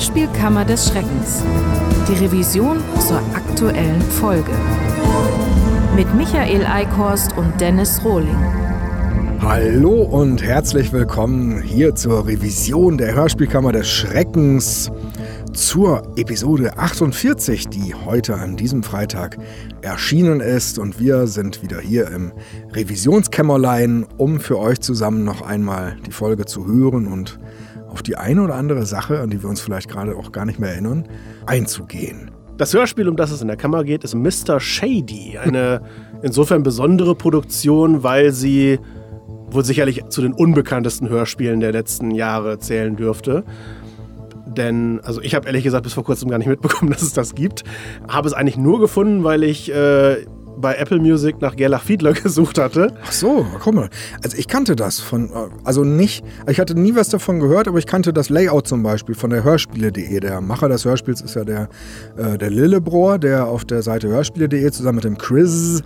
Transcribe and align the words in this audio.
Hörspielkammer 0.00 0.64
des 0.64 0.88
Schreckens. 0.88 1.42
Die 2.08 2.24
Revision 2.24 2.78
zur 3.06 3.18
aktuellen 3.34 4.00
Folge. 4.00 4.50
Mit 5.94 6.14
Michael 6.14 6.64
Eickhorst 6.64 7.36
und 7.36 7.60
Dennis 7.60 8.02
Rohling. 8.02 8.34
Hallo 9.42 10.04
und 10.04 10.42
herzlich 10.42 10.90
willkommen 10.94 11.60
hier 11.60 11.94
zur 11.96 12.26
Revision 12.26 12.96
der 12.96 13.14
Hörspielkammer 13.14 13.72
des 13.72 13.90
Schreckens 13.90 14.90
zur 15.52 16.02
Episode 16.16 16.78
48, 16.78 17.68
die 17.68 17.94
heute 17.94 18.36
an 18.36 18.56
diesem 18.56 18.82
Freitag 18.82 19.36
erschienen 19.82 20.40
ist. 20.40 20.78
Und 20.78 20.98
wir 20.98 21.26
sind 21.26 21.62
wieder 21.62 21.78
hier 21.78 22.08
im 22.08 22.32
Revisionskämmerlein, 22.72 24.06
um 24.16 24.40
für 24.40 24.58
euch 24.58 24.80
zusammen 24.80 25.24
noch 25.24 25.42
einmal 25.42 25.98
die 26.06 26.12
Folge 26.12 26.46
zu 26.46 26.66
hören 26.66 27.06
und 27.06 27.38
auf 27.90 28.02
die 28.02 28.16
eine 28.16 28.42
oder 28.42 28.54
andere 28.54 28.86
Sache, 28.86 29.20
an 29.20 29.30
die 29.30 29.42
wir 29.42 29.48
uns 29.48 29.60
vielleicht 29.60 29.88
gerade 29.88 30.16
auch 30.16 30.32
gar 30.32 30.44
nicht 30.44 30.58
mehr 30.58 30.70
erinnern, 30.70 31.08
einzugehen. 31.46 32.30
Das 32.56 32.74
Hörspiel, 32.74 33.08
um 33.08 33.16
das 33.16 33.30
es 33.30 33.40
in 33.40 33.48
der 33.48 33.56
Kammer 33.56 33.84
geht, 33.84 34.04
ist 34.04 34.14
Mr. 34.14 34.60
Shady. 34.60 35.38
Eine 35.38 35.80
insofern 36.22 36.62
besondere 36.62 37.14
Produktion, 37.14 38.02
weil 38.02 38.32
sie 38.32 38.78
wohl 39.50 39.64
sicherlich 39.64 40.04
zu 40.08 40.22
den 40.22 40.32
unbekanntesten 40.32 41.08
Hörspielen 41.08 41.60
der 41.60 41.72
letzten 41.72 42.10
Jahre 42.10 42.58
zählen 42.58 42.96
dürfte. 42.96 43.44
Denn, 44.46 45.00
also 45.02 45.20
ich 45.22 45.34
habe 45.34 45.46
ehrlich 45.46 45.64
gesagt 45.64 45.84
bis 45.84 45.94
vor 45.94 46.04
kurzem 46.04 46.28
gar 46.28 46.38
nicht 46.38 46.48
mitbekommen, 46.48 46.90
dass 46.92 47.02
es 47.02 47.12
das 47.12 47.34
gibt. 47.34 47.64
Habe 48.08 48.28
es 48.28 48.34
eigentlich 48.34 48.56
nur 48.56 48.80
gefunden, 48.80 49.24
weil 49.24 49.42
ich 49.42 49.72
äh, 49.72 50.26
bei 50.60 50.74
Apple 50.76 50.98
Music 50.98 51.40
nach 51.40 51.56
Gerlach 51.56 51.82
Fiedler 51.82 52.12
gesucht 52.14 52.58
hatte. 52.58 52.94
Ach 53.04 53.12
so, 53.12 53.46
guck 53.62 53.74
mal. 53.74 53.90
Also 54.22 54.36
ich 54.36 54.48
kannte 54.48 54.76
das 54.76 55.00
von, 55.00 55.30
also 55.64 55.84
nicht, 55.84 56.24
ich 56.48 56.60
hatte 56.60 56.78
nie 56.78 56.94
was 56.94 57.08
davon 57.08 57.40
gehört, 57.40 57.68
aber 57.68 57.78
ich 57.78 57.86
kannte 57.86 58.12
das 58.12 58.28
Layout 58.28 58.66
zum 58.66 58.82
Beispiel 58.82 59.14
von 59.14 59.30
der 59.30 59.44
Hörspiele.de. 59.44 60.20
Der 60.20 60.40
Macher 60.40 60.68
des 60.68 60.84
Hörspiels 60.84 61.20
ist 61.20 61.34
ja 61.34 61.44
der, 61.44 61.68
äh, 62.16 62.38
der 62.38 62.50
Lillebrohr, 62.50 63.18
der 63.18 63.46
auf 63.46 63.64
der 63.64 63.82
Seite 63.82 64.08
Hörspiele.de 64.08 64.70
zusammen 64.70 64.96
mit 64.96 65.04
dem 65.04 65.18
Chris 65.18 65.82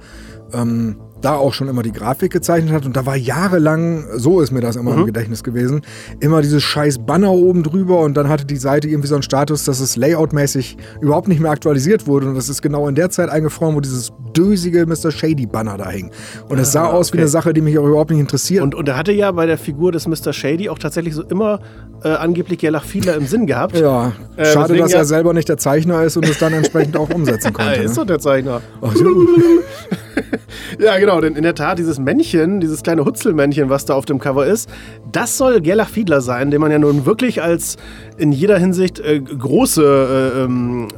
ähm, 0.52 0.96
da 1.20 1.36
auch 1.36 1.54
schon 1.54 1.68
immer 1.68 1.82
die 1.82 1.92
Grafik 1.92 2.32
gezeichnet 2.32 2.72
hat. 2.72 2.84
Und 2.84 2.96
da 2.96 3.06
war 3.06 3.16
jahrelang, 3.16 4.04
so 4.16 4.40
ist 4.40 4.50
mir 4.50 4.60
das 4.60 4.76
immer 4.76 4.92
mhm. 4.92 5.00
im 5.00 5.06
Gedächtnis 5.06 5.42
gewesen, 5.42 5.82
immer 6.20 6.42
dieses 6.42 6.62
scheiß 6.62 6.98
Banner 7.06 7.32
oben 7.32 7.62
drüber 7.62 8.00
und 8.00 8.16
dann 8.16 8.28
hatte 8.28 8.44
die 8.44 8.56
Seite 8.56 8.88
irgendwie 8.88 9.08
so 9.08 9.14
einen 9.14 9.22
Status, 9.22 9.64
dass 9.64 9.80
es 9.80 9.96
layoutmäßig 9.96 10.76
überhaupt 11.00 11.28
nicht 11.28 11.40
mehr 11.40 11.50
aktualisiert 11.50 12.06
wurde. 12.06 12.28
Und 12.28 12.34
das 12.34 12.48
ist 12.48 12.62
genau 12.62 12.88
in 12.88 12.94
der 12.94 13.10
Zeit 13.10 13.30
eingefroren, 13.30 13.74
wo 13.74 13.80
dieses 13.80 14.12
dösige 14.36 14.86
Mr. 14.86 15.10
Shady 15.10 15.46
Banner 15.46 15.76
da 15.76 15.90
hing. 15.90 16.10
Und 16.48 16.58
es 16.58 16.72
sah 16.72 16.84
ah, 16.84 16.92
aus 16.92 17.12
wie 17.12 17.18
eine 17.18 17.28
Sache, 17.28 17.52
die 17.52 17.60
mich 17.60 17.78
auch 17.78 17.86
überhaupt 17.86 18.10
nicht 18.10 18.20
interessiert. 18.20 18.62
Und, 18.62 18.74
und 18.74 18.88
er 18.88 18.96
hatte 18.96 19.12
ja 19.12 19.30
bei 19.32 19.46
der 19.46 19.58
Figur 19.58 19.92
des 19.92 20.06
Mr. 20.06 20.32
Shady 20.32 20.68
auch 20.68 20.78
tatsächlich 20.78 21.14
so 21.14 21.22
immer 21.22 21.60
äh, 22.02 22.08
angeblich 22.08 22.58
Gerlach 22.58 22.84
Fiedler 22.84 23.14
im 23.14 23.26
Sinn 23.26 23.46
gehabt. 23.46 23.74
Ja, 23.84 24.12
äh, 24.36 24.46
schade, 24.46 24.76
dass 24.76 24.94
er 24.94 25.04
selber 25.04 25.34
nicht 25.34 25.48
der 25.48 25.58
Zeichner 25.58 26.02
ist 26.04 26.16
und 26.16 26.26
es 26.26 26.38
dann 26.38 26.54
entsprechend 26.54 26.96
auch 26.96 27.10
umsetzen 27.14 27.52
konnte. 27.52 27.76
Er 27.76 27.82
ist 27.82 27.90
ne? 27.90 27.96
doch 27.96 28.06
der 28.06 28.18
Zeichner. 28.18 28.62
Ach 28.80 28.94
so. 28.94 29.04
ja, 30.78 30.98
genau, 30.98 31.20
denn 31.20 31.36
in 31.36 31.42
der 31.42 31.54
Tat, 31.54 31.78
dieses 31.78 31.98
Männchen, 31.98 32.60
dieses 32.60 32.82
kleine 32.82 33.04
Hutzelmännchen, 33.04 33.68
was 33.68 33.84
da 33.84 33.94
auf 33.94 34.06
dem 34.06 34.18
Cover 34.18 34.46
ist, 34.46 34.70
das 35.12 35.36
soll 35.36 35.60
Gerlach 35.60 35.90
Fiedler 35.90 36.22
sein, 36.22 36.50
den 36.50 36.62
man 36.62 36.70
ja 36.70 36.78
nun 36.78 37.04
wirklich 37.04 37.42
als 37.42 37.76
in 38.16 38.32
jeder 38.32 38.58
Hinsicht 38.58 39.00
äh, 39.00 39.20
große 39.20 40.32
äh, 40.34 40.44
ähm, 40.44 40.88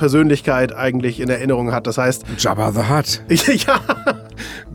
Persönlichkeit 0.00 0.74
eigentlich 0.74 1.20
in 1.20 1.28
Erinnerung 1.28 1.72
hat. 1.72 1.86
Das 1.86 1.98
heißt. 1.98 2.24
Jabba 2.38 2.72
the 2.72 2.80
Hutt. 2.88 3.22
ja. 3.66 3.80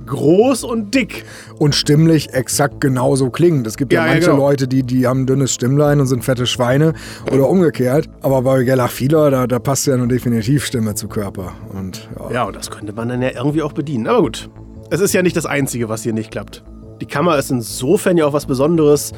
Groß 0.05 0.63
und 0.63 0.93
dick. 0.93 1.25
Und 1.57 1.73
stimmlich 1.73 2.31
exakt 2.33 2.79
genauso 2.79 3.31
klingend. 3.31 3.65
Es 3.65 3.75
gibt 3.75 3.91
ja, 3.91 4.05
ja 4.05 4.11
manche 4.13 4.27
ja, 4.27 4.33
genau. 4.33 4.47
Leute, 4.47 4.67
die, 4.67 4.83
die 4.83 5.07
haben 5.07 5.25
dünnes 5.25 5.51
Stimmlein 5.51 5.99
und 5.99 6.05
sind 6.05 6.23
fette 6.23 6.45
Schweine 6.45 6.93
oder 7.31 7.49
umgekehrt. 7.49 8.07
Aber 8.21 8.43
bei 8.43 8.63
Gellach 8.63 8.91
Fieler, 8.91 9.31
da, 9.31 9.47
da 9.47 9.57
passt 9.57 9.87
ja 9.87 9.97
nun 9.97 10.09
definitiv 10.09 10.63
Stimme 10.63 10.93
zu 10.93 11.07
Körper. 11.07 11.53
Und, 11.73 12.07
ja. 12.19 12.31
ja, 12.31 12.43
und 12.43 12.55
das 12.55 12.69
könnte 12.69 12.93
man 12.93 13.09
dann 13.09 13.21
ja 13.23 13.31
irgendwie 13.31 13.63
auch 13.63 13.73
bedienen. 13.73 14.05
Aber 14.05 14.21
gut, 14.21 14.47
es 14.91 14.99
ist 14.99 15.13
ja 15.13 15.23
nicht 15.23 15.35
das 15.35 15.47
Einzige, 15.47 15.89
was 15.89 16.03
hier 16.03 16.13
nicht 16.13 16.29
klappt. 16.29 16.63
Die 17.01 17.07
Kammer 17.07 17.37
ist 17.39 17.49
insofern 17.49 18.15
ja 18.15 18.27
auch 18.27 18.33
was 18.33 18.45
Besonderes, 18.45 19.11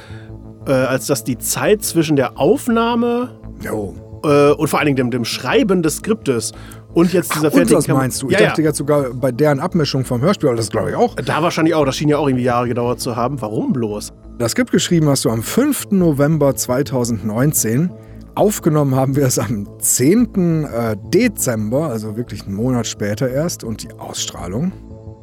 äh, 0.67 0.71
als 0.71 1.07
dass 1.07 1.25
die 1.25 1.37
Zeit 1.37 1.83
zwischen 1.83 2.15
der 2.15 2.39
Aufnahme 2.39 3.37
jo 3.61 4.06
äh, 4.27 4.51
und 4.51 4.67
vor 4.67 4.79
allen 4.79 4.87
Dingen 4.87 4.97
dem, 4.97 5.11
dem 5.11 5.25
Schreiben 5.25 5.81
des 5.81 5.97
Skriptes 5.97 6.51
und 6.93 7.13
jetzt 7.13 7.35
dieser 7.35 7.49
Ach, 7.49 7.53
und 7.53 7.71
was 7.71 7.87
meinst 7.87 8.21
du? 8.21 8.29
Ich 8.29 8.39
ja, 8.39 8.47
dachte 8.47 8.61
ja. 8.61 8.69
jetzt 8.69 8.77
sogar 8.77 9.13
bei 9.13 9.31
deren 9.31 9.59
Abmischung 9.59 10.03
vom 10.03 10.21
Hörspiel, 10.21 10.55
das 10.55 10.69
glaube 10.69 10.89
ich 10.89 10.95
auch. 10.95 11.15
Da 11.15 11.43
wahrscheinlich 11.43 11.75
auch. 11.75 11.85
Das 11.85 11.95
schien 11.95 12.09
ja 12.09 12.17
auch 12.17 12.27
irgendwie 12.27 12.45
Jahre 12.45 12.67
gedauert 12.67 12.99
zu 12.99 13.15
haben. 13.15 13.41
Warum 13.41 13.73
bloß? 13.73 14.13
Das 14.39 14.51
Skript 14.51 14.71
geschrieben 14.71 15.07
hast 15.09 15.25
du 15.25 15.29
am 15.29 15.43
5. 15.43 15.91
November 15.91 16.55
2019. 16.55 17.91
Aufgenommen 18.35 18.95
haben 18.95 19.15
wir 19.15 19.25
es 19.25 19.39
am 19.39 19.67
10. 19.79 20.65
Äh, 20.65 20.95
Dezember, 21.13 21.89
also 21.89 22.17
wirklich 22.17 22.45
einen 22.45 22.55
Monat 22.55 22.85
später 22.85 23.29
erst. 23.29 23.63
Und 23.63 23.83
die 23.83 23.91
Ausstrahlung? 23.97 24.71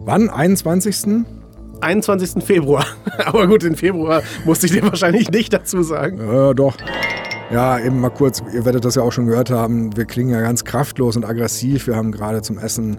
Wann? 0.00 0.30
21. 0.30 1.24
21. 1.80 2.44
Februar. 2.44 2.86
Aber 3.24 3.46
gut, 3.46 3.62
den 3.62 3.76
Februar 3.76 4.22
musste 4.44 4.66
ich 4.66 4.72
dir 4.72 4.82
wahrscheinlich 4.82 5.30
nicht 5.30 5.52
dazu 5.52 5.82
sagen. 5.82 6.18
Ja, 6.18 6.54
doch. 6.54 6.76
Ja, 7.54 7.78
eben 7.78 8.00
mal 8.00 8.10
kurz, 8.10 8.42
ihr 8.52 8.64
werdet 8.64 8.84
das 8.84 8.96
ja 8.96 9.02
auch 9.02 9.12
schon 9.12 9.26
gehört 9.26 9.48
haben, 9.48 9.96
wir 9.96 10.06
klingen 10.06 10.30
ja 10.30 10.40
ganz 10.40 10.64
kraftlos 10.64 11.16
und 11.16 11.24
aggressiv. 11.24 11.86
Wir 11.86 11.94
haben 11.94 12.10
gerade 12.10 12.42
zum 12.42 12.58
Essen 12.58 12.98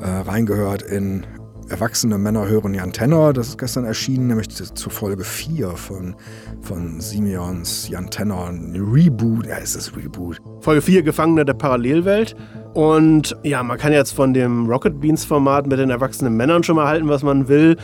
äh, 0.00 0.08
reingehört 0.08 0.80
in 0.80 1.26
Erwachsene 1.68 2.16
Männer 2.16 2.48
hören 2.48 2.72
Jan 2.72 2.94
Tenner. 2.94 3.34
Das 3.34 3.48
ist 3.48 3.58
gestern 3.58 3.84
erschienen, 3.84 4.28
nämlich 4.28 4.48
zu 4.48 4.88
Folge 4.88 5.24
4 5.24 5.72
von, 5.72 6.16
von 6.62 7.02
Simeons 7.02 7.86
Jan 7.90 8.08
Tenner. 8.08 8.46
Ein 8.46 8.74
Reboot, 8.74 9.46
ja, 9.46 9.58
es 9.58 9.76
ist 9.76 9.94
Reboot. 9.94 10.38
Folge 10.60 10.80
4, 10.80 11.02
Gefangene 11.02 11.44
der 11.44 11.52
Parallelwelt. 11.52 12.34
Und 12.72 13.36
ja, 13.42 13.62
man 13.62 13.76
kann 13.76 13.92
jetzt 13.92 14.12
von 14.12 14.32
dem 14.32 14.70
Rocket 14.70 15.02
Beans 15.02 15.26
Format 15.26 15.66
mit 15.66 15.78
den 15.78 15.90
erwachsenen 15.90 16.34
Männern 16.34 16.62
schon 16.62 16.76
mal 16.76 16.88
halten, 16.88 17.10
was 17.10 17.22
man 17.22 17.46
will. 17.46 17.76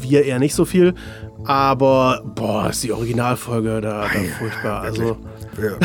Wir 0.00 0.24
eher 0.24 0.38
nicht 0.38 0.54
so 0.54 0.64
viel. 0.64 0.94
Aber, 1.44 2.22
boah, 2.36 2.70
ist 2.70 2.84
die 2.84 2.92
Originalfolge 2.92 3.80
da, 3.80 4.02
da 4.02 4.08
furchtbar. 4.38 4.82
Also. 4.82 5.16
Wir 5.56 5.76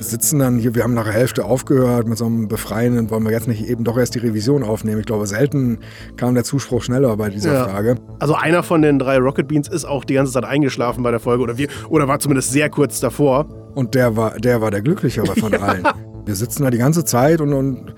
sitzen 0.00 0.40
dann 0.40 0.58
hier, 0.58 0.74
wir 0.74 0.82
haben 0.82 0.94
nach 0.94 1.04
der 1.04 1.12
Hälfte 1.12 1.44
aufgehört 1.44 2.08
mit 2.08 2.18
so 2.18 2.26
einem 2.26 2.48
Befreienden, 2.48 3.10
wollen 3.10 3.24
wir 3.24 3.30
jetzt 3.30 3.46
nicht 3.46 3.66
eben 3.68 3.84
doch 3.84 3.96
erst 3.96 4.14
die 4.14 4.18
Revision 4.18 4.64
aufnehmen. 4.64 5.00
Ich 5.00 5.06
glaube, 5.06 5.26
selten 5.26 5.78
kam 6.16 6.34
der 6.34 6.44
Zuspruch 6.44 6.82
schneller 6.82 7.16
bei 7.16 7.30
dieser 7.30 7.52
ja. 7.52 7.68
Frage. 7.68 7.96
Also 8.18 8.34
einer 8.34 8.62
von 8.62 8.82
den 8.82 8.98
drei 8.98 9.18
Rocket 9.18 9.46
Beans 9.46 9.68
ist 9.68 9.84
auch 9.84 10.04
die 10.04 10.14
ganze 10.14 10.32
Zeit 10.32 10.44
eingeschlafen 10.44 11.02
bei 11.02 11.10
der 11.12 11.20
Folge 11.20 11.42
oder, 11.44 11.58
wir, 11.58 11.68
oder 11.88 12.08
war 12.08 12.18
zumindest 12.18 12.50
sehr 12.50 12.68
kurz 12.70 12.98
davor. 12.98 13.46
Und 13.74 13.94
der 13.94 14.16
war 14.16 14.38
der, 14.38 14.60
war 14.60 14.70
der 14.70 14.82
Glücklichere 14.82 15.34
von 15.36 15.54
allen. 15.62 15.86
Wir 16.24 16.34
sitzen 16.34 16.64
da 16.64 16.70
die 16.70 16.78
ganze 16.78 17.04
Zeit 17.04 17.40
und, 17.40 17.52
und 17.52 17.94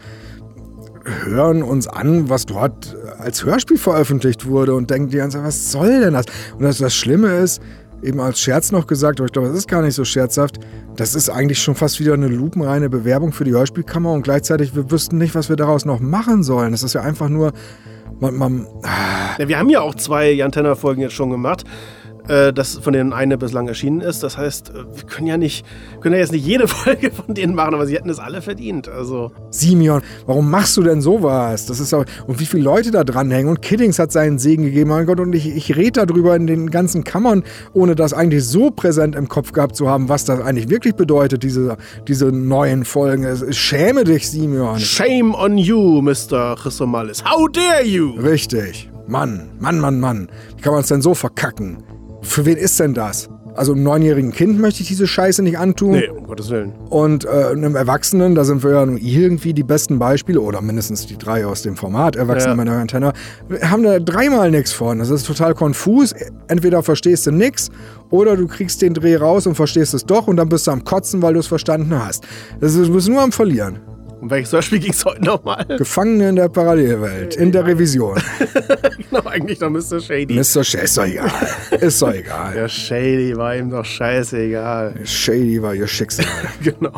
hören 1.25 1.63
uns 1.63 1.87
an, 1.87 2.29
was 2.29 2.47
dort 2.47 2.97
als 3.19 3.45
Hörspiel 3.45 3.79
veröffentlicht 3.79 4.47
wurde 4.47 4.75
und 4.75 4.91
denken 4.91 5.09
die 5.11 5.17
ganze 5.17 5.39
Zeit, 5.39 5.47
was 5.47 5.73
soll 5.73 6.01
denn 6.01 6.13
das? 6.13 6.27
Und 6.55 6.63
das, 6.63 6.79
das 6.79 6.95
Schlimme 6.95 7.37
ist, 7.39 7.63
eben 8.07 8.21
als 8.21 8.41
Scherz 8.41 8.73
noch 8.73 8.87
gesagt, 8.87 9.21
aber 9.21 9.27
ich 9.27 9.33
glaube, 9.33 9.49
das 9.49 9.59
ist 9.59 9.69
gar 9.69 9.83
nicht 9.83 9.95
so 9.95 10.05
scherzhaft, 10.05 10.61
das 10.97 11.15
ist 11.15 11.29
eigentlich 11.29 11.59
schon 11.59 11.75
fast 11.75 12.01
wieder 12.01 12.15
eine 12.15 12.29
lupenreine 12.29 12.89
Bewerbung 12.89 13.33
für 13.33 13.45
die 13.45 13.53
Hörspielkammer 13.53 14.13
und 14.13 14.23
gleichzeitig, 14.23 14.75
wir 14.75 14.91
wüssten 14.91 15.19
nicht, 15.19 15.35
was 15.35 15.49
wir 15.49 15.57
daraus 15.57 15.85
noch 15.85 16.01
machen 16.01 16.43
sollen. 16.43 16.73
Das 16.73 16.83
ist 16.83 16.95
ja 16.95 17.03
einfach 17.03 17.29
nur, 17.29 17.53
man, 18.21 18.37
man 18.37 18.67
ah. 18.83 19.37
ja, 19.39 19.49
wir 19.49 19.59
haben 19.59 19.69
ja 19.69 19.81
auch 19.81 19.95
zwei 19.95 20.31
Jantenna-Folgen 20.31 21.03
jetzt 21.03 21.15
schon 21.15 21.31
gemacht 21.31 21.65
äh, 22.29 22.53
das 22.53 22.79
von 22.79 22.93
denen 22.93 23.13
eine 23.13 23.39
bislang 23.39 23.69
erschienen 23.69 24.01
ist. 24.01 24.23
Das 24.23 24.37
heißt, 24.37 24.71
äh, 24.71 24.73
wir 24.95 25.05
können 25.05 25.27
ja 25.27 25.37
nicht, 25.37 25.65
können 26.01 26.15
ja 26.15 26.21
jetzt 26.21 26.33
nicht 26.33 26.47
jede 26.47 26.69
Folge 26.69 27.11
von 27.11 27.35
denen 27.35 27.55
machen, 27.55 27.75
aber 27.75 27.87
sie 27.87 27.95
hätten 27.95 28.11
es 28.11 28.19
alle 28.19 28.43
verdient. 28.43 28.89
Also. 28.89 29.33
Simeon, 29.51 30.03
warum 30.27 30.51
machst 30.51 30.77
du 30.77 30.83
denn 30.83 31.01
sowas? 31.01 31.67
Das 31.67 31.81
ist 31.81 31.93
auch, 31.95 32.05
und 32.27 32.41
wie 32.41 32.47
viele 32.47 32.65
Leute 32.65 32.91
da 32.91 33.05
dranhängen. 33.05 33.49
Und 33.49 33.63
Kiddings 33.63 33.99
hat 33.99 34.13
seinen 34.13 34.39
Segen 34.39 34.65
gegeben, 34.65 34.91
mein 34.91 35.07
Gott, 35.07 35.21
und 35.21 35.35
ich, 35.35 35.49
ich 35.49 35.77
rede 35.77 36.07
darüber 36.07 36.37
in 36.37 36.47
den 36.47 36.71
ganzen 36.71 37.05
Kammern, 37.05 37.43
ohne 37.73 37.95
das 37.95 38.13
eigentlich 38.13 38.45
so 38.45 38.71
präsent 38.71 39.15
im 39.15 39.29
Kopf 39.29 39.53
gehabt 39.53 39.77
zu 39.77 39.89
haben, 39.89 40.09
was 40.09 40.25
das 40.25 40.41
eigentlich 40.41 40.69
wirklich 40.69 40.95
bedeutet, 40.95 41.43
diese, 41.43 41.77
diese 42.09 42.27
neuen 42.27 42.85
Folgen. 42.85 43.27
Schäme 43.53 44.05
dich, 44.05 44.29
Simeon. 44.29 44.79
Shame 44.79 45.35
on 45.35 45.59
you, 45.59 46.03
Mr. 46.03 46.57
Chrysomalis. 46.57 47.25
How 47.25 47.49
dare 47.49 47.85
you? 47.85 48.13
Richtig. 48.13 48.91
Mann, 49.09 49.51
Mann, 49.61 49.79
Mann, 49.79 50.01
Mann. 50.01 50.29
Wie 50.57 50.63
kann 50.63 50.73
man 50.73 50.83
es 50.83 50.89
denn 50.89 51.03
so 51.03 51.15
verkacken? 51.15 51.79
Für 52.27 52.45
wen 52.45 52.57
ist 52.57 52.79
denn 52.81 52.95
das? 52.95 53.29
Also 53.55 53.73
einem 53.73 53.85
neunjährigen 53.85 54.33
Kind 54.33 54.61
möchte 54.61 54.83
ich 54.83 54.89
diese 54.89 55.07
Scheiße 55.07 55.43
nicht 55.43 55.59
antun. 55.59 55.93
Nee, 55.93 56.09
um 56.09 56.27
Gottes 56.27 56.51
Willen. 56.51 56.73
Und 56.91 57.25
äh, 57.25 57.29
einem 57.29 57.75
Erwachsenen, 57.75 58.35
da 58.35 58.45
sind 58.45 58.63
wir 58.63 58.73
ja 58.73 58.83
irgendwie 58.85 59.55
die 59.55 59.63
besten 59.63 59.99
Beispiele, 59.99 60.41
oder 60.41 60.61
mindestens 60.61 61.07
die 61.07 61.17
drei 61.17 61.47
aus 61.47 61.63
dem 61.63 61.77
Format, 61.77 62.17
Erwachsene 62.17 62.53
ja. 62.53 62.57
Männer 62.57 62.73
Antenna, 62.73 63.15
haben 63.63 63.83
da 63.83 63.99
dreimal 63.99 64.51
nichts 64.51 64.73
von. 64.73 64.99
Das 64.99 65.09
ist 65.09 65.27
total 65.27 65.55
konfus. 65.55 66.15
Entweder 66.49 66.83
verstehst 66.83 67.27
du 67.27 67.31
nichts 67.31 67.71
oder 68.11 68.37
du 68.37 68.47
kriegst 68.47 68.83
den 68.83 68.93
Dreh 68.93 69.17
raus 69.17 69.47
und 69.47 69.55
verstehst 69.55 69.95
es 69.95 70.05
doch 70.05 70.27
und 70.27 70.37
dann 70.37 70.51
bist 70.51 70.67
du 70.67 70.73
am 70.73 70.85
Kotzen, 70.85 71.23
weil 71.23 71.33
du 71.33 71.41
es 71.41 71.47
verstanden 71.47 71.99
hast. 71.99 72.25
Das 72.61 72.75
ist, 72.75 72.89
du 72.89 72.93
bist 72.93 73.09
nur 73.09 73.23
am 73.23 73.33
Verlieren. 73.33 73.79
Um 74.21 74.31
welches 74.31 74.53
Hörspiel 74.53 74.79
ging 74.79 74.93
es 74.93 75.05
heute 75.05 75.23
nochmal? 75.23 75.65
Gefangene 75.77 76.31
in 76.31 76.37
der 76.37 76.49
Parallelwelt, 76.49 77.37
in 77.37 77.53
der 77.53 77.67
Revision. 77.67 78.19
genau, 79.11 79.27
eigentlich 79.27 79.61
noch 79.61 79.69
Mr. 79.69 80.01
Shady. 80.01 80.35
Mr. 80.35 80.65
Sh 80.65 80.75
ist 80.75 80.97
doch 80.97 81.05
egal. 81.05 81.31
Ist 81.81 82.01
doch 82.01 82.13
egal. 82.13 82.55
Der 82.55 82.69
Shady 82.69 83.37
war 83.37 83.55
ihm 83.55 83.71
doch 83.71 83.85
scheißegal. 83.85 84.95
Shady 85.05 85.63
war 85.63 85.75
ihr 85.75 85.87
Schicksal. 85.87 86.27
Genau. 86.63 86.93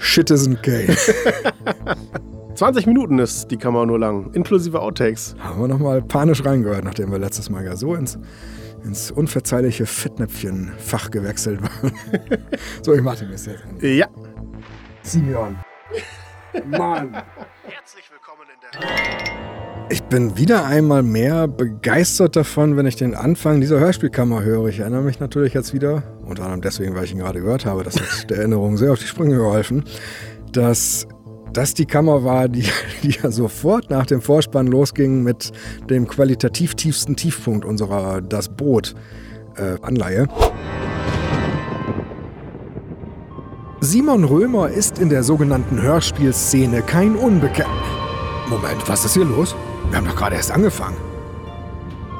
Citizen 0.00 0.60
Kane. 0.62 0.96
20 2.54 2.86
Minuten 2.86 3.18
ist 3.18 3.50
die 3.50 3.56
Kamera 3.56 3.86
nur 3.86 3.98
lang, 3.98 4.30
inklusive 4.32 4.80
Outtakes. 4.80 5.34
Haben 5.38 5.60
wir 5.62 5.68
nochmal 5.68 6.02
panisch 6.02 6.44
reingehört, 6.44 6.84
nachdem 6.84 7.10
wir 7.10 7.18
letztes 7.18 7.50
Mal 7.50 7.64
ja 7.64 7.76
so 7.76 7.94
ins, 7.94 8.18
ins 8.84 9.10
unverzeihliche 9.10 9.86
Fettnäpfchen-Fach 9.86 11.10
gewechselt 11.10 11.62
waren. 11.62 11.92
so, 12.82 12.94
ich 12.94 13.02
mach 13.02 13.16
den 13.16 13.30
jetzt. 13.30 13.48
Ja. 13.80 14.08
Simeon. 15.02 15.56
Mann. 16.66 17.12
Herzlich 17.64 18.10
willkommen 18.10 18.48
in 18.52 18.60
der. 18.60 19.90
Ich 19.90 20.02
bin 20.04 20.36
wieder 20.36 20.66
einmal 20.66 21.02
mehr 21.02 21.48
begeistert 21.48 22.36
davon, 22.36 22.76
wenn 22.76 22.86
ich 22.86 22.96
den 22.96 23.14
Anfang 23.14 23.60
dieser 23.60 23.80
Hörspielkammer 23.80 24.42
höre. 24.42 24.68
Ich 24.68 24.80
erinnere 24.80 25.02
mich 25.02 25.20
natürlich 25.20 25.54
jetzt 25.54 25.74
wieder, 25.74 26.02
unter 26.24 26.42
anderem 26.44 26.60
deswegen, 26.60 26.94
weil 26.94 27.04
ich 27.04 27.12
ihn 27.12 27.18
gerade 27.18 27.40
gehört 27.40 27.66
habe, 27.66 27.82
das 27.82 27.96
hat 27.96 28.30
der 28.30 28.38
Erinnerung 28.38 28.76
sehr 28.76 28.92
auf 28.92 28.98
die 28.98 29.06
Sprünge 29.06 29.36
geholfen, 29.36 29.84
dass 30.52 31.06
das 31.52 31.74
die 31.74 31.86
Kammer 31.86 32.24
war, 32.24 32.48
die, 32.48 32.64
die 33.02 33.10
ja 33.10 33.30
sofort 33.30 33.90
nach 33.90 34.06
dem 34.06 34.20
Vorspann 34.20 34.66
losging 34.66 35.22
mit 35.22 35.52
dem 35.88 36.06
qualitativ 36.06 36.74
tiefsten 36.74 37.16
Tiefpunkt 37.16 37.64
unserer 37.64 38.20
Das 38.22 38.48
Boot 38.48 38.94
äh, 39.56 39.76
Anleihe. 39.82 40.28
Simon 43.82 44.24
Römer 44.24 44.68
ist 44.68 44.98
in 44.98 45.08
der 45.08 45.22
sogenannten 45.22 45.80
Hörspielszene 45.80 46.82
kein 46.82 47.16
Unbekannt. 47.16 47.70
Moment, 48.50 48.86
was 48.86 49.06
ist 49.06 49.14
hier 49.14 49.24
los? 49.24 49.56
Wir 49.88 49.96
haben 49.96 50.04
doch 50.06 50.16
gerade 50.16 50.36
erst 50.36 50.50
angefangen. 50.50 50.98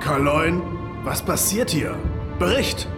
Karloin, 0.00 0.62
was 1.04 1.20
passiert 1.20 1.68
hier? 1.68 1.94
Bericht! 2.38 2.88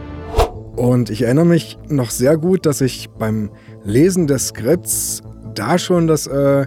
Und 0.76 1.10
ich 1.10 1.22
erinnere 1.22 1.44
mich 1.44 1.76
noch 1.88 2.10
sehr 2.10 2.36
gut, 2.36 2.64
dass 2.64 2.80
ich 2.80 3.10
beim 3.10 3.50
Lesen 3.82 4.28
des 4.28 4.48
Skripts 4.48 5.22
da 5.54 5.76
schon 5.76 6.06
das 6.06 6.28
äh, 6.28 6.66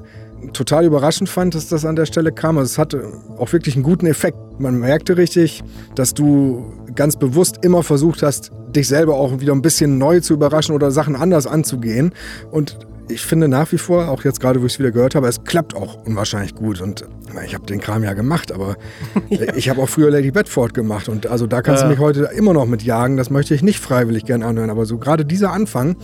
total 0.52 0.84
überraschend 0.84 1.30
fand, 1.30 1.56
dass 1.56 1.70
das 1.70 1.86
an 1.86 1.96
der 1.96 2.06
Stelle 2.06 2.34
kam. 2.34 2.58
Also 2.58 2.72
es 2.72 2.78
hatte 2.78 3.10
auch 3.38 3.54
wirklich 3.54 3.76
einen 3.76 3.84
guten 3.84 4.06
Effekt. 4.06 4.38
Man 4.60 4.80
merkte 4.80 5.16
richtig, 5.16 5.64
dass 5.96 6.14
du 6.14 6.74
ganz 6.94 7.16
bewusst 7.16 7.60
immer 7.64 7.84
versucht 7.84 8.22
hast, 8.22 8.52
dich 8.76 8.88
selber 8.88 9.16
auch 9.16 9.40
wieder 9.40 9.54
ein 9.54 9.62
bisschen 9.62 9.98
neu 9.98 10.20
zu 10.20 10.34
überraschen 10.34 10.76
oder 10.76 10.92
Sachen 10.92 11.16
anders 11.16 11.48
anzugehen. 11.48 12.14
Und 12.52 12.78
ich 13.08 13.22
finde 13.22 13.48
nach 13.48 13.72
wie 13.72 13.78
vor, 13.78 14.10
auch 14.10 14.24
jetzt 14.24 14.40
gerade, 14.40 14.62
wo 14.62 14.66
ich 14.66 14.74
es 14.74 14.80
wieder 14.80 14.92
gehört 14.92 15.16
habe, 15.16 15.28
es 15.28 15.44
klappt 15.44 15.76
auch 15.76 16.06
unwahrscheinlich 16.06 16.56
gut. 16.56 16.82
Und 16.82 17.06
ich 17.46 17.54
habe 17.54 17.66
den 17.66 17.80
Kram 17.80 18.04
ja 18.04 18.14
gemacht, 18.14 18.52
aber 18.52 18.78
ja. 19.30 19.56
ich 19.56 19.70
habe 19.70 19.82
auch 19.82 19.90
früher 19.90 20.10
Lady 20.10 20.32
Bedford 20.32 20.74
gemacht. 20.74 21.10
Und 21.10 21.28
also 21.28 21.48
da 21.48 21.62
kannst 21.62 21.84
äh. 21.84 21.86
du 21.86 21.92
mich 21.92 22.00
heute 22.00 22.30
immer 22.36 22.54
noch 22.54 22.66
mit 22.66 22.84
jagen. 22.84 23.18
Das 23.18 23.30
möchte 23.30 23.54
ich 23.54 23.62
nicht 23.62 23.80
freiwillig 23.80 24.26
gern 24.26 24.44
anhören. 24.44 24.70
Aber 24.70 24.86
so 24.86 24.98
gerade 24.98 25.26
dieser 25.26 25.52
Anfang, 25.52 25.96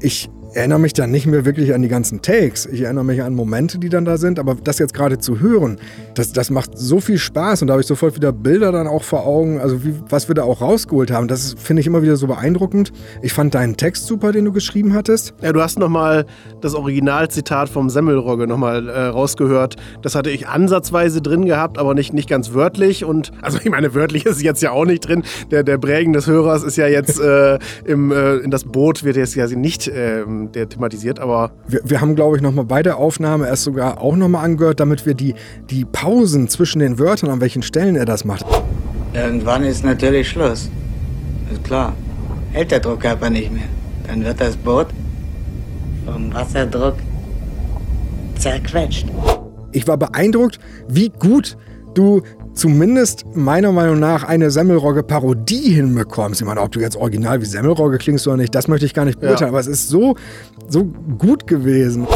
ich 0.00 0.30
erinnere 0.54 0.78
mich 0.78 0.92
dann 0.92 1.10
nicht 1.10 1.26
mehr 1.26 1.44
wirklich 1.44 1.74
an 1.74 1.82
die 1.82 1.88
ganzen 1.88 2.22
Takes. 2.22 2.66
Ich 2.66 2.82
erinnere 2.82 3.04
mich 3.04 3.22
an 3.22 3.34
Momente, 3.34 3.78
die 3.78 3.88
dann 3.88 4.04
da 4.04 4.16
sind, 4.16 4.38
aber 4.38 4.54
das 4.54 4.78
jetzt 4.78 4.94
gerade 4.94 5.18
zu 5.18 5.40
hören, 5.40 5.78
das, 6.14 6.32
das 6.32 6.50
macht 6.50 6.76
so 6.76 7.00
viel 7.00 7.18
Spaß 7.18 7.62
und 7.62 7.68
da 7.68 7.72
habe 7.72 7.80
ich 7.80 7.86
sofort 7.86 8.16
wieder 8.16 8.32
Bilder 8.32 8.72
dann 8.72 8.86
auch 8.86 9.02
vor 9.02 9.26
Augen, 9.26 9.60
also 9.60 9.84
wie, 9.84 9.94
was 10.08 10.28
wir 10.28 10.34
da 10.34 10.42
auch 10.42 10.60
rausgeholt 10.60 11.10
haben. 11.10 11.28
Das 11.28 11.54
finde 11.58 11.80
ich 11.80 11.86
immer 11.86 12.02
wieder 12.02 12.16
so 12.16 12.26
beeindruckend. 12.26 12.92
Ich 13.22 13.32
fand 13.32 13.54
deinen 13.54 13.76
Text 13.76 14.06
super, 14.06 14.32
den 14.32 14.44
du 14.44 14.52
geschrieben 14.52 14.94
hattest. 14.94 15.34
Ja, 15.42 15.52
du 15.52 15.62
hast 15.62 15.78
nochmal 15.78 16.26
das 16.60 16.74
Originalzitat 16.74 17.68
vom 17.68 17.88
Semmelrogge 17.88 18.46
nochmal 18.46 18.88
äh, 18.88 19.00
rausgehört. 19.06 19.76
Das 20.02 20.14
hatte 20.14 20.30
ich 20.30 20.48
ansatzweise 20.48 21.22
drin 21.22 21.46
gehabt, 21.46 21.78
aber 21.78 21.94
nicht, 21.94 22.12
nicht 22.12 22.28
ganz 22.28 22.52
wörtlich 22.52 23.04
und, 23.04 23.32
also 23.40 23.58
ich 23.62 23.70
meine, 23.70 23.94
wörtlich 23.94 24.26
ist 24.26 24.36
es 24.36 24.42
jetzt 24.42 24.62
ja 24.62 24.72
auch 24.72 24.84
nicht 24.84 25.08
drin. 25.08 25.22
Der, 25.50 25.62
der 25.62 25.78
Prägen 25.78 26.12
des 26.12 26.26
Hörers 26.26 26.62
ist 26.62 26.76
ja 26.76 26.86
jetzt 26.86 27.20
äh, 27.20 27.58
im, 27.84 28.12
äh, 28.12 28.36
in 28.36 28.50
das 28.50 28.64
Boot 28.64 29.04
wird 29.04 29.16
jetzt 29.16 29.34
ja 29.34 29.46
nicht 29.46 29.90
ähm, 29.94 30.41
der 30.50 30.68
thematisiert, 30.68 31.20
aber. 31.20 31.52
Wir, 31.68 31.80
wir 31.84 32.00
haben, 32.00 32.14
glaube 32.14 32.36
ich, 32.36 32.42
nochmal 32.42 32.64
bei 32.64 32.82
der 32.82 32.96
Aufnahme 32.96 33.46
erst 33.46 33.64
sogar 33.64 34.00
auch 34.00 34.16
nochmal 34.16 34.44
angehört, 34.44 34.80
damit 34.80 35.06
wir 35.06 35.14
die, 35.14 35.34
die 35.70 35.84
Pausen 35.84 36.48
zwischen 36.48 36.80
den 36.80 36.98
Wörtern, 36.98 37.30
an 37.30 37.40
welchen 37.40 37.62
Stellen 37.62 37.96
er 37.96 38.04
das 38.04 38.24
macht. 38.24 38.44
Irgendwann 39.14 39.62
ist 39.64 39.84
natürlich 39.84 40.28
Schluss. 40.28 40.70
Ist 41.52 41.62
klar. 41.64 41.92
Hält 42.52 42.70
der 42.70 42.80
Druckkörper 42.80 43.30
nicht 43.30 43.52
mehr. 43.52 43.64
Dann 44.06 44.24
wird 44.24 44.40
das 44.40 44.56
Boot 44.56 44.88
vom 46.04 46.32
Wasserdruck 46.32 46.94
zerquetscht. 48.38 49.06
Ich 49.72 49.86
war 49.86 49.96
beeindruckt, 49.96 50.58
wie 50.88 51.10
gut 51.10 51.56
du 51.94 52.22
zumindest 52.54 53.24
meiner 53.34 53.72
Meinung 53.72 53.98
nach 53.98 54.24
eine 54.24 54.50
Semmelrogge-Parodie 54.50 55.72
hinbekommst. 55.72 56.40
Ich 56.40 56.46
meine, 56.46 56.60
ob 56.60 56.72
du 56.72 56.80
jetzt 56.80 56.96
original 56.96 57.40
wie 57.40 57.46
Semmelrogge 57.46 57.98
klingst 57.98 58.26
oder 58.26 58.36
nicht, 58.36 58.54
das 58.54 58.68
möchte 58.68 58.86
ich 58.86 58.94
gar 58.94 59.04
nicht 59.04 59.20
beurteilen, 59.20 59.48
ja. 59.48 59.48
aber 59.48 59.60
es 59.60 59.66
ist 59.66 59.88
so, 59.88 60.16
so 60.68 60.84
gut 61.18 61.46
gewesen. 61.46 62.06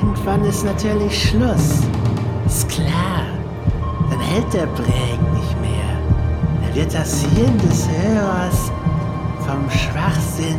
Irgendwann 0.00 0.44
ist 0.44 0.64
natürlich 0.64 1.28
Schluss. 1.28 1.82
Ist 2.46 2.68
klar. 2.68 3.26
Dann 4.10 4.20
hält 4.20 4.52
der 4.54 4.66
Prägen 4.66 5.32
nicht 5.34 5.60
mehr. 5.60 5.98
Dann 6.62 6.74
wird 6.74 6.94
das 6.94 7.22
Hirn 7.34 7.58
des 7.58 7.88
Hörers 7.88 8.70
vom 9.46 9.70
Schwachsinn 9.70 10.56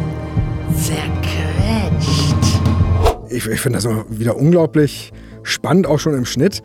zerquetscht. 0.76 2.36
Ich, 3.30 3.48
ich 3.48 3.60
finde 3.60 3.80
das 3.80 3.88
wieder 4.10 4.38
unglaublich 4.38 5.12
spannend, 5.44 5.88
auch 5.88 6.00
schon 6.00 6.14
im 6.14 6.26
Schnitt 6.26 6.62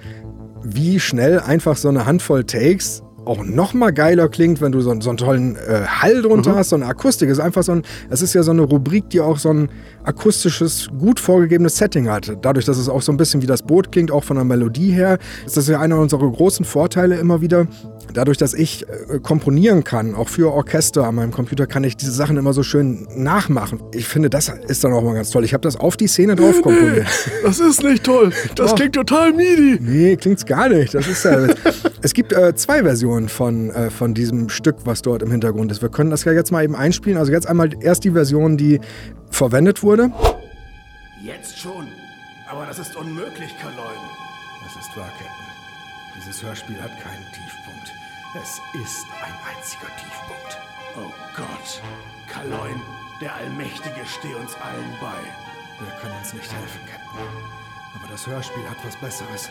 wie 0.65 0.99
schnell 0.99 1.41
einfach 1.41 1.77
so 1.77 1.89
eine 1.89 2.07
Handvoll 2.07 2.45
Takes 2.45 3.03
auch 3.25 3.45
noch 3.45 3.75
mal 3.75 3.91
geiler 3.91 4.29
klingt, 4.29 4.61
wenn 4.61 4.73
du 4.73 4.81
so, 4.81 4.99
so 5.01 5.11
einen 5.11 5.17
tollen 5.17 5.57
äh, 5.57 5.85
Hall 5.87 6.23
drunter 6.23 6.53
mhm. 6.53 6.57
hast, 6.57 6.71
so 6.71 6.77
eine 6.77 6.87
Akustik. 6.87 7.29
Es 7.31 7.39
ist 7.39 7.45
einfach 7.45 7.63
so 7.63 7.73
ein, 7.73 7.83
es 8.11 8.23
ist 8.23 8.35
ja 8.35 8.43
so 8.43 8.51
eine 8.51 8.63
Rubrik, 8.63 9.11
die 9.11 9.21
auch 9.21 9.39
so 9.39 9.51
ein 9.51 9.69
akustisches, 10.05 10.89
gut 10.99 11.21
vorgegebenes 11.21 11.77
Setting 11.77 12.09
hat. 12.09 12.37
Dadurch, 12.43 12.65
dass 12.67 12.79
es 12.79 12.89
auch 12.89 13.03
so 13.03 13.13
ein 13.13 13.17
bisschen 13.17 13.43
wie 13.43 13.47
das 13.47 13.63
Boot 13.63 13.93
klingt, 13.93 14.11
auch 14.11 14.25
von 14.25 14.37
der 14.37 14.45
Melodie 14.45 14.93
her, 14.93 15.19
ist 15.47 15.57
das 15.57 15.69
ja 15.69 15.81
einer 15.81 15.99
unserer 15.99 16.31
großen 16.31 16.65
Vorteile 16.65 17.17
immer 17.17 17.41
wieder, 17.41 17.67
dadurch, 18.13 18.39
dass 18.39 18.55
ich 18.55 18.87
äh, 18.89 19.19
komponieren 19.21 19.85
kann, 19.85 20.15
auch 20.15 20.29
für 20.29 20.53
Orchester 20.53 21.07
an 21.07 21.17
meinem 21.17 21.33
Computer, 21.33 21.67
kann 21.67 21.85
ich 21.85 21.97
diese 21.97 22.13
Sachen 22.13 22.37
immer 22.37 22.53
so 22.53 22.63
schön 22.63 23.07
nachmachen. 23.17 23.81
Ich 23.93 24.07
finde, 24.07 24.31
das 24.31 24.53
ist 24.69 24.85
dann 24.85 24.93
auch 24.93 25.03
mal 25.03 25.15
ganz 25.15 25.31
toll. 25.31 25.45
Ich 25.45 25.55
habe 25.55 25.63
das 25.63 25.77
auf 25.77 25.97
die 25.97 26.07
Szene 26.07 26.37
drauf 26.37 26.61
komponiert. 26.63 27.07
Nee, 27.07 27.33
das 27.43 27.61
ist 27.61 27.83
nicht 27.83 28.05
toll. 28.05 28.33
Das 28.55 28.71
Doch. 28.71 28.77
klingt 28.77 28.95
total 28.95 29.33
midi. 29.33 29.79
Nee, 29.81 30.17
klingt's 30.17 30.47
gar 30.47 30.69
nicht. 30.69 30.95
Das 30.95 31.09
ist 31.09 31.25
ja. 31.25 31.47
es 32.03 32.15
gibt 32.15 32.33
äh, 32.33 32.55
zwei 32.55 32.83
Versionen 32.83 33.14
von, 33.29 33.71
äh, 33.71 33.91
von 33.91 34.15
diesem 34.15 34.49
Stück, 34.49 34.77
was 34.85 35.03
dort 35.03 35.23
im 35.23 35.31
Hintergrund 35.31 35.71
ist. 35.73 35.83
Wir 35.83 35.89
können 35.89 36.11
das 36.11 36.25
ja 36.25 36.33
jetzt 36.33 36.51
mal 36.51 36.65
eben 36.65 36.75
einspielen. 36.75 37.19
Also 37.19 37.33
jetzt 37.33 37.47
einmal 37.47 37.71
erst 37.81 38.05
die 38.05 38.11
Version, 38.11 38.57
die 38.57 38.81
verwendet 39.31 39.83
wurde. 39.83 40.11
Jetzt 41.23 41.59
schon. 41.59 41.89
Aber 42.51 42.67
das 42.67 42.79
ist 42.79 42.97
unmöglich, 42.97 43.51
Kaloin. 43.59 44.01
Das 44.65 44.77
ist 44.85 44.97
wahr, 44.97 45.11
Captain. 45.19 45.45
Dieses 46.17 46.43
Hörspiel 46.43 46.77
hat 46.81 46.93
keinen 47.01 47.25
Tiefpunkt. 47.33 47.93
Es 48.37 48.61
ist 48.83 49.07
ein 49.23 49.35
einziger 49.47 49.91
Tiefpunkt. 49.97 50.59
Oh 50.97 51.13
Gott. 51.37 51.83
Kaloin, 52.29 52.81
der 53.21 53.35
Allmächtige, 53.35 54.01
steh 54.07 54.35
uns 54.35 54.55
allen 54.61 54.91
bei. 55.01 55.23
Der 55.81 55.91
kann 56.01 56.17
uns 56.19 56.33
nicht 56.35 56.53
helfen, 56.53 56.81
Captain. 56.91 57.27
Aber 57.95 58.09
das 58.11 58.27
Hörspiel 58.27 58.63
hat 58.69 58.77
was 58.85 58.97
Besseres. 58.97 59.51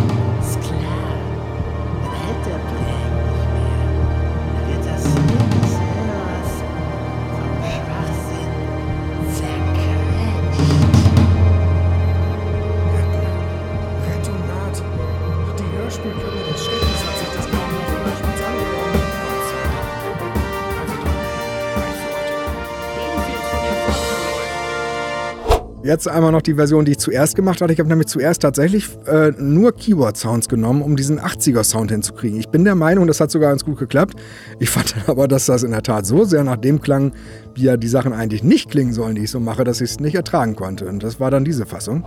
Jetzt 25.91 26.07
einmal 26.07 26.31
noch 26.31 26.41
die 26.41 26.53
Version, 26.53 26.85
die 26.85 26.93
ich 26.93 26.99
zuerst 26.99 27.35
gemacht 27.35 27.59
hatte. 27.59 27.73
Ich 27.73 27.79
habe 27.79 27.89
nämlich 27.89 28.07
zuerst 28.07 28.43
tatsächlich 28.43 28.87
äh, 29.07 29.31
nur 29.37 29.75
Keyboard-Sounds 29.75 30.47
genommen, 30.47 30.83
um 30.83 30.95
diesen 30.95 31.19
80er-Sound 31.19 31.91
hinzukriegen. 31.91 32.39
Ich 32.39 32.47
bin 32.47 32.63
der 32.63 32.75
Meinung, 32.75 33.07
das 33.07 33.19
hat 33.19 33.29
sogar 33.29 33.49
ganz 33.49 33.65
gut 33.65 33.77
geklappt. 33.77 34.15
Ich 34.57 34.69
fand 34.69 34.95
aber, 35.07 35.27
dass 35.27 35.47
das 35.47 35.63
in 35.63 35.71
der 35.71 35.83
Tat 35.83 36.05
so 36.05 36.23
sehr 36.23 36.45
nach 36.45 36.55
dem 36.55 36.79
klang, 36.79 37.11
wie 37.55 37.63
ja 37.63 37.75
die 37.75 37.89
Sachen 37.89 38.13
eigentlich 38.13 38.41
nicht 38.41 38.71
klingen 38.71 38.93
sollen, 38.93 39.15
die 39.15 39.23
ich 39.23 39.31
so 39.31 39.41
mache, 39.41 39.65
dass 39.65 39.81
ich 39.81 39.91
es 39.91 39.99
nicht 39.99 40.15
ertragen 40.15 40.55
konnte. 40.55 40.85
Und 40.87 41.03
das 41.03 41.19
war 41.19 41.29
dann 41.29 41.43
diese 41.43 41.65
Fassung. 41.65 42.05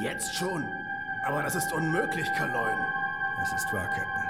Jetzt 0.00 0.32
schon. 0.36 0.62
Aber 1.26 1.42
das 1.42 1.56
ist 1.56 1.72
unmöglich, 1.72 2.28
Kaloin. 2.38 2.78
Es 3.42 3.60
ist 3.60 3.72
wahr, 3.72 3.88
Captain. 3.88 4.22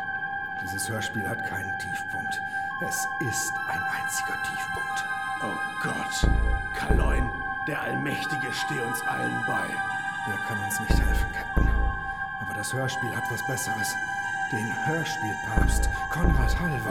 Dieses 0.65 0.89
Hörspiel 0.89 1.29
hat 1.29 1.45
keinen 1.51 1.79
Tiefpunkt. 1.81 2.41
Es 2.89 2.97
ist 3.29 3.53
ein 3.69 3.83
einziger 4.01 4.39
Tiefpunkt. 4.43 5.05
Oh 5.43 5.83
Gott. 5.83 6.33
Kaloin, 6.79 7.31
der 7.67 7.81
Allmächtige, 7.81 8.53
steh 8.53 8.81
uns 8.81 9.01
allen 9.07 9.45
bei. 9.47 9.67
Der 10.27 10.37
kann 10.47 10.59
uns 10.65 10.81
nicht 10.81 11.01
helfen, 11.01 11.27
Captain. 11.33 11.69
Aber 12.41 12.55
das 12.55 12.73
Hörspiel 12.73 13.15
hat 13.15 13.25
was 13.31 13.47
Besseres. 13.47 13.95
Den 14.53 14.73
Hörspielpapst 14.87 15.89
Konrad 16.11 16.59
Halver. 16.61 16.89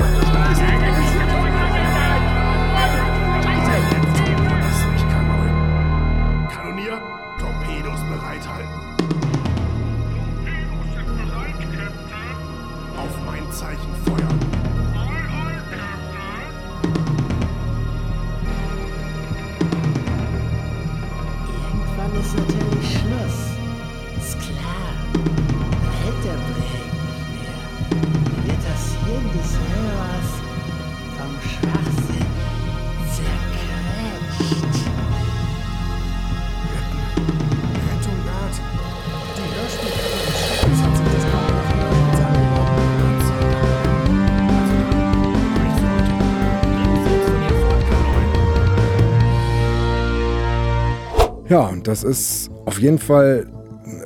Ja, 51.52 51.68
und 51.68 51.86
das 51.86 52.06
ist 52.06 52.50
auf 52.64 52.80
jeden 52.80 52.98
Fall 52.98 53.46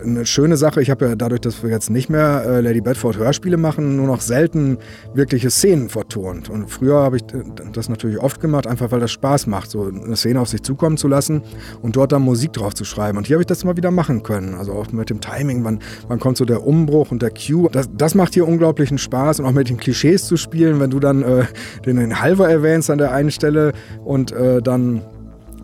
eine 0.03 0.25
schöne 0.25 0.57
Sache. 0.57 0.81
Ich 0.81 0.89
habe 0.89 1.09
ja 1.09 1.15
dadurch, 1.15 1.41
dass 1.41 1.61
wir 1.61 1.69
jetzt 1.69 1.91
nicht 1.91 2.09
mehr 2.09 2.43
äh, 2.43 2.59
Lady 2.59 2.81
Bedford 2.81 3.17
Hörspiele 3.17 3.55
machen, 3.55 3.97
nur 3.97 4.07
noch 4.07 4.19
selten 4.19 4.79
wirkliche 5.13 5.51
Szenen 5.51 5.89
vertont. 5.89 6.49
Und 6.49 6.71
früher 6.71 6.95
habe 6.95 7.17
ich 7.17 7.23
das 7.71 7.87
natürlich 7.87 8.17
oft 8.17 8.41
gemacht, 8.41 8.65
einfach 8.65 8.91
weil 8.91 8.99
das 8.99 9.11
Spaß 9.11 9.45
macht, 9.45 9.69
so 9.69 9.83
eine 9.83 10.15
Szene 10.15 10.39
auf 10.39 10.49
sich 10.49 10.63
zukommen 10.63 10.97
zu 10.97 11.07
lassen 11.07 11.43
und 11.83 11.95
dort 11.95 12.13
dann 12.13 12.23
Musik 12.23 12.51
drauf 12.51 12.73
zu 12.73 12.83
schreiben. 12.83 13.19
Und 13.19 13.27
hier 13.27 13.35
habe 13.35 13.43
ich 13.43 13.47
das 13.47 13.63
mal 13.63 13.77
wieder 13.77 13.91
machen 13.91 14.23
können. 14.23 14.55
Also 14.55 14.73
auch 14.73 14.91
mit 14.91 15.11
dem 15.11 15.21
Timing, 15.21 15.63
wann, 15.63 15.77
wann 16.07 16.19
kommt 16.19 16.37
so 16.37 16.45
der 16.45 16.65
Umbruch 16.65 17.11
und 17.11 17.21
der 17.21 17.29
Cue. 17.29 17.69
Das, 17.71 17.87
das 17.95 18.15
macht 18.15 18.33
hier 18.33 18.47
unglaublichen 18.47 18.97
Spaß 18.97 19.39
und 19.39 19.45
auch 19.45 19.51
mit 19.51 19.69
den 19.69 19.77
Klischees 19.77 20.25
zu 20.25 20.35
spielen, 20.35 20.79
wenn 20.79 20.89
du 20.89 20.99
dann 20.99 21.21
äh, 21.21 21.43
den, 21.85 21.97
den 21.97 22.19
Halver 22.19 22.49
erwähnst 22.49 22.89
an 22.89 22.97
der 22.97 23.11
einen 23.11 23.29
Stelle 23.29 23.73
und 24.03 24.31
äh, 24.31 24.63
dann 24.63 25.03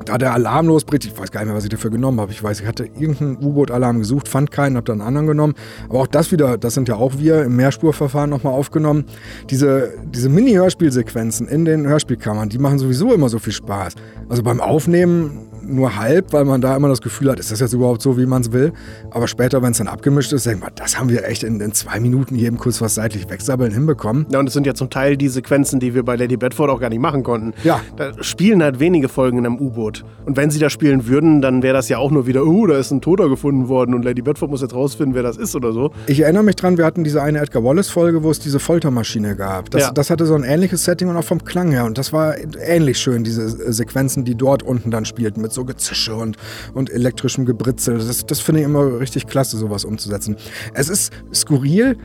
da 0.05 0.17
der 0.17 0.34
Alarm 0.34 0.67
losbricht, 0.67 1.05
ich 1.05 1.17
weiß 1.17 1.31
gar 1.31 1.41
nicht 1.41 1.48
mehr, 1.48 1.55
was 1.55 1.63
ich 1.63 1.70
dafür 1.70 1.91
genommen 1.91 2.20
habe. 2.20 2.31
Ich 2.31 2.43
weiß, 2.43 2.62
ich 2.62 2.67
hatte 2.67 2.86
irgendeinen 2.86 3.38
U-Boot-Alarm 3.38 4.00
gesucht, 4.00 4.27
fand 4.27 4.51
keinen, 4.51 4.75
habe 4.75 4.86
dann 4.86 5.01
einen 5.01 5.08
anderen 5.08 5.27
genommen. 5.27 5.53
Aber 5.89 6.00
auch 6.00 6.08
das 6.08 6.31
wieder, 6.31 6.58
das 6.58 6.74
sind 6.74 6.88
ja 6.88 6.96
auch 6.96 7.17
wir 7.17 7.43
im 7.43 7.55
Mehrspurverfahren 7.55 8.29
nochmal 8.29 8.53
aufgenommen. 8.53 9.05
Diese, 9.50 9.93
diese 10.05 10.29
Mini-Hörspielsequenzen 10.29 11.48
in 11.48 11.65
den 11.65 11.88
Hörspielkammern, 11.88 12.50
die 12.50 12.58
machen 12.58 12.79
sowieso 12.79 13.13
immer 13.13 13.29
so 13.29 13.39
viel 13.39 13.53
Spaß. 13.53 13.96
Also 14.29 14.43
beim 14.43 14.60
Aufnehmen 14.60 15.50
nur 15.74 15.96
halb, 15.98 16.34
weil 16.34 16.46
man 16.46 16.62
da 16.62 16.75
immer 16.75 16.88
das 16.90 17.01
Gefühl 17.01 17.32
hat, 17.32 17.40
ist 17.40 17.51
das 17.51 17.60
jetzt 17.60 17.74
überhaupt 17.74 18.01
so, 18.01 18.18
wie 18.18 18.25
man 18.25 18.42
es 18.42 18.51
will? 18.51 18.74
Aber 19.12 19.28
später, 19.28 19.62
wenn 19.62 19.72
es 19.72 19.78
dann 19.78 19.88
abgemischt 19.88 20.34
ist, 20.34 20.46
denkt 20.46 20.62
man, 20.62 20.72
das 20.75 20.98
haben 21.00 21.10
wir 21.10 21.25
echt 21.25 21.44
in, 21.44 21.60
in 21.60 21.72
zwei 21.74 22.00
Minuten 22.00 22.36
jedem 22.36 22.58
kurz 22.58 22.82
was 22.82 22.96
seitlich 22.96 23.30
wegsabbeln 23.30 23.72
hinbekommen. 23.74 24.25
Ja, 24.32 24.40
und 24.40 24.48
es 24.48 24.54
sind 24.54 24.66
ja 24.66 24.74
zum 24.74 24.90
Teil 24.90 25.18
die 25.18 25.30
Sequenzen, 25.30 25.80
die 25.80 25.94
wir 25.94 26.04
bei 26.04 26.16
Lady 26.16 26.38
Bedford 26.38 26.70
auch 26.70 26.80
gar 26.80 26.90
nicht 26.90 27.00
machen 27.01 27.24
konnten. 27.24 27.54
Ja. 27.63 27.82
Da 27.98 28.12
spielen 28.24 28.62
halt 28.63 28.80
wenige 28.80 29.10
Folgen 29.10 29.38
in 29.38 29.46
einem 29.46 29.58
U-Boot. 29.60 30.04
Und 30.25 30.38
wenn 30.38 30.50
sie 30.51 30.60
da 30.60 30.70
spielen 30.70 31.08
würden, 31.08 31.42
dann 31.42 31.63
wäre 31.63 31.74
das 31.74 31.90
ja 31.90 31.98
auch 31.98 32.12
nur 32.12 32.28
wieder, 32.28 32.46
oh, 32.46 32.68
da 32.68 32.78
ist 32.78 32.92
ein 32.92 33.01
Toter 33.01 33.30
gefunden 33.30 33.68
worden 33.68 33.94
und 33.94 34.04
Lady 34.06 34.22
Bedford 34.22 34.50
muss 34.50 34.62
jetzt 34.62 34.74
rausfinden, 34.75 35.16
wer 35.16 35.24
das 35.24 35.38
ist 35.38 35.56
oder 35.56 35.72
so. 35.74 35.92
Ich 36.08 36.20
erinnere 36.22 36.44
mich 36.44 36.56
dran, 36.56 36.78
wir 36.78 36.86
hatten 36.86 37.04
diese 37.04 37.22
eine 37.22 37.40
Edgar 37.40 37.63
Wallace-Folge, 37.63 38.24
wo 38.24 38.32
es 38.32 38.40
diese 38.40 38.60
Foltermaschine 38.60 39.36
gab. 39.36 39.70
Das, 39.72 39.82
Ja. 39.84 39.92
das 39.92 40.10
hatte 40.10 40.25
so 40.25 40.36
ein 40.36 40.44
ähnliches 40.44 40.84
Setting 40.86 41.08
und 41.10 41.18
auch 41.18 41.24
vom 41.24 41.44
Klang 41.44 41.72
her. 41.72 41.86
Und 41.86 41.98
das 41.98 42.13
war 42.13 42.36
ähnlich 42.63 42.98
schön, 43.00 43.24
diese 43.24 43.72
Sequenzen, 43.74 44.25
die 44.25 44.36
dort 44.36 44.63
unten 44.63 44.92
dann 44.92 45.06
spielten, 45.06 45.42
mit 45.42 45.51
so 45.51 45.61
Gezische 45.65 46.15
und, 46.15 46.38
und 46.74 46.89
elektrischem 46.89 47.46
Gebritzel. 47.46 47.98
Das, 47.98 48.25
das 48.25 48.39
finde 48.39 48.62
ich 48.62 48.65
immer 48.65 49.00
richtig 49.00 49.27
klasse, 49.27 49.58
sowas 49.58 49.86
umzusetzen. 49.86 50.36
Es 50.74 50.89
ist 50.89 51.12
skurril, 51.34 51.98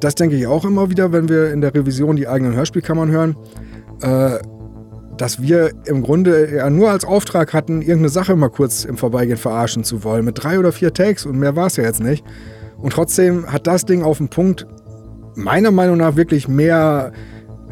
das 0.00 0.14
denke 0.14 0.36
ich 0.36 0.46
auch 0.46 0.64
immer 0.64 0.90
wieder, 0.90 1.12
wenn 1.12 1.28
wir 1.28 1.52
in 1.52 1.60
der 1.60 1.74
Revision 1.74 2.16
die 2.16 2.28
eigenen 2.28 2.54
Hörspielkammern 2.54 3.10
hören. 3.10 3.36
Äh, 4.00 4.38
dass 5.16 5.40
wir 5.40 5.72
im 5.84 6.02
Grunde 6.02 6.56
ja 6.56 6.70
nur 6.70 6.90
als 6.90 7.04
Auftrag 7.04 7.52
hatten, 7.52 7.80
irgendeine 7.80 8.08
Sache 8.08 8.34
mal 8.34 8.48
kurz 8.48 8.84
im 8.84 8.96
Vorbeigehen 8.96 9.36
verarschen 9.36 9.84
zu 9.84 10.04
wollen. 10.04 10.24
Mit 10.24 10.42
drei 10.42 10.58
oder 10.58 10.72
vier 10.72 10.92
Takes 10.92 11.26
und 11.26 11.38
mehr 11.38 11.54
war 11.54 11.66
es 11.66 11.76
ja 11.76 11.84
jetzt 11.84 12.00
nicht. 12.00 12.24
Und 12.78 12.94
trotzdem 12.94 13.46
hat 13.46 13.66
das 13.66 13.84
Ding 13.84 14.02
auf 14.02 14.18
den 14.18 14.28
Punkt 14.28 14.66
meiner 15.34 15.70
Meinung 15.70 15.98
nach 15.98 16.16
wirklich 16.16 16.48
mehr 16.48 17.12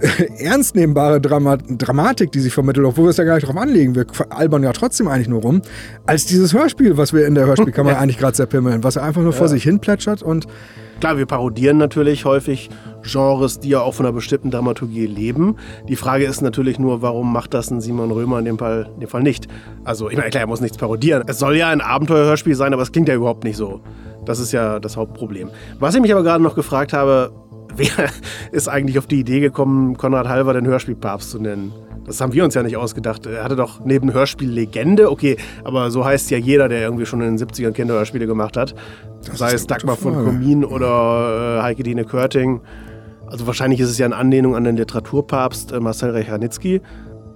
ernstnehmbare 0.38 1.21
Drama 1.21 1.57
Dramatik, 1.57 2.33
die 2.33 2.40
sich 2.40 2.52
vermittelt, 2.52 2.87
obwohl 2.87 3.07
wir 3.07 3.11
es 3.11 3.16
ja 3.16 3.25
gar 3.25 3.35
nicht 3.35 3.47
drauf 3.47 3.57
anlegen. 3.57 3.95
Wir 3.95 4.07
albern 4.30 4.62
ja 4.62 4.73
trotzdem 4.73 5.09
eigentlich 5.09 5.28
nur 5.28 5.42
rum, 5.42 5.62
als 6.07 6.26
dieses 6.26 6.52
Hörspiel, 6.54 6.97
was 6.97 7.12
wir 7.12 7.26
in 7.26 7.35
der 7.35 7.47
Hörspielkammer 7.47 7.99
eigentlich 7.99 8.19
gerade 8.19 8.35
zerpimmeln, 8.35 8.85
was 8.85 8.97
einfach 8.97 9.23
nur 9.23 9.33
vor 9.33 9.49
sich 9.49 9.62
hin 9.62 9.80
plätschert 9.80 10.23
und 10.23 10.47
Klar, 11.00 11.16
wir 11.16 11.25
parodieren 11.25 11.78
natürlich 11.78 12.26
häufig 12.26 12.69
Genres, 13.02 13.59
die 13.59 13.71
ja 13.71 13.80
auch 13.80 13.95
von 13.95 14.04
einer 14.04 14.12
bestimmten 14.12 14.50
Dramaturgie 14.50 15.07
leben. 15.07 15.57
Die 15.88 15.97
Frage 15.97 16.26
ist 16.26 16.42
natürlich 16.42 16.78
nur, 16.78 17.00
warum 17.00 17.33
macht 17.33 17.54
das 17.54 17.71
ein 17.71 17.80
Simon 17.80 18.11
Römer 18.11 18.38
in 18.38 18.45
dem 18.45 18.59
Fall, 18.59 18.90
in 18.97 19.00
dem 19.00 19.09
Fall 19.09 19.23
nicht? 19.23 19.49
Also, 19.83 20.11
ich 20.11 20.19
meine, 20.19 20.28
klar, 20.28 20.42
er 20.42 20.47
muss 20.47 20.61
nichts 20.61 20.76
parodieren. 20.76 21.23
Es 21.26 21.38
soll 21.38 21.57
ja 21.57 21.71
ein 21.71 21.80
Abenteuerhörspiel 21.80 22.54
sein, 22.54 22.75
aber 22.75 22.83
es 22.83 22.92
klingt 22.92 23.09
ja 23.09 23.14
überhaupt 23.14 23.45
nicht 23.45 23.57
so. 23.57 23.80
Das 24.26 24.38
ist 24.40 24.52
ja 24.52 24.78
das 24.78 24.99
Hauptproblem. 24.99 25.49
Was 25.78 25.95
ich 25.95 26.02
mich 26.02 26.12
aber 26.12 26.23
gerade 26.23 26.45
noch 26.45 26.54
gefragt 26.54 26.92
habe, 26.92 27.33
wer 27.76 28.10
ist 28.52 28.68
eigentlich 28.68 28.98
auf 28.98 29.06
die 29.06 29.20
Idee 29.20 29.40
gekommen, 29.40 29.96
Konrad 29.96 30.28
Halver 30.28 30.54
den 30.54 30.66
Hörspielpapst 30.66 31.30
zu 31.30 31.38
nennen? 31.38 31.72
Das 32.04 32.20
haben 32.20 32.32
wir 32.32 32.44
uns 32.44 32.54
ja 32.54 32.62
nicht 32.62 32.76
ausgedacht. 32.76 33.26
Er 33.26 33.44
hatte 33.44 33.56
doch 33.56 33.84
neben 33.84 34.12
Hörspiel-Legende, 34.12 35.10
okay, 35.10 35.36
aber 35.64 35.90
so 35.90 36.04
heißt 36.04 36.30
ja 36.30 36.38
jeder, 36.38 36.68
der 36.68 36.80
irgendwie 36.80 37.06
schon 37.06 37.20
in 37.20 37.36
den 37.36 37.48
70ern 37.48 37.72
Kinderhörspiele 37.72 38.26
gemacht 38.26 38.56
hat. 38.56 38.74
Das 39.24 39.38
Sei 39.38 39.52
es 39.52 39.66
Dagmar 39.66 39.96
von. 39.96 40.14
Komin 40.24 40.64
oder 40.64 41.58
äh, 41.58 41.62
Heike 41.62 41.82
Dine 41.82 42.04
Körting. 42.04 42.62
Also 43.26 43.46
wahrscheinlich 43.46 43.80
ist 43.80 43.90
es 43.90 43.98
ja 43.98 44.06
eine 44.06 44.16
Anlehnung 44.16 44.56
an 44.56 44.64
den 44.64 44.76
Literaturpapst 44.76 45.72
äh, 45.72 45.80
Marcel 45.80 46.10
Reich-Ranitzky. 46.10 46.80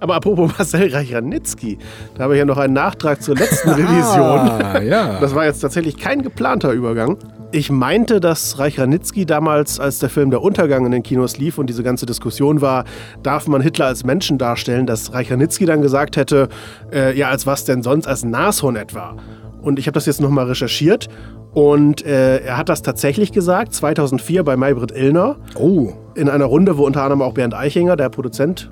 Aber 0.05 0.17
apropos 0.17 0.51
Marcel 0.59 0.93
Reich-Ranitzky, 0.93 1.79
da 2.13 2.25
habe 2.25 2.35
ich 2.35 2.37
ja 2.37 2.45
noch 2.45 2.59
einen 2.59 2.73
Nachtrag 2.73 3.23
zur 3.23 3.35
letzten 3.35 3.69
Revision. 3.71 4.39
Ah, 4.39 4.79
ja. 4.79 5.19
Das 5.19 5.33
war 5.33 5.45
jetzt 5.45 5.61
tatsächlich 5.61 5.97
kein 5.97 6.21
geplanter 6.21 6.73
Übergang. 6.73 7.17
Ich 7.51 7.71
meinte, 7.71 8.19
dass 8.19 8.59
Reich 8.59 8.79
Ranitzky 8.79 9.25
damals, 9.25 9.79
als 9.79 9.97
der 9.97 10.09
Film 10.09 10.29
Der 10.29 10.43
Untergang 10.43 10.85
in 10.85 10.91
den 10.91 11.01
Kinos 11.01 11.39
lief 11.39 11.57
und 11.57 11.71
diese 11.71 11.81
ganze 11.81 12.05
Diskussion 12.05 12.61
war, 12.61 12.83
darf 13.23 13.47
man 13.47 13.61
Hitler 13.61 13.87
als 13.87 14.03
Menschen 14.03 14.37
darstellen, 14.37 14.85
dass 14.85 15.11
Reich 15.11 15.31
Ranitzky 15.31 15.65
dann 15.65 15.81
gesagt 15.81 16.17
hätte, 16.17 16.49
äh, 16.93 17.17
ja, 17.17 17.29
als 17.29 17.47
was 17.47 17.65
denn 17.65 17.81
sonst, 17.81 18.07
als 18.07 18.23
Nashorn 18.23 18.75
etwa. 18.75 19.15
Und 19.63 19.79
ich 19.79 19.87
habe 19.87 19.95
das 19.95 20.05
jetzt 20.05 20.21
nochmal 20.21 20.45
recherchiert 20.45 21.07
und 21.55 22.05
äh, 22.05 22.41
er 22.41 22.57
hat 22.57 22.69
das 22.69 22.83
tatsächlich 22.83 23.31
gesagt, 23.31 23.73
2004 23.73 24.43
bei 24.43 24.55
Maybrit 24.55 24.91
Illner, 24.91 25.37
oh, 25.55 25.93
in 26.13 26.29
einer 26.29 26.45
Runde, 26.45 26.77
wo 26.77 26.85
unter 26.85 27.01
anderem 27.01 27.23
auch 27.23 27.33
Bernd 27.33 27.55
Eichinger, 27.55 27.95
der 27.95 28.09
Produzent 28.09 28.69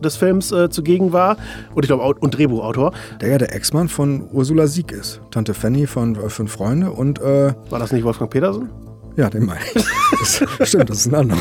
des 0.00 0.16
Films, 0.16 0.52
äh, 0.52 0.68
zugegen 0.70 1.12
war 1.12 1.36
und 1.74 1.84
ich 1.84 1.88
glaube 1.88 2.02
auch 2.02 2.14
und 2.20 2.36
Drehbuchautor. 2.36 2.92
der 3.20 3.28
ja 3.30 3.38
der 3.38 3.54
Ex-Mann 3.54 3.88
von 3.88 4.28
Ursula 4.32 4.66
Sieg 4.66 4.92
ist. 4.92 5.20
Tante 5.30 5.54
Fanny 5.54 5.86
von 5.86 6.16
äh, 6.16 6.28
Fünf 6.28 6.52
Freunde 6.52 6.90
und 6.90 7.20
äh, 7.20 7.52
War 7.70 7.78
das 7.78 7.92
nicht 7.92 8.04
Wolfgang 8.04 8.30
Petersen? 8.30 8.68
ja, 9.16 9.28
den 9.28 9.44
meine 9.44 9.60
ich. 9.74 9.84
Das, 10.18 10.42
stimmt, 10.68 10.88
das 10.90 10.98
ist 10.98 11.06
ein 11.08 11.14
anderer. 11.14 11.40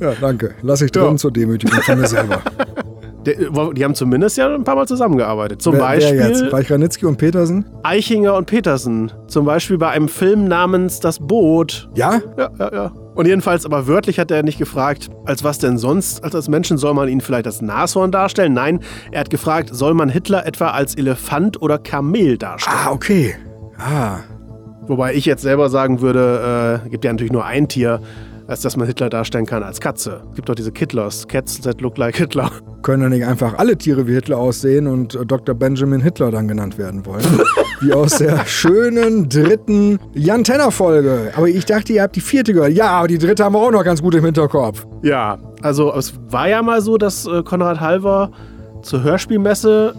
Ja, 0.00 0.12
danke. 0.20 0.54
Lass 0.62 0.82
ich 0.82 0.90
drin 0.92 1.04
Ja. 1.04 1.16
zur 1.16 1.30
Demütigung 1.32 1.80
von 1.80 1.98
mir 2.00 2.06
selber. 2.06 2.40
Der, 3.24 3.36
die 3.72 3.82
haben 3.82 3.94
zumindest 3.94 4.36
ja 4.36 4.54
ein 4.54 4.64
paar 4.64 4.74
Mal 4.76 4.86
zusammengearbeitet. 4.86 5.62
Zum 5.62 5.72
wer, 5.76 5.80
Beispiel 5.80 6.18
wer 6.18 6.28
jetzt? 6.28 6.70
Ranitzky 6.70 7.06
und 7.06 7.16
Petersen? 7.16 7.64
Eichinger 7.82 8.34
und 8.36 8.44
Petersen. 8.44 9.10
Zum 9.28 9.46
Beispiel 9.46 9.78
bei 9.78 9.88
einem 9.88 10.08
Film 10.08 10.46
namens 10.46 11.00
Das 11.00 11.18
Boot. 11.20 11.88
Ja? 11.94 12.20
Ja, 12.36 12.50
ja, 12.58 12.70
ja. 12.74 12.92
Und 13.14 13.26
jedenfalls, 13.26 13.64
aber 13.64 13.86
wörtlich 13.86 14.18
hat 14.18 14.30
er 14.30 14.42
nicht 14.42 14.58
gefragt, 14.58 15.08
als 15.24 15.44
was 15.44 15.58
denn 15.58 15.78
sonst, 15.78 16.24
als 16.24 16.34
als 16.34 16.48
Menschen 16.48 16.78
soll 16.78 16.94
man 16.94 17.08
ihn 17.08 17.20
vielleicht 17.20 17.46
als 17.46 17.62
Nashorn 17.62 18.10
darstellen? 18.10 18.52
Nein, 18.52 18.80
er 19.12 19.20
hat 19.20 19.30
gefragt, 19.30 19.70
soll 19.72 19.94
man 19.94 20.08
Hitler 20.08 20.46
etwa 20.46 20.70
als 20.70 20.96
Elefant 20.96 21.62
oder 21.62 21.78
Kamel 21.78 22.38
darstellen? 22.38 22.76
Ah, 22.84 22.90
okay. 22.90 23.36
Ah, 23.78 24.18
Wobei 24.86 25.14
ich 25.14 25.24
jetzt 25.24 25.42
selber 25.42 25.70
sagen 25.70 26.00
würde, 26.00 26.82
äh, 26.84 26.88
gibt 26.90 27.04
ja 27.04 27.12
natürlich 27.12 27.32
nur 27.32 27.44
ein 27.44 27.68
Tier, 27.68 28.00
als 28.46 28.60
dass 28.62 28.76
man 28.76 28.86
Hitler 28.86 29.10
darstellen 29.10 29.46
kann 29.46 29.62
als 29.62 29.80
Katze. 29.80 30.22
Es 30.30 30.36
gibt 30.36 30.48
doch 30.48 30.54
diese 30.54 30.72
Kittlers, 30.72 31.26
Cats 31.28 31.60
that 31.60 31.80
look 31.80 31.98
like 31.98 32.16
Hitler. 32.16 32.50
können 32.82 33.02
ja 33.02 33.08
nicht 33.08 33.24
einfach 33.24 33.54
alle 33.58 33.76
Tiere 33.78 34.06
wie 34.06 34.12
Hitler 34.12 34.38
aussehen 34.38 34.86
und 34.86 35.14
äh, 35.14 35.24
Dr. 35.24 35.54
Benjamin 35.54 36.02
Hitler 36.02 36.30
dann 36.30 36.46
genannt 36.46 36.76
werden 36.78 37.04
wollen. 37.06 37.24
wie 37.80 37.92
aus 37.92 38.18
der 38.18 38.44
schönen 38.46 39.28
dritten 39.28 39.98
Jan 40.12 40.44
Tenner 40.44 40.70
Folge. 40.70 41.32
Aber 41.34 41.48
ich 41.48 41.64
dachte, 41.64 41.94
ihr 41.94 42.02
habt 42.02 42.14
die 42.14 42.20
vierte 42.20 42.52
gehört. 42.52 42.72
Ja, 42.72 42.90
aber 42.90 43.08
die 43.08 43.18
dritte 43.18 43.42
haben 43.44 43.54
wir 43.54 43.60
auch 43.60 43.70
noch 43.70 43.84
ganz 43.84 44.02
gut 44.02 44.14
im 44.14 44.24
Hinterkopf. 44.24 44.86
Ja, 45.02 45.38
also 45.62 45.92
es 45.94 46.14
war 46.28 46.48
ja 46.48 46.62
mal 46.62 46.82
so, 46.82 46.98
dass 46.98 47.26
äh, 47.26 47.42
Konrad 47.42 47.80
Halver 47.80 48.30
zur 48.82 49.02
Hörspielmesse 49.02 49.94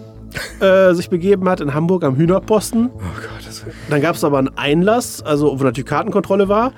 äh, 0.60 0.94
sich 0.94 1.10
begeben 1.10 1.50
hat 1.50 1.62
in 1.62 1.74
Hamburg 1.74 2.04
am 2.04 2.16
Hühnerposten. 2.16 2.92
Oh 2.94 3.00
Gott, 3.00 3.48
das 3.48 3.66
Dann 3.90 4.02
gab 4.02 4.16
es 4.16 4.24
aber 4.24 4.38
einen 4.38 4.56
Einlass, 4.56 5.24
also 5.24 5.60
wo 5.60 5.64
natürlich 5.64 5.90
Kartenkontrolle 5.90 6.50
war. 6.50 6.72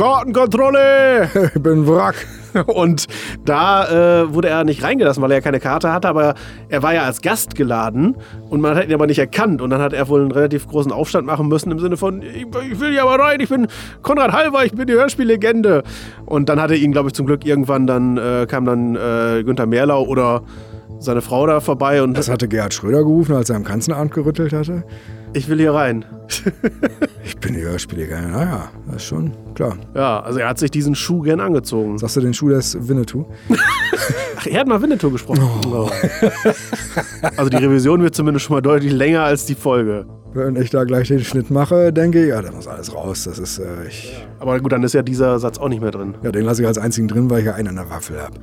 Kartenkontrolle! 0.00 1.28
ich 1.54 1.62
bin 1.62 1.86
Wrack. 1.86 2.14
Und 2.66 3.04
da 3.44 4.22
äh, 4.22 4.32
wurde 4.32 4.48
er 4.48 4.64
nicht 4.64 4.82
reingelassen, 4.82 5.22
weil 5.22 5.30
er 5.30 5.36
ja 5.36 5.40
keine 5.42 5.60
Karte 5.60 5.92
hatte, 5.92 6.08
aber 6.08 6.34
er 6.70 6.82
war 6.82 6.94
ja 6.94 7.02
als 7.02 7.20
Gast 7.20 7.54
geladen 7.54 8.16
und 8.48 8.62
man 8.62 8.76
hat 8.76 8.86
ihn 8.86 8.94
aber 8.94 9.06
nicht 9.06 9.18
erkannt. 9.18 9.60
Und 9.60 9.68
dann 9.68 9.82
hat 9.82 9.92
er 9.92 10.08
wohl 10.08 10.22
einen 10.22 10.30
relativ 10.30 10.66
großen 10.66 10.90
Aufstand 10.90 11.26
machen 11.26 11.48
müssen 11.48 11.70
im 11.70 11.78
Sinne 11.80 11.98
von, 11.98 12.22
ich, 12.22 12.46
ich 12.72 12.80
will 12.80 12.92
hier 12.92 13.02
aber 13.02 13.22
rein, 13.22 13.40
ich 13.40 13.50
bin 13.50 13.66
Konrad 14.00 14.32
Halver, 14.32 14.64
ich 14.64 14.72
bin 14.72 14.86
die 14.86 14.94
Hörspiellegende. 14.94 15.82
Und 16.24 16.48
dann 16.48 16.62
hat 16.62 16.70
er 16.70 16.78
ihn, 16.78 16.92
glaube 16.92 17.10
ich, 17.10 17.14
zum 17.14 17.26
Glück 17.26 17.44
irgendwann 17.44 17.86
dann, 17.86 18.16
äh, 18.16 18.46
kam 18.48 18.64
dann 18.64 18.96
äh, 18.96 19.44
Günther 19.44 19.66
Merlau 19.66 20.04
oder 20.04 20.40
seine 20.98 21.20
Frau 21.20 21.46
da 21.46 21.60
vorbei 21.60 22.02
und 22.02 22.16
Das 22.16 22.30
hatte 22.30 22.48
Gerhard 22.48 22.72
Schröder 22.72 23.00
gerufen, 23.00 23.34
als 23.34 23.50
er 23.50 23.56
am 23.56 23.64
Kanzleramt 23.64 24.12
gerüttelt 24.12 24.54
hatte. 24.54 24.82
Ich 25.32 25.48
will 25.48 25.58
hier 25.58 25.74
rein. 25.74 26.04
Ich 27.24 27.36
bin 27.38 27.54
die 27.54 27.62
Hörspielleger. 27.62 28.20
Naja, 28.20 28.70
das 28.86 28.96
ist 28.96 29.04
schon 29.04 29.32
klar. 29.54 29.76
Ja, 29.94 30.20
also 30.20 30.38
er 30.38 30.48
hat 30.48 30.58
sich 30.58 30.70
diesen 30.70 30.94
Schuh 30.94 31.20
gern 31.22 31.40
angezogen. 31.40 31.98
Sagst 31.98 32.16
du 32.16 32.20
den 32.20 32.34
Schuh 32.34 32.48
des 32.48 32.88
Winnetou? 32.88 33.26
Ach, 34.36 34.46
er 34.46 34.60
hat 34.60 34.66
mal 34.66 34.80
Winnetou 34.80 35.10
gesprochen. 35.10 35.42
Oh. 35.72 35.90
Also 37.36 37.50
die 37.50 37.56
Revision 37.56 38.02
wird 38.02 38.14
zumindest 38.14 38.46
schon 38.46 38.54
mal 38.54 38.60
deutlich 38.62 38.92
länger 38.92 39.22
als 39.24 39.44
die 39.46 39.54
Folge. 39.54 40.06
Wenn 40.32 40.54
ich 40.56 40.70
da 40.70 40.84
gleich 40.84 41.08
den 41.08 41.20
Schnitt 41.20 41.50
mache, 41.50 41.92
denke 41.92 42.22
ich, 42.22 42.28
ja, 42.28 42.40
da 42.40 42.52
muss 42.52 42.68
alles 42.68 42.94
raus. 42.94 43.24
Das 43.24 43.38
ist, 43.38 43.58
äh, 43.58 43.86
ich, 43.88 44.24
Aber 44.38 44.60
gut, 44.60 44.70
dann 44.72 44.82
ist 44.84 44.94
ja 44.94 45.02
dieser 45.02 45.38
Satz 45.40 45.58
auch 45.58 45.68
nicht 45.68 45.82
mehr 45.82 45.90
drin. 45.90 46.14
ja, 46.22 46.30
den 46.30 46.44
lasse 46.44 46.62
ich 46.62 46.68
als 46.68 46.78
einzigen 46.78 47.08
drin, 47.08 47.28
weil 47.28 47.40
ich 47.40 47.46
ja 47.46 47.54
einen 47.54 47.68
an 47.68 47.76
der 47.76 47.90
Waffel 47.90 48.20
habe. 48.20 48.34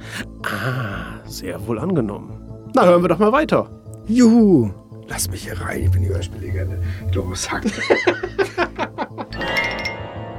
Sehr 1.25 1.65
wohl 1.65 1.79
angenommen. 1.79 2.31
Na, 2.75 2.85
hören 2.85 3.01
wir 3.01 3.07
doch 3.07 3.19
mal 3.19 3.31
weiter. 3.31 3.69
Juhu! 4.07 4.69
Lass 5.07 5.29
mich 5.29 5.43
hier 5.43 5.59
rein, 5.59 5.83
ich 5.83 5.91
bin 5.91 6.01
die 6.01 6.09
Hörspiellegende. 6.09 6.81
Los, 7.13 7.49
hack. 7.49 7.63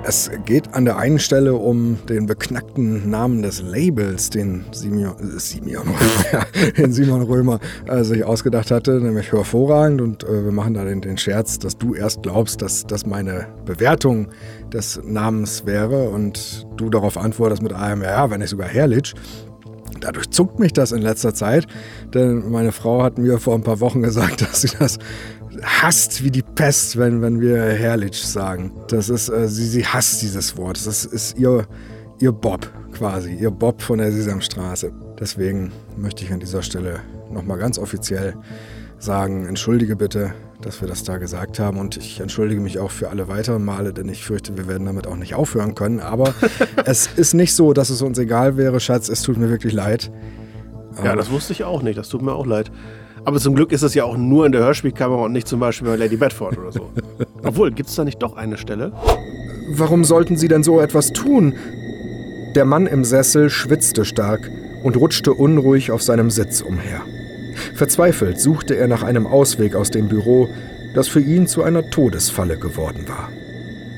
Es 0.09 0.31
geht 0.47 0.73
an 0.73 0.87
der 0.87 0.97
einen 0.97 1.19
Stelle 1.19 1.55
um 1.55 1.99
den 2.09 2.25
beknackten 2.25 3.11
Namen 3.11 3.43
des 3.43 3.61
Labels, 3.61 4.31
den 4.31 4.65
Simeon, 4.73 5.15
äh, 5.19 5.39
Simeon 5.39 5.85
den 6.79 6.93
Simon 6.93 7.21
Römer 7.21 7.61
äh, 7.87 8.03
sich 8.05 8.25
ausgedacht 8.25 8.71
hatte, 8.71 9.03
nämlich 9.03 9.33
hervorragend. 9.33 10.01
Und 10.01 10.25
äh, 10.25 10.47
wir 10.47 10.53
machen 10.53 10.73
da 10.73 10.85
den, 10.85 11.03
den 11.03 11.19
Scherz, 11.19 11.59
dass 11.59 11.77
du 11.77 11.95
erst 11.95 12.23
glaubst, 12.23 12.63
dass 12.63 12.87
das 12.87 13.05
meine 13.05 13.49
Bewertung 13.67 14.29
des 14.73 14.99
Namens 15.05 15.67
wäre 15.67 16.09
und 16.09 16.67
du 16.79 16.89
darauf 16.89 17.19
antwortest 17.19 17.61
mit 17.61 17.75
einem, 17.75 18.01
ja, 18.01 18.31
wenn 18.31 18.41
nicht 18.41 18.49
sogar 18.49 18.69
herrlich. 18.69 19.15
Dadurch 20.01 20.31
zuckt 20.31 20.59
mich 20.59 20.73
das 20.73 20.93
in 20.93 21.03
letzter 21.03 21.35
Zeit, 21.35 21.67
denn 22.15 22.51
meine 22.51 22.73
Frau 22.73 23.03
hat 23.03 23.19
mir 23.19 23.39
vor 23.39 23.55
ein 23.55 23.63
paar 23.63 23.81
Wochen 23.81 24.03
gesagt, 24.03 24.43
dass 24.49 24.63
sie 24.63 24.71
das 24.79 24.99
hasst 25.63 26.23
wie 26.23 26.31
die 26.31 26.43
Pest, 26.43 26.97
wenn, 26.99 27.23
wenn 27.23 27.41
wir 27.41 27.63
herrlich 27.63 28.17
sagen. 28.21 28.73
Das 28.89 29.09
ist, 29.09 29.29
äh, 29.29 29.49
sie, 29.49 29.67
sie 29.67 29.85
hasst 29.85 30.23
dieses 30.23 30.57
Wort. 30.57 30.87
Das 30.87 31.05
ist 31.05 31.39
ihr, 31.39 31.67
ihr 32.21 32.33
Bob 32.33 32.71
quasi, 32.93 33.35
ihr 33.35 33.51
Bob 33.51 33.83
von 33.83 33.99
der 33.99 34.13
Sesamstraße. 34.13 34.93
Deswegen 35.19 35.73
möchte 35.97 36.25
ich 36.25 36.33
an 36.33 36.41
dieser 36.41 36.63
Stelle 36.63 37.01
nochmal 37.31 37.59
ganz 37.59 37.79
offiziell 37.79 38.35
sagen, 38.99 39.47
entschuldige 39.47 39.97
bitte, 39.97 40.33
dass 40.63 40.81
wir 40.81 40.89
das 40.89 41.05
da 41.05 41.19
gesagt 41.19 41.59
haben 41.59 41.79
und 41.79 41.97
ich 41.97 42.21
entschuldige 42.21 42.61
mich 42.61 42.79
auch 42.79 42.91
für 42.91 43.11
alle 43.11 43.29
weiteren 43.29 43.65
Male, 43.65 43.93
denn 43.93 44.09
ich 44.09 44.25
fürchte, 44.25 44.57
wir 44.57 44.67
werden 44.67 44.87
damit 44.87 45.07
auch 45.07 45.17
nicht 45.17 45.35
aufhören 45.35 45.75
können. 45.75 46.01
Aber 46.01 46.35
es 46.85 47.07
ist 47.07 47.35
nicht 47.35 47.55
so, 47.55 47.73
dass 47.73 47.91
es 47.91 48.03
uns 48.03 48.19
egal 48.19 48.57
wäre, 48.57 48.81
Schatz, 48.81 49.09
es 49.09 49.23
tut 49.23 49.37
mir 49.37 49.51
wirklich 49.51 49.73
leid. 49.73 50.11
Ja, 51.05 51.15
das 51.15 51.31
wusste 51.31 51.53
ich 51.53 51.65
auch 51.65 51.83
nicht. 51.83 51.97
Das 51.97 52.09
tut 52.09 52.23
mir 52.23 52.33
auch 52.33 52.47
leid. 52.47 52.73
Aber 53.25 53.39
zum 53.39 53.55
Glück 53.55 53.73
ist 53.73 53.83
es 53.83 53.95
ja 53.95 54.05
auch 54.05 54.17
nur 54.17 54.47
in 54.47 54.53
der 54.53 54.63
Hörspielkamera 54.63 55.25
und 55.25 55.33
nicht 55.33 55.47
zum 55.47 55.61
Beispiel 55.61 55.89
bei 55.89 55.97
Lady 55.97 56.17
Bedford 56.17 56.59
oder 56.59 56.73
so. 56.73 56.91
Obwohl, 57.43 57.71
gibt 57.73 57.89
es 57.89 57.95
da 57.95 58.05
nicht 58.05 58.23
doch 58.23 58.37
eine 58.37 58.57
Stelle? 58.57 58.93
Warum 59.71 60.05
sollten 60.05 60.37
Sie 60.37 60.49
denn 60.49 60.63
so 60.63 60.81
etwas 60.81 61.13
tun? 61.13 61.55
Der 62.55 62.65
Mann 62.65 62.87
im 62.87 63.05
Sessel 63.05 63.51
schwitzte 63.51 64.05
stark 64.05 64.51
und 64.83 64.97
rutschte 64.97 65.33
unruhig 65.35 65.91
auf 65.91 66.03
seinem 66.03 66.31
Sitz 66.31 66.63
umher. 66.63 67.03
Verzweifelt 67.79 68.41
suchte 68.41 68.75
er 68.75 68.89
nach 68.89 69.05
einem 69.05 69.25
Ausweg 69.25 69.77
aus 69.77 69.93
dem 69.93 70.09
Büro, 70.09 70.49
das 70.95 71.07
für 71.07 71.21
ihn 71.21 71.47
zu 71.47 71.63
einer 71.63 71.89
Todesfalle 71.91 72.59
geworden 72.59 73.05
war. 73.07 73.31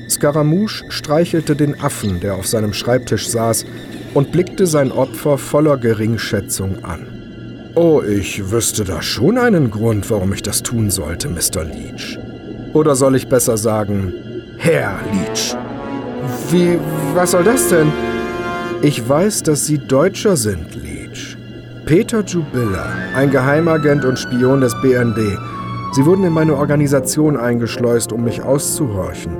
Scaramouche 0.07 0.83
streichelte 0.89 1.55
den 1.55 1.81
Affen, 1.81 2.19
der 2.19 2.35
auf 2.35 2.45
seinem 2.45 2.73
Schreibtisch 2.73 3.27
saß, 3.27 3.65
und 4.13 4.31
blickte 4.31 4.67
sein 4.67 4.91
Opfer 4.91 5.39
voller 5.39 5.77
Geringschätzung 5.77 6.83
an. 6.83 7.71
Oh, 7.73 8.03
ich 8.03 8.51
wüsste 8.51 8.83
da 8.83 9.01
schon 9.01 9.39
einen 9.39 9.71
Grund, 9.71 10.11
warum 10.11 10.31
ich 10.33 10.43
das 10.43 10.61
tun 10.61 10.91
sollte, 10.91 11.27
Mr. 11.27 11.63
Leach. 11.63 12.19
Oder 12.73 12.95
soll 12.95 13.15
ich 13.15 13.29
besser 13.29 13.57
sagen, 13.57 14.13
Herr 14.57 14.99
Leach? 15.11 15.55
Wie, 16.51 16.77
was 17.15 17.31
soll 17.31 17.45
das 17.45 17.67
denn? 17.69 17.91
Ich 18.83 19.09
weiß, 19.09 19.41
dass 19.41 19.65
Sie 19.65 19.79
Deutscher 19.79 20.37
sind. 20.37 20.80
Peter 21.91 22.23
Jubilla, 22.23 22.85
ein 23.15 23.31
Geheimagent 23.31 24.05
und 24.05 24.17
Spion 24.17 24.61
des 24.61 24.73
BND. 24.81 25.37
Sie 25.91 26.05
wurden 26.05 26.23
in 26.23 26.31
meine 26.31 26.55
Organisation 26.55 27.35
eingeschleust, 27.35 28.13
um 28.13 28.23
mich 28.23 28.41
auszuhorchen. 28.41 29.35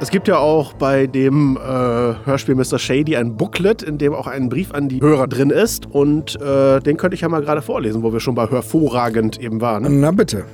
Es 0.00 0.10
gibt 0.10 0.28
ja 0.28 0.38
auch 0.38 0.72
bei 0.74 1.08
dem 1.08 1.56
äh, 1.56 1.60
Hörspiel 1.60 2.54
Mr. 2.54 2.78
Shady 2.78 3.16
ein 3.16 3.36
Booklet, 3.36 3.82
in 3.82 3.98
dem 3.98 4.14
auch 4.14 4.28
ein 4.28 4.50
Brief 4.50 4.72
an 4.72 4.88
die 4.88 5.00
Hörer 5.00 5.26
drin 5.26 5.50
ist. 5.50 5.86
Und 5.86 6.40
äh, 6.40 6.78
den 6.78 6.96
könnte 6.96 7.16
ich 7.16 7.22
ja 7.22 7.28
mal 7.28 7.42
gerade 7.42 7.60
vorlesen, 7.60 8.04
wo 8.04 8.12
wir 8.12 8.20
schon 8.20 8.36
bei 8.36 8.46
hervorragend 8.46 9.40
eben 9.40 9.60
waren. 9.60 9.98
Na 9.98 10.12
bitte. 10.12 10.44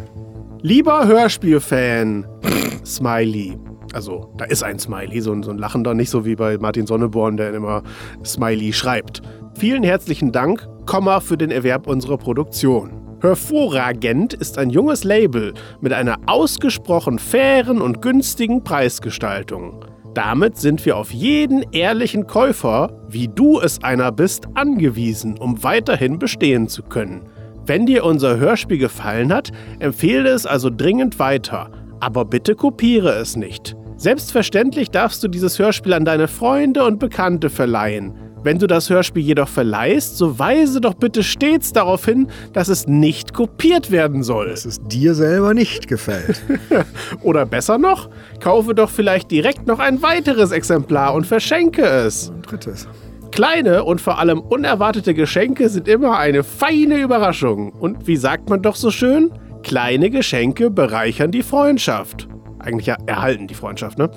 Lieber 0.63 1.07
Hörspielfan, 1.07 2.27
Smiley. 2.87 3.59
Also, 3.93 4.33
da 4.39 4.47
ist 4.47 4.63
ein 4.63 4.79
Smiley, 4.79 5.21
so 5.21 5.33
ein, 5.33 5.43
so 5.43 5.51
ein 5.51 5.59
Lachender, 5.59 5.93
nicht 5.93 6.09
so 6.09 6.25
wie 6.25 6.35
bei 6.35 6.57
Martin 6.57 6.87
Sonneborn, 6.87 7.37
der 7.37 7.53
immer 7.53 7.83
Smiley 8.25 8.73
schreibt. 8.73 9.21
Vielen 9.59 9.83
herzlichen 9.83 10.31
Dank, 10.31 10.69
Komma, 10.87 11.19
für 11.19 11.37
den 11.37 11.51
Erwerb 11.51 11.89
unserer 11.89 12.17
Produktion. 12.17 13.19
Hervorragend 13.21 14.33
ist 14.35 14.57
ein 14.57 14.71
junges 14.71 15.03
Label 15.03 15.53
mit 15.81 15.93
einer 15.93 16.17
ausgesprochen 16.27 17.19
fairen 17.19 17.81
und 17.81 18.01
günstigen 18.01 18.63
Preisgestaltung. 18.63 19.85
Damit 20.15 20.59
sind 20.59 20.87
wir 20.87 20.97
auf 20.97 21.11
jeden 21.11 21.65
ehrlichen 21.73 22.29
Käufer, 22.29 23.05
wie 23.09 23.27
du 23.27 23.59
es 23.59 23.83
einer 23.83 24.13
bist, 24.13 24.47
angewiesen, 24.55 25.37
um 25.37 25.61
weiterhin 25.65 26.21
bestehen 26.21 26.69
zu 26.69 26.85
können. 26.85 27.23
Wenn 27.67 27.85
dir 27.85 28.05
unser 28.05 28.39
Hörspiel 28.39 28.79
gefallen 28.79 29.33
hat, 29.33 29.51
empfehle 29.81 30.29
es 30.29 30.47
also 30.47 30.71
dringend 30.71 31.19
weiter. 31.19 31.73
Aber 31.99 32.25
bitte 32.25 32.55
kopiere 32.55 33.15
es 33.15 33.35
nicht. 33.35 33.75
Selbstverständlich 33.97 34.93
darfst 34.93 35.25
du 35.25 35.27
dieses 35.27 35.59
Hörspiel 35.59 35.95
an 35.95 36.05
deine 36.05 36.29
Freunde 36.29 36.85
und 36.85 37.01
Bekannte 37.01 37.51
verleihen. 37.51 38.28
Wenn 38.45 38.59
du 38.59 38.69
das 38.69 38.89
Hörspiel 38.89 39.23
jedoch 39.23 39.49
verleihst, 39.49 40.17
so 40.17 40.39
weise 40.39 40.81
doch 40.81 40.95
bitte 40.95 41.25
stets 41.25 41.73
darauf 41.73 42.05
hin, 42.05 42.29
dass 42.53 42.69
es 42.69 42.87
nicht 42.87 43.35
kopiert 43.35 43.91
werden 43.91 44.23
soll. 44.23 44.51
Dass 44.51 44.65
es 44.65 44.81
dir 44.81 45.15
selber 45.15 45.55
nicht 45.55 45.89
gefällt. 45.89 46.41
Oder 47.23 47.47
besser 47.47 47.79
noch, 47.79 48.09
kaufe 48.41 48.75
doch 48.75 48.91
vielleicht 48.91 49.31
direkt 49.33 49.67
noch 49.67 49.81
ein 49.81 50.03
weiteres 50.03 50.53
Exemplar 50.53 51.15
und 51.15 51.27
verschenke 51.27 51.83
es. 51.83 52.31
Ein 52.31 52.43
drittes. 52.43 52.89
Kleine 53.33 53.85
und 53.85 54.01
vor 54.01 54.19
allem 54.19 54.41
unerwartete 54.41 55.15
Geschenke 55.15 55.69
sind 55.69 55.89
immer 55.89 56.19
eine 56.19 56.45
feine 56.45 57.01
Überraschung. 57.01 57.73
Und 57.73 58.07
wie 58.07 58.17
sagt 58.17 58.49
man 58.49 58.63
doch 58.63 58.77
so 58.77 58.91
schön? 58.91 59.33
Kleine 59.63 60.11
Geschenke 60.11 60.71
bereichern 60.71 61.31
die 61.33 61.43
Freundschaft. 61.43 62.29
Eigentlich 62.61 62.87
ja 62.87 62.97
erhalten 63.07 63.47
die 63.47 63.55
Freundschaft, 63.55 63.99
ne? 63.99 64.11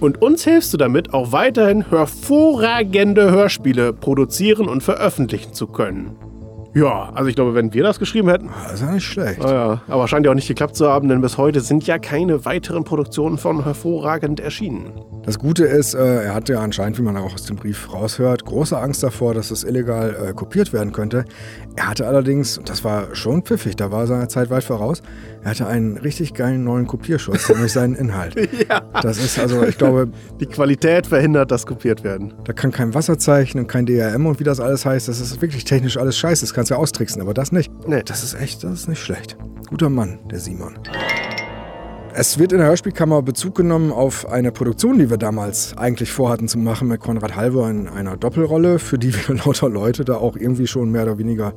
Und 0.00 0.20
uns 0.20 0.44
hilfst 0.44 0.72
du 0.72 0.76
damit, 0.76 1.14
auch 1.14 1.32
weiterhin 1.32 1.88
hervorragende 1.88 3.30
Hörspiele 3.30 3.92
produzieren 3.92 4.68
und 4.68 4.82
veröffentlichen 4.82 5.54
zu 5.54 5.66
können. 5.66 6.16
Ja, 6.76 7.10
also 7.14 7.30
ich 7.30 7.34
glaube, 7.34 7.54
wenn 7.54 7.72
wir 7.72 7.82
das 7.82 7.98
geschrieben 7.98 8.28
hätten, 8.28 8.50
Das 8.64 8.74
ist 8.74 8.82
ja 8.82 8.90
nicht 8.90 9.06
schlecht. 9.06 9.42
Ah 9.42 9.50
ja, 9.50 9.82
aber 9.88 10.06
scheint 10.08 10.26
ja 10.26 10.30
auch 10.30 10.34
nicht 10.34 10.46
geklappt 10.46 10.76
zu 10.76 10.86
haben, 10.86 11.08
denn 11.08 11.22
bis 11.22 11.38
heute 11.38 11.62
sind 11.62 11.86
ja 11.86 11.98
keine 11.98 12.44
weiteren 12.44 12.84
Produktionen 12.84 13.38
von 13.38 13.64
hervorragend 13.64 14.40
erschienen. 14.40 14.92
Das 15.24 15.38
Gute 15.38 15.64
ist, 15.64 15.94
äh, 15.94 16.24
er 16.24 16.34
hatte 16.34 16.52
ja 16.52 16.60
anscheinend, 16.60 16.98
wie 16.98 17.02
man 17.02 17.16
auch 17.16 17.32
aus 17.32 17.44
dem 17.44 17.56
Brief 17.56 17.90
raushört, 17.94 18.44
große 18.44 18.76
Angst 18.76 19.02
davor, 19.02 19.32
dass 19.32 19.50
es 19.50 19.64
illegal 19.64 20.14
äh, 20.28 20.32
kopiert 20.34 20.74
werden 20.74 20.92
könnte. 20.92 21.24
Er 21.76 21.88
hatte 21.88 22.06
allerdings, 22.06 22.58
und 22.58 22.68
das 22.68 22.84
war 22.84 23.14
schon 23.14 23.40
pfiffig, 23.40 23.76
da 23.76 23.90
war 23.90 24.06
seiner 24.06 24.28
Zeit 24.28 24.50
weit 24.50 24.62
voraus, 24.64 25.00
er 25.46 25.50
hatte 25.50 25.68
einen 25.68 25.96
richtig 25.96 26.34
geilen 26.34 26.64
neuen 26.64 26.88
Kopierschutz, 26.88 27.48
nämlich 27.54 27.72
seinen 27.72 27.94
Inhalt. 27.94 28.34
Ja. 28.68 28.80
Das 29.00 29.16
ist 29.18 29.38
also, 29.38 29.62
ich 29.62 29.78
glaube, 29.78 30.08
Die 30.40 30.46
Qualität 30.46 31.06
verhindert, 31.06 31.52
dass 31.52 31.66
kopiert 31.66 32.02
werden. 32.02 32.34
da 32.42 32.52
kann 32.52 32.72
kein 32.72 32.94
Wasserzeichen 32.94 33.60
und 33.60 33.68
kein 33.68 33.86
DRM 33.86 34.26
und 34.26 34.40
wie 34.40 34.44
das 34.44 34.58
alles 34.58 34.84
heißt, 34.84 35.06
das 35.06 35.20
ist 35.20 35.40
wirklich 35.40 35.62
technisch 35.62 35.98
alles 35.98 36.18
scheiße, 36.18 36.44
das 36.44 36.52
kannst 36.52 36.72
du 36.72 36.74
ja 36.74 36.80
austricksen, 36.80 37.22
aber 37.22 37.32
das 37.32 37.52
nicht. 37.52 37.70
Nee. 37.86 38.02
Das 38.04 38.24
ist 38.24 38.34
echt, 38.34 38.64
das 38.64 38.72
ist 38.72 38.88
nicht 38.88 39.00
schlecht. 39.00 39.36
Guter 39.68 39.88
Mann, 39.88 40.18
der 40.28 40.40
Simon. 40.40 40.76
Es 42.12 42.40
wird 42.40 42.50
in 42.50 42.58
der 42.58 42.66
Hörspielkammer 42.66 43.22
Bezug 43.22 43.54
genommen 43.54 43.92
auf 43.92 44.28
eine 44.28 44.50
Produktion, 44.50 44.98
die 44.98 45.10
wir 45.10 45.16
damals 45.16 45.76
eigentlich 45.76 46.10
vorhatten 46.10 46.48
zu 46.48 46.58
machen 46.58 46.88
mit 46.88 47.00
Konrad 47.00 47.36
Halver 47.36 47.70
in 47.70 47.86
einer 47.86 48.16
Doppelrolle, 48.16 48.80
für 48.80 48.98
die 48.98 49.14
wir 49.14 49.36
lauter 49.44 49.68
Leute 49.68 50.04
da 50.04 50.16
auch 50.16 50.34
irgendwie 50.36 50.66
schon 50.66 50.90
mehr 50.90 51.04
oder 51.04 51.18
weniger 51.18 51.52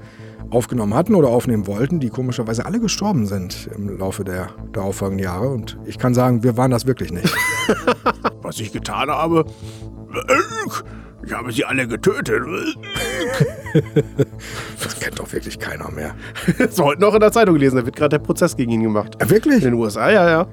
aufgenommen 0.51 0.93
hatten 0.93 1.15
oder 1.15 1.29
aufnehmen 1.29 1.67
wollten, 1.67 1.99
die 1.99 2.09
komischerweise 2.09 2.65
alle 2.65 2.79
gestorben 2.79 3.25
sind 3.25 3.69
im 3.75 3.97
Laufe 3.97 4.23
der 4.23 4.49
darauffolgenden 4.71 5.23
Jahre. 5.23 5.49
Und 5.49 5.77
ich 5.85 5.97
kann 5.97 6.13
sagen, 6.13 6.43
wir 6.43 6.57
waren 6.57 6.71
das 6.71 6.85
wirklich 6.85 7.11
nicht. 7.11 7.33
Was 8.41 8.59
ich 8.59 8.71
getan 8.71 9.09
habe, 9.09 9.45
ich 11.25 11.33
habe 11.33 11.51
sie 11.51 11.65
alle 11.65 11.87
getötet. 11.87 12.43
Das 14.81 14.99
kennt 14.99 15.19
doch 15.19 15.31
wirklich 15.31 15.59
keiner 15.59 15.91
mehr. 15.91 16.15
Das 16.57 16.69
ist 16.71 16.81
heute 16.81 17.01
noch 17.01 17.13
in 17.13 17.19
der 17.19 17.31
Zeitung 17.31 17.53
gelesen, 17.53 17.75
da 17.75 17.85
wird 17.85 17.95
gerade 17.95 18.17
der 18.17 18.19
Prozess 18.19 18.55
gegen 18.55 18.71
ihn 18.71 18.81
gemacht. 18.81 19.15
Äh, 19.19 19.29
Wirklich? 19.29 19.57
In 19.57 19.71
den 19.71 19.73
USA, 19.75 20.09
ja, 20.09 20.27
ja. 20.27 20.47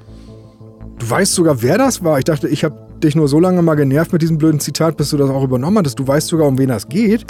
Du 0.99 1.09
weißt 1.09 1.33
sogar, 1.33 1.63
wer 1.63 1.79
das 1.79 2.05
war. 2.05 2.19
Ich 2.19 2.25
dachte, 2.25 2.49
ich 2.49 2.63
habe 2.63 2.77
dich 3.03 3.17
nur 3.17 3.29
so 3.29 3.41
lange 3.41 3.63
mal 3.63 3.75
genervt 3.75 4.13
mit 4.13 4.21
diesem 4.21 4.37
blöden 4.37 4.61
Zitat, 4.61 4.97
bis 4.99 5.11
du 5.11 5.17
das 5.17 5.31
auch 5.31 5.43
übernommen 5.43 5.79
hattest. 5.79 5.99
Du 5.99 6.07
weißt 6.07 6.29
sogar, 6.29 6.47
um 6.47 6.59
wen 6.59 6.69
das 6.69 6.89
geht. 6.89 7.25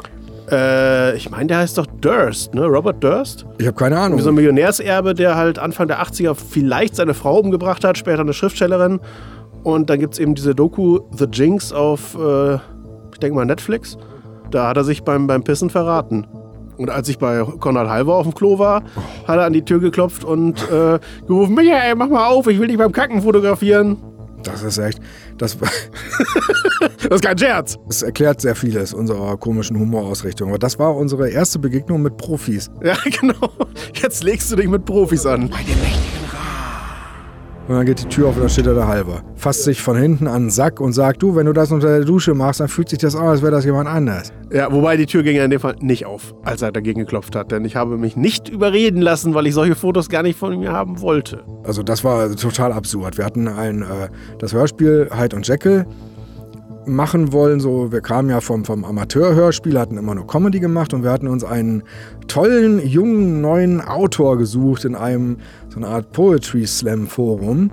Äh, 0.51 1.17
ich 1.17 1.31
meine, 1.31 1.47
der 1.47 1.59
heißt 1.59 1.77
doch 1.79 1.87
Durst, 1.87 2.55
ne? 2.55 2.65
Robert 2.65 3.03
Durst? 3.03 3.47
Ich 3.59 3.67
habe 3.67 3.77
keine 3.77 3.99
Ahnung. 3.99 4.21
So 4.21 4.29
ein 4.29 4.35
Millionärserbe, 4.35 5.15
der 5.15 5.37
halt 5.37 5.59
Anfang 5.59 5.89
der 5.89 6.01
80er 6.03 6.35
vielleicht 6.35 6.97
seine 6.97 7.15
Frau 7.15 7.39
umgebracht 7.39 7.85
hat, 7.85 7.99
später 7.99 8.21
eine 8.21 8.33
Schriftstellerin. 8.33 9.01
Und 9.65 9.91
dann 9.91 9.99
gibt 9.99 10.15
es 10.15 10.21
eben 10.21 10.35
diese 10.35 10.55
Doku 10.55 11.01
The 11.17 11.27
Jinx 11.33 11.73
auf, 11.73 12.17
äh, 12.17 12.55
ich 12.55 13.19
denke 13.21 13.35
mal, 13.35 13.45
Netflix. 13.45 13.99
Da 14.51 14.69
hat 14.69 14.77
er 14.77 14.85
sich 14.85 15.03
beim, 15.03 15.27
beim 15.27 15.43
Pissen 15.43 15.71
verraten. 15.71 16.27
Und 16.77 16.91
als 16.91 17.09
ich 17.09 17.19
bei 17.19 17.43
Konrad 17.59 17.89
Halver 17.89 18.15
auf 18.15 18.25
dem 18.25 18.35
Klo 18.35 18.59
war, 18.59 18.83
hat 19.27 19.39
er 19.39 19.45
an 19.45 19.53
die 19.53 19.65
Tür 19.65 19.81
geklopft 19.81 20.25
und 20.25 20.61
äh, 20.71 20.99
gerufen, 21.27 21.55
Michael, 21.55 21.95
mach 21.97 22.09
mal 22.09 22.27
auf, 22.27 22.47
ich 22.47 22.61
will 22.61 22.69
dich 22.69 22.79
beim 22.79 22.93
Kacken 22.93 23.23
fotografieren. 23.23 23.97
Das 24.43 24.63
ist 24.63 24.79
echt. 24.79 25.01
Das, 25.39 25.57
Das 27.09 27.17
ist 27.21 27.25
kein 27.25 27.39
Scherz. 27.39 27.79
das 27.87 28.03
erklärt 28.03 28.41
sehr 28.41 28.55
vieles 28.55 28.93
unserer 28.93 29.37
komischen 29.37 29.79
Humorausrichtung. 29.79 30.49
Aber 30.51 30.59
das 30.59 30.79
war 30.79 30.97
unsere 30.97 31.29
erste 31.31 31.59
Begegnung 31.59 32.03
mit 32.03 32.17
Profis. 32.17 32.71
Ja, 32.83 32.97
genau. 33.21 33.51
Jetzt 33.95 34.25
legst 34.25 34.51
du 34.51 34.57
dich 34.57 34.69
mit 34.69 34.85
Profis 34.85 35.25
an. 35.27 35.51
Und 37.69 37.75
dann 37.75 37.85
geht 37.85 38.01
die 38.01 38.09
Tür 38.09 38.29
auf 38.29 38.37
und 38.37 38.43
da 38.43 38.49
steht 38.49 38.67
da 38.67 38.75
der 38.75 38.87
Halber. 38.87 39.23
Fasst 39.35 39.65
sich 39.65 39.83
von 39.83 39.97
hinten 39.97 40.29
an 40.29 40.45
den 40.45 40.51
Sack 40.51 40.81
und 40.81 40.93
sagt: 40.93 41.23
Du, 41.23 41.35
wenn 41.35 41.47
du 41.47 41.53
das 41.53 41.73
unter 41.73 41.89
der 41.89 42.05
Dusche 42.05 42.35
machst, 42.35 42.61
dann 42.61 42.69
fühlt 42.69 42.89
sich 42.89 42.99
das 42.99 43.17
an, 43.17 43.27
als 43.27 43.43
wäre 43.43 43.51
das 43.51 43.65
jemand 43.65 43.89
anders. 43.89 44.33
Ja, 44.53 44.73
wobei 44.73 44.97
die 44.97 45.07
Tür 45.07 45.25
ging 45.25 45.37
ja 45.37 45.45
in 45.45 45.51
dem 45.51 45.59
Fall 45.61 45.75
nicht 45.81 46.07
auf, 46.07 46.35
als 46.45 46.63
er 46.63 46.71
dagegen 46.71 47.01
geklopft 47.01 47.35
hat. 47.35 47.51
Denn 47.51 47.65
ich 47.65 47.75
habe 47.75 47.99
mich 47.99 48.17
nicht 48.17 48.49
überreden 48.49 49.01
lassen, 49.01 49.35
weil 49.35 49.47
ich 49.47 49.55
solche 49.55 49.75
Fotos 49.75 50.09
gar 50.09 50.23
nicht 50.23 50.39
von 50.39 50.57
mir 50.59 50.73
haben 50.73 51.01
wollte. 51.01 51.43
Also, 51.65 51.83
das 51.83 52.05
war 52.05 52.31
total 52.37 52.73
absurd. 52.73 53.19
Wir 53.19 53.25
hatten 53.25 53.49
ein, 53.49 53.83
äh, 53.83 54.09
das 54.39 54.53
Hörspiel 54.53 55.11
Hyde 55.13 55.35
und 55.35 55.47
Jekyll 55.47 55.87
machen 56.87 57.33
wollen. 57.33 57.61
So, 57.61 57.93
wir 57.93 58.01
kamen 58.01 58.31
ja 58.31 58.41
vom, 58.41 58.65
vom 58.65 58.85
Amateurhörspiel, 58.85 59.79
hatten 59.79 59.99
immer 59.99 60.15
nur 60.15 60.27
Comedy 60.27 60.61
gemacht 60.61 60.95
und 60.95 61.03
wir 61.03 61.11
hatten 61.11 61.29
uns 61.29 61.45
einen 61.45 61.83
tollen, 62.29 62.87
jungen, 62.87 63.41
neuen 63.41 63.81
Autor 63.81 64.39
gesucht 64.39 64.85
in 64.85 64.95
einem 64.95 65.39
so 65.69 65.77
eine 65.77 65.89
Art 65.89 66.13
Poetry 66.13 66.67
Slam 66.67 67.07
Forum. 67.07 67.71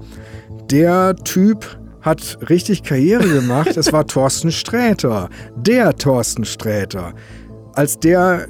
Der 0.69 1.15
Typ 1.15 1.65
hat 2.02 2.38
richtig 2.49 2.84
Karriere 2.84 3.28
gemacht. 3.28 3.78
es 3.78 3.91
war 3.93 4.06
Thorsten 4.08 4.52
Sträter. 4.52 5.30
Der 5.56 5.95
Thorsten 5.95 6.45
Sträter. 6.45 7.13
Als 7.73 7.99
der 7.99 8.47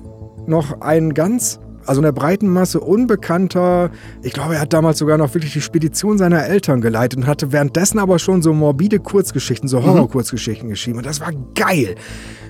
noch 0.47 0.81
ein 0.81 1.13
ganz 1.13 1.59
also 1.85 1.99
in 1.99 2.03
der 2.03 2.11
breiten 2.11 2.47
Masse 2.47 2.79
unbekannter, 2.79 3.91
ich 4.21 4.33
glaube, 4.33 4.55
er 4.55 4.61
hat 4.61 4.73
damals 4.73 4.99
sogar 4.99 5.17
noch 5.17 5.33
wirklich 5.33 5.53
die 5.53 5.61
Spedition 5.61 6.17
seiner 6.17 6.45
Eltern 6.45 6.81
geleitet 6.81 7.19
und 7.19 7.27
hatte 7.27 7.51
währenddessen 7.51 7.99
aber 7.99 8.19
schon 8.19 8.41
so 8.41 8.53
morbide 8.53 8.99
Kurzgeschichten, 8.99 9.67
so 9.67 9.83
Horror-Kurzgeschichten 9.83 10.69
geschrieben. 10.69 10.97
Und 10.97 11.05
das 11.05 11.19
war 11.19 11.31
geil. 11.55 11.95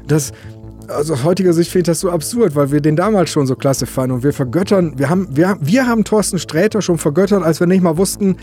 Das, 0.07 0.33
also 0.87 1.13
aus 1.13 1.23
heutiger 1.23 1.53
Sicht 1.53 1.71
finde 1.71 1.83
ich 1.83 1.87
das 1.87 1.99
so 1.99 2.11
absurd, 2.11 2.55
weil 2.55 2.71
wir 2.71 2.81
den 2.81 2.95
damals 2.95 3.29
schon 3.29 3.47
so 3.47 3.55
klasse 3.55 3.85
fanden 3.85 4.15
und 4.15 4.23
wir 4.23 4.33
vergöttern, 4.33 4.93
wir 4.97 5.09
haben, 5.09 5.27
wir, 5.31 5.57
wir 5.61 5.87
haben 5.87 6.03
Thorsten 6.03 6.39
Sträter 6.39 6.81
schon 6.81 6.97
vergöttert, 6.97 7.43
als 7.43 7.59
wir 7.59 7.67
nicht 7.67 7.81
mal 7.81 7.97
wussten, 7.97 8.37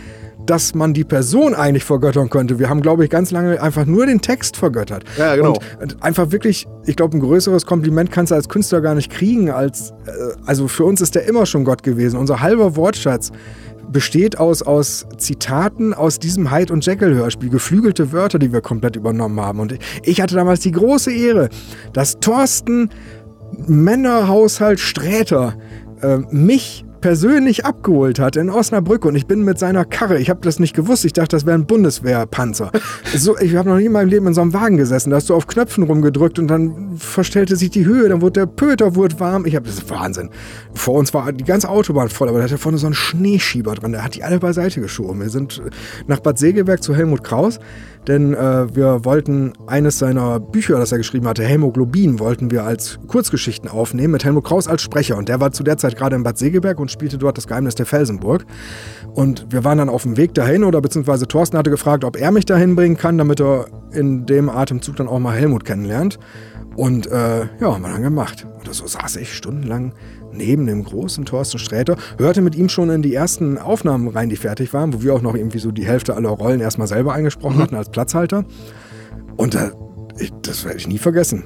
dass 0.47 0.75
man 0.75 0.95
die 0.95 1.05
Person 1.05 1.55
eigentlich 1.55 1.85
vergöttern 1.85 2.31
könnte. 2.31 2.59
Wir 2.59 2.69
haben, 2.69 2.81
glaube 2.81 3.05
ich, 3.05 3.11
ganz 3.11 3.31
lange 3.31 3.61
einfach 3.61 3.85
nur 3.85 4.07
den 4.07 4.21
Text 4.21 4.57
vergöttert. 4.57 5.05
Ja, 5.19 5.37
genau. 5.37 5.59
Und 5.81 6.03
einfach 6.03 6.33
wirklich, 6.33 6.67
ich 6.87 6.97
glaube, 6.97 7.17
ein 7.17 7.21
größeres 7.21 7.67
Kompliment 7.67 8.11
kannst 8.11 8.33
du 8.33 8.37
als 8.37 8.49
Künstler 8.49 8.81
gar 8.81 8.95
nicht 8.95 9.11
kriegen. 9.11 9.51
Als, 9.51 9.91
äh, 10.07 10.13
also 10.47 10.67
für 10.67 10.85
uns 10.85 11.01
ist 11.01 11.15
der 11.15 11.27
immer 11.27 11.47
schon 11.47 11.65
Gott 11.65 11.83
gewesen. 11.83 12.19
Unser 12.19 12.41
halber 12.41 12.75
Wortschatz 12.77 13.33
besteht 13.93 14.39
aus, 14.39 14.63
aus 14.63 15.07
Zitaten 15.17 15.95
aus 15.95 16.19
diesem 16.19 16.51
Hyde 16.51 16.73
und 16.73 16.85
Jekyll 16.85 17.15
Hörspiel, 17.15 17.51
geflügelte 17.51 18.13
Wörter, 18.13 18.39
die 18.39 18.53
wir 18.53 18.61
komplett 18.61 18.97
übernommen 18.97 19.41
haben. 19.41 19.61
Und 19.61 19.79
ich 20.05 20.21
hatte 20.21 20.35
damals 20.35 20.61
die 20.61 20.73
große 20.73 21.13
Ehre, 21.13 21.49
dass 21.93 22.21
Thorsten 22.21 22.91
Männerhaushalt 23.67 24.81
Sträter 24.81 25.55
äh, 26.03 26.19
mich 26.31 26.85
persönlich 27.01 27.65
abgeholt 27.65 28.19
hat 28.19 28.37
in 28.37 28.51
Osnabrück 28.51 29.05
und 29.05 29.15
ich 29.15 29.27
bin 29.27 29.45
mit 29.45 29.59
seiner 29.59 29.85
Karre, 29.85 30.19
ich 30.19 30.31
habe 30.31 30.41
das 30.43 30.59
nicht 30.59 30.75
gewusst, 30.75 31.05
ich 31.05 31.13
dachte, 31.13 31.37
das 31.37 31.47
wäre 31.47 31.57
ein 31.57 31.67
Bundeswehrpanzer. 31.67 32.71
So, 33.17 33.39
ich 33.39 33.57
habe 33.57 33.69
noch 33.69 33.77
nie 33.77 33.87
in 33.87 33.93
meinem 33.93 34.09
Leben 34.09 34.27
in 34.27 34.35
so 34.35 34.41
einem 34.41 34.53
Wagen 34.53 34.77
gesessen, 34.77 35.11
da 35.11 35.17
hast 35.17 35.31
du 35.31 35.35
auf 35.35 35.47
Knöpfen 35.47 35.85
rumgedrückt 35.85 36.39
und 36.39 36.49
dann 36.49 36.97
verstellte 36.97 37.57
sich 37.57 37.71
die 37.71 37.87
Höhe, 37.87 38.09
dann 38.09 38.21
wurde 38.21 38.41
der 38.41 38.47
Pöter 38.47 38.95
wurde 38.95 39.19
warm. 39.21 39.47
Ich 39.47 39.57
habe 39.57 39.67
das 39.67 39.77
ist 39.77 39.91
Wahnsinn. 39.91 40.31
Vor 40.75 40.95
uns 40.95 41.13
war 41.15 41.33
die 41.33 41.45
ganze 41.45 41.69
Autobahn 41.69 42.09
voll, 42.09 42.29
aber 42.29 42.39
da 42.39 42.45
hatte 42.45 42.59
vorne 42.59 42.79
so 42.79 42.87
einen 42.87 42.95
Schneeschieber 42.95 43.75
dran, 43.75 43.93
der 43.93 44.05
hat 44.05 44.15
die 44.15 44.25
alle 44.25 44.39
beiseite 44.39 44.81
geschoben. 44.81 45.21
Wir 45.21 45.31
sind 45.31 45.63
nach 46.07 46.21
Bad 46.21 46.39
Segeberg 46.39 46.83
zu 46.83 46.95
Helmut 46.95 47.25
Kraus, 47.25 47.59
denn 48.07 48.35
äh, 48.35 48.75
wir 48.75 49.05
wollten 49.05 49.53
eines 49.67 49.99
seiner 49.99 50.41
Bücher, 50.41 50.79
das 50.79 50.93
er 50.93 50.99
geschrieben 50.99 51.29
hatte, 51.29 51.45
Hämoglobin, 51.45 52.19
wollten 52.19 52.51
wir 52.51 52.65
als 52.65 52.99
Kurzgeschichten 53.07 53.69
aufnehmen 53.69 54.13
mit 54.13 54.25
Helmut 54.25 54.45
Kraus 54.45 54.69
als 54.69 54.83
Sprecher 54.83 55.17
und 55.17 55.29
der 55.29 55.41
war 55.41 55.53
zu 55.53 55.63
der 55.63 55.77
Zeit 55.77 55.97
gerade 55.97 56.17
in 56.17 56.23
Bad 56.23 56.39
Segeberg 56.39 56.81
und 56.81 56.91
spielte 56.91 57.19
dort 57.19 57.37
das 57.37 57.47
Geheimnis 57.47 57.75
der 57.75 57.87
Felsenburg. 57.87 58.47
Und 59.15 59.47
wir 59.51 59.65
waren 59.65 59.79
dann 59.79 59.89
auf 59.89 60.05
dem 60.05 60.17
Weg 60.17 60.35
dahin 60.35 60.65
oder 60.65 60.81
beziehungsweise 60.81 61.27
Thorsten 61.27 61.59
hatte 61.59 61.71
gefragt, 61.71 62.05
ob 62.05 62.17
er 62.17 62.31
mich 62.31 62.47
dahin 62.47 62.77
bringen 62.77 62.97
kann, 62.97 63.19
damit 63.19 63.41
er 63.41 63.67
in 63.93 64.25
dem 64.27 64.49
Atemzug 64.49 64.97
dann 64.97 65.09
auch 65.09 65.19
mal 65.19 65.35
Helmut 65.35 65.65
kennenlernt. 65.65 66.19
Und 66.77 67.07
äh, 67.09 67.41
ja, 67.61 67.75
haben 67.75 67.83
wir 67.83 67.91
dann 67.91 68.03
gemacht. 68.03 68.47
Und 68.59 68.73
so 68.73 68.87
saß 68.87 69.17
ich 69.17 69.35
stundenlang 69.35 69.93
neben 70.33 70.67
dem 70.67 70.85
großen 70.85 71.25
Thorsten 71.25 71.59
Sträter, 71.59 71.97
hörte 72.19 72.41
mit 72.41 72.55
ihm 72.55 72.69
schon 72.69 72.91
in 72.91 73.03
die 73.03 73.15
ersten 73.15 73.59
Aufnahmen 73.59 74.09
rein, 74.09 74.29
die 74.29 74.37
fertig 74.37 74.73
waren, 74.73 74.93
wo 74.93 75.03
wir 75.03 75.15
auch 75.15 75.23
noch 75.23 75.35
irgendwie 75.35 75.59
so 75.59 75.71
die 75.71 75.87
Hälfte 75.87 76.15
aller 76.15 76.31
Rollen 76.31 76.61
erstmal 76.61 76.87
selber 76.87 77.13
eingesprochen 77.13 77.59
hatten 77.59 77.75
als 77.75 77.91
Platzhalter. 77.91 78.45
Und 79.37 79.55
äh, 79.55 79.71
ich, 80.19 80.33
das 80.43 80.65
werde 80.65 80.79
ich 80.79 80.89
nie 80.89 80.99
vergessen. 80.99 81.45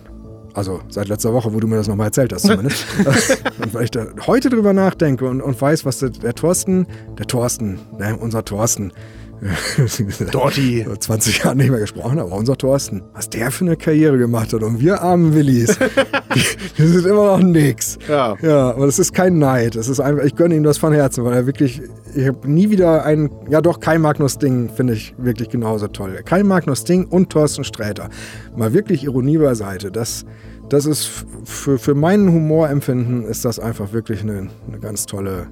Also 0.54 0.80
seit 0.88 1.08
letzter 1.08 1.32
Woche, 1.32 1.52
wo 1.52 1.58
du 1.58 1.66
mir 1.66 1.76
das 1.76 1.88
nochmal 1.88 2.06
erzählt 2.06 2.32
hast 2.32 2.42
zumindest. 2.42 2.86
und 3.62 3.74
weil 3.74 3.84
ich 3.84 3.90
da 3.90 4.06
heute 4.26 4.50
drüber 4.50 4.72
nachdenke 4.72 5.28
und, 5.28 5.40
und 5.40 5.60
weiß, 5.60 5.84
was 5.84 5.98
der, 5.98 6.10
der 6.10 6.34
Thorsten, 6.34 6.86
der 7.18 7.26
Thorsten, 7.26 7.80
ne, 7.98 8.16
unser 8.16 8.44
Thorsten, 8.44 8.92
Dorti. 10.30 10.86
20 10.98 11.38
Jahre 11.44 11.56
nicht 11.56 11.70
mehr 11.70 11.80
gesprochen, 11.80 12.18
aber 12.18 12.32
unser 12.32 12.56
Thorsten, 12.56 13.02
was 13.12 13.28
der 13.28 13.50
für 13.50 13.64
eine 13.64 13.76
Karriere 13.76 14.18
gemacht 14.18 14.52
hat 14.52 14.62
und 14.62 14.80
wir 14.80 15.02
armen 15.02 15.34
Willis, 15.34 15.78
wir 16.76 16.88
sind 16.88 17.06
immer 17.06 17.36
noch 17.36 17.42
nix. 17.42 17.98
Ja. 18.08 18.36
Ja, 18.42 18.70
aber 18.70 18.86
das 18.86 18.98
ist 18.98 19.12
kein 19.12 19.38
Neid. 19.38 19.76
Das 19.76 19.88
ist 19.88 20.00
einfach, 20.00 20.24
ich 20.24 20.34
gönne 20.34 20.54
ihm 20.54 20.62
das 20.62 20.78
von 20.78 20.92
Herzen, 20.92 21.24
weil 21.24 21.34
er 21.34 21.46
wirklich, 21.46 21.82
ich 22.14 22.26
habe 22.26 22.50
nie 22.50 22.70
wieder 22.70 23.04
einen, 23.04 23.30
ja 23.50 23.60
doch, 23.60 23.80
Kai 23.80 23.98
Magnus 23.98 24.38
Ding 24.38 24.70
finde 24.74 24.94
ich 24.94 25.14
wirklich 25.18 25.48
genauso 25.48 25.88
toll. 25.88 26.20
Kai 26.24 26.42
Magnus 26.42 26.84
Ding 26.84 27.06
und 27.06 27.30
Thorsten 27.30 27.64
Sträter. 27.64 28.08
Mal 28.56 28.72
wirklich 28.72 29.04
Ironie 29.04 29.38
beiseite. 29.38 29.90
Das, 29.90 30.24
das 30.68 30.86
ist 30.86 31.10
für, 31.44 31.78
für 31.78 31.94
meinen 31.94 32.32
Humorempfinden 32.32 33.24
ist 33.24 33.44
das 33.44 33.58
einfach 33.58 33.92
wirklich 33.92 34.22
eine, 34.22 34.48
eine 34.68 34.78
ganz 34.80 35.06
tolle, 35.06 35.46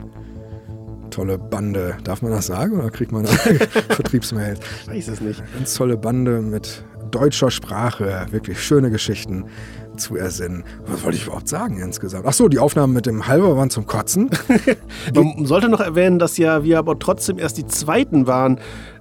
tolle 1.12 1.38
Bande. 1.38 1.96
Darf 2.02 2.22
man 2.22 2.32
das 2.32 2.46
sagen 2.46 2.80
oder 2.80 2.90
kriegt 2.90 3.12
man 3.12 3.26
Vertriebsmails? 3.88 4.60
Weiß 4.86 5.08
es 5.08 5.20
nicht. 5.20 5.42
Ganz 5.54 5.74
tolle 5.74 5.96
Bande 5.96 6.40
mit 6.40 6.84
deutscher 7.10 7.50
Sprache, 7.50 8.26
wirklich 8.30 8.60
schöne 8.60 8.90
Geschichten 8.90 9.44
zu 9.96 10.16
ersinnen. 10.16 10.64
Was 10.86 11.04
wollte 11.04 11.18
ich 11.18 11.26
überhaupt 11.26 11.48
sagen 11.48 11.78
insgesamt? 11.80 12.24
Ach 12.26 12.32
so, 12.32 12.48
die 12.48 12.58
Aufnahmen 12.58 12.94
mit 12.94 13.06
dem 13.06 13.26
Halber 13.26 13.56
waren 13.56 13.70
zum 13.70 13.86
Kotzen. 13.86 14.30
Man 15.14 15.44
sollte 15.46 15.68
noch 15.68 15.80
erwähnen, 15.80 16.18
dass 16.18 16.38
ja 16.38 16.64
wir 16.64 16.78
aber 16.78 16.98
trotzdem 16.98 17.38
erst 17.38 17.58
die 17.58 17.66
zweiten 17.66 18.26
waren, 18.26 18.58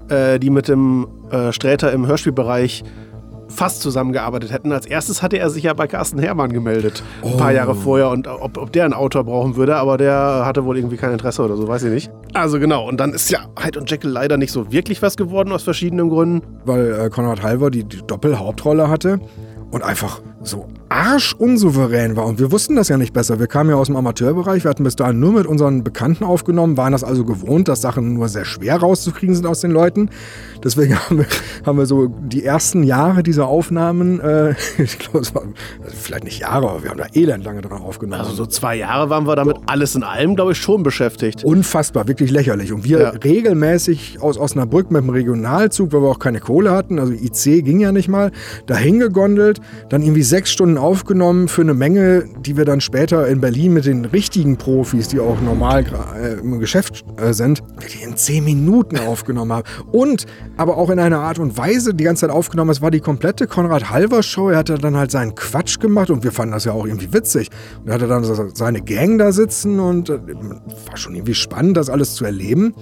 äh, 0.10 0.38
die 0.40 0.50
mit 0.50 0.68
dem 0.68 1.08
äh, 1.32 1.54
Sträter 1.54 1.92
im 1.94 2.06
Hörspielbereich 2.06 2.84
fast 3.52 3.82
zusammengearbeitet 3.82 4.52
hätten. 4.52 4.72
Als 4.72 4.86
erstes 4.86 5.22
hatte 5.22 5.38
er 5.38 5.50
sich 5.50 5.64
ja 5.64 5.74
bei 5.74 5.88
Carsten 5.88 6.20
Hermann 6.20 6.52
gemeldet, 6.52 7.04
ein 7.24 7.38
paar 7.38 7.52
Jahre 7.52 7.76
vorher, 7.76 8.10
und 8.10 8.28
ob, 8.28 8.58
ob 8.58 8.72
der 8.72 8.86
einen 8.86 8.94
Autor 8.94 9.24
brauchen 9.24 9.56
würde, 9.56 9.76
aber 9.76 9.98
der 9.98 10.44
hatte 10.46 10.66
wohl 10.66 10.78
irgendwie 10.78 10.98
kein 10.98 11.12
Interesse 11.12 11.44
oder 11.44 11.56
so, 11.58 11.68
weiß 11.68 11.84
ich 11.84 11.92
nicht. 11.92 12.12
Also 12.34 12.60
genau, 12.60 12.88
und 12.88 12.98
dann 13.00 13.14
ist 13.14 13.30
ja 13.30 13.40
Hyde 13.60 13.80
und 13.80 13.90
Jekyll 13.90 14.12
leider 14.12 14.38
nicht 14.38 14.52
so 14.52 14.72
wirklich 14.72 15.02
was 15.02 15.18
geworden 15.18 15.52
aus 15.52 15.64
verschiedenen 15.64 16.10
Gründen. 16.10 16.42
weil 16.66 16.94
äh, 16.94 17.10
Konrad 17.10 17.44
Halver 17.44 17.70
die, 17.70 17.84
die 17.84 18.02
Doppelhauptrolle 18.06 18.90
hatte 18.90 19.20
und 19.72 19.84
einfach 19.84 20.22
so 20.44 20.68
arschunsouverän 20.90 22.16
war. 22.16 22.26
Und 22.26 22.40
wir 22.40 22.52
wussten 22.52 22.76
das 22.76 22.90
ja 22.90 22.98
nicht 22.98 23.14
besser. 23.14 23.40
Wir 23.40 23.48
kamen 23.48 23.70
ja 23.70 23.76
aus 23.76 23.88
dem 23.88 23.96
Amateurbereich, 23.96 24.64
wir 24.64 24.70
hatten 24.70 24.84
bis 24.84 24.96
dahin 24.96 25.20
nur 25.20 25.34
mit 25.34 25.46
unseren 25.46 25.84
Bekannten 25.84 26.24
aufgenommen, 26.24 26.76
waren 26.78 26.92
das 26.92 27.04
also 27.04 27.24
gewohnt, 27.24 27.68
dass 27.68 27.82
Sachen 27.82 28.14
nur 28.14 28.28
sehr 28.28 28.44
schwer 28.46 28.78
rauszukriegen 28.78 29.36
sind 29.36 29.46
aus 29.46 29.62
den 29.62 29.72
Leuten. 29.72 30.10
Deswegen 30.64 30.98
haben 31.00 31.20
wir, 31.20 31.26
haben 31.66 31.78
wir 31.78 31.86
so 31.86 32.08
die 32.08 32.44
ersten 32.44 32.84
Jahre 32.84 33.24
dieser 33.24 33.48
Aufnahmen, 33.48 34.20
äh, 34.20 34.56
ich 34.78 35.00
glaube, 35.00 35.20
es 35.20 35.34
waren 35.34 35.54
also 35.84 35.96
vielleicht 36.00 36.24
nicht 36.26 36.40
Jahre, 36.40 36.70
aber 36.70 36.84
wir 36.84 36.90
haben 36.90 36.98
da 37.00 37.08
elend 37.14 37.44
lange 37.46 37.62
dran 37.62 37.82
aufgenommen. 37.82 38.22
Also 38.22 38.34
so 38.36 38.46
zwei 38.46 38.76
Jahre 38.76 39.10
waren 39.10 39.26
wir 39.28 39.36
damit 39.36 39.58
alles 39.68 39.96
in 39.96 40.04
allem, 40.04 40.36
glaube 40.36 40.52
ich, 40.54 40.58
schon 40.58 40.84
beschäftigt. 40.84 41.44
Unfassbar, 41.44 42.08
wirklich 42.08 42.32
lächerlich. 42.32 42.74
Und 42.74 42.84
wir 42.84 43.00
Ja. 43.00 43.10
regelmäßig 43.10 44.18
aus 44.22 44.38
Osnabrück 44.38 44.92
mit 44.92 45.04
dem 45.04 45.10
Regionalzug, 45.10 45.94
weil 45.94 46.02
wir 46.02 46.10
auch 46.10 46.20
keine 46.20 46.40
Kohle 46.40 46.72
hatten, 46.72 47.00
also 47.00 47.14
IC 47.14 47.64
ging 47.64 47.80
ja 47.80 47.92
nicht 47.92 48.10
mal, 48.10 48.32
dahin 48.66 49.00
gegondelt, 49.00 49.60
dann 49.90 50.02
irgendwie 50.02 50.24
sechs 50.32 50.50
Stunden 50.50 50.78
aufgenommen 50.78 51.50
für 51.50 51.60
eine 51.62 51.74
Menge, 51.74 52.24
die 52.40 52.56
wir 52.56 52.64
dann 52.64 52.80
später 52.80 53.28
in 53.28 53.42
Berlin 53.42 53.74
mit 53.74 53.86
den 53.86 54.06
richtigen 54.06 54.56
Profis, 54.56 55.10
die 55.10 55.20
auch 55.20 55.42
normal 55.42 55.84
äh, 56.18 56.40
im 56.40 56.58
Geschäft 56.60 57.04
äh, 57.18 57.34
sind, 57.34 57.62
wirklich 57.76 58.02
in 58.02 58.16
zehn 58.16 58.46
Minuten 58.46 58.98
aufgenommen 58.98 59.52
haben. 59.52 59.64
Und 59.92 60.26
aber 60.56 60.78
auch 60.78 60.90
in 60.90 61.00
einer 61.00 61.20
Art 61.20 61.38
und 61.38 61.58
Weise 61.58 61.94
die 61.94 62.06
ganze 62.06 62.22
Zeit 62.22 62.30
aufgenommen. 62.30 62.72
Es 62.72 62.82
war 62.82 62.92
die 62.92 63.02
komplette 63.02 63.46
Konrad 63.46 63.90
Halver 63.90 64.24
Show. 64.24 64.50
Er 64.50 64.60
hatte 64.60 64.76
dann 64.76 64.96
halt 64.96 65.12
seinen 65.12 65.36
Quatsch 65.36 65.80
gemacht 65.80 66.10
und 66.10 66.24
wir 66.24 66.32
fanden 66.32 66.54
das 66.54 66.64
ja 66.64 66.72
auch 66.72 66.86
irgendwie 66.86 67.12
witzig. 67.12 67.50
Und 67.82 67.90
er 67.90 67.96
hatte 67.96 68.08
dann 68.08 68.24
seine 68.56 68.82
Gang 68.82 69.20
da 69.20 69.34
sitzen 69.34 69.82
und 69.82 70.10
äh, 70.10 70.18
war 70.88 70.96
schon 70.96 71.14
irgendwie 71.14 71.34
spannend, 71.36 71.76
das 71.76 71.90
alles 71.90 72.16
zu 72.16 72.24
erleben. 72.24 72.74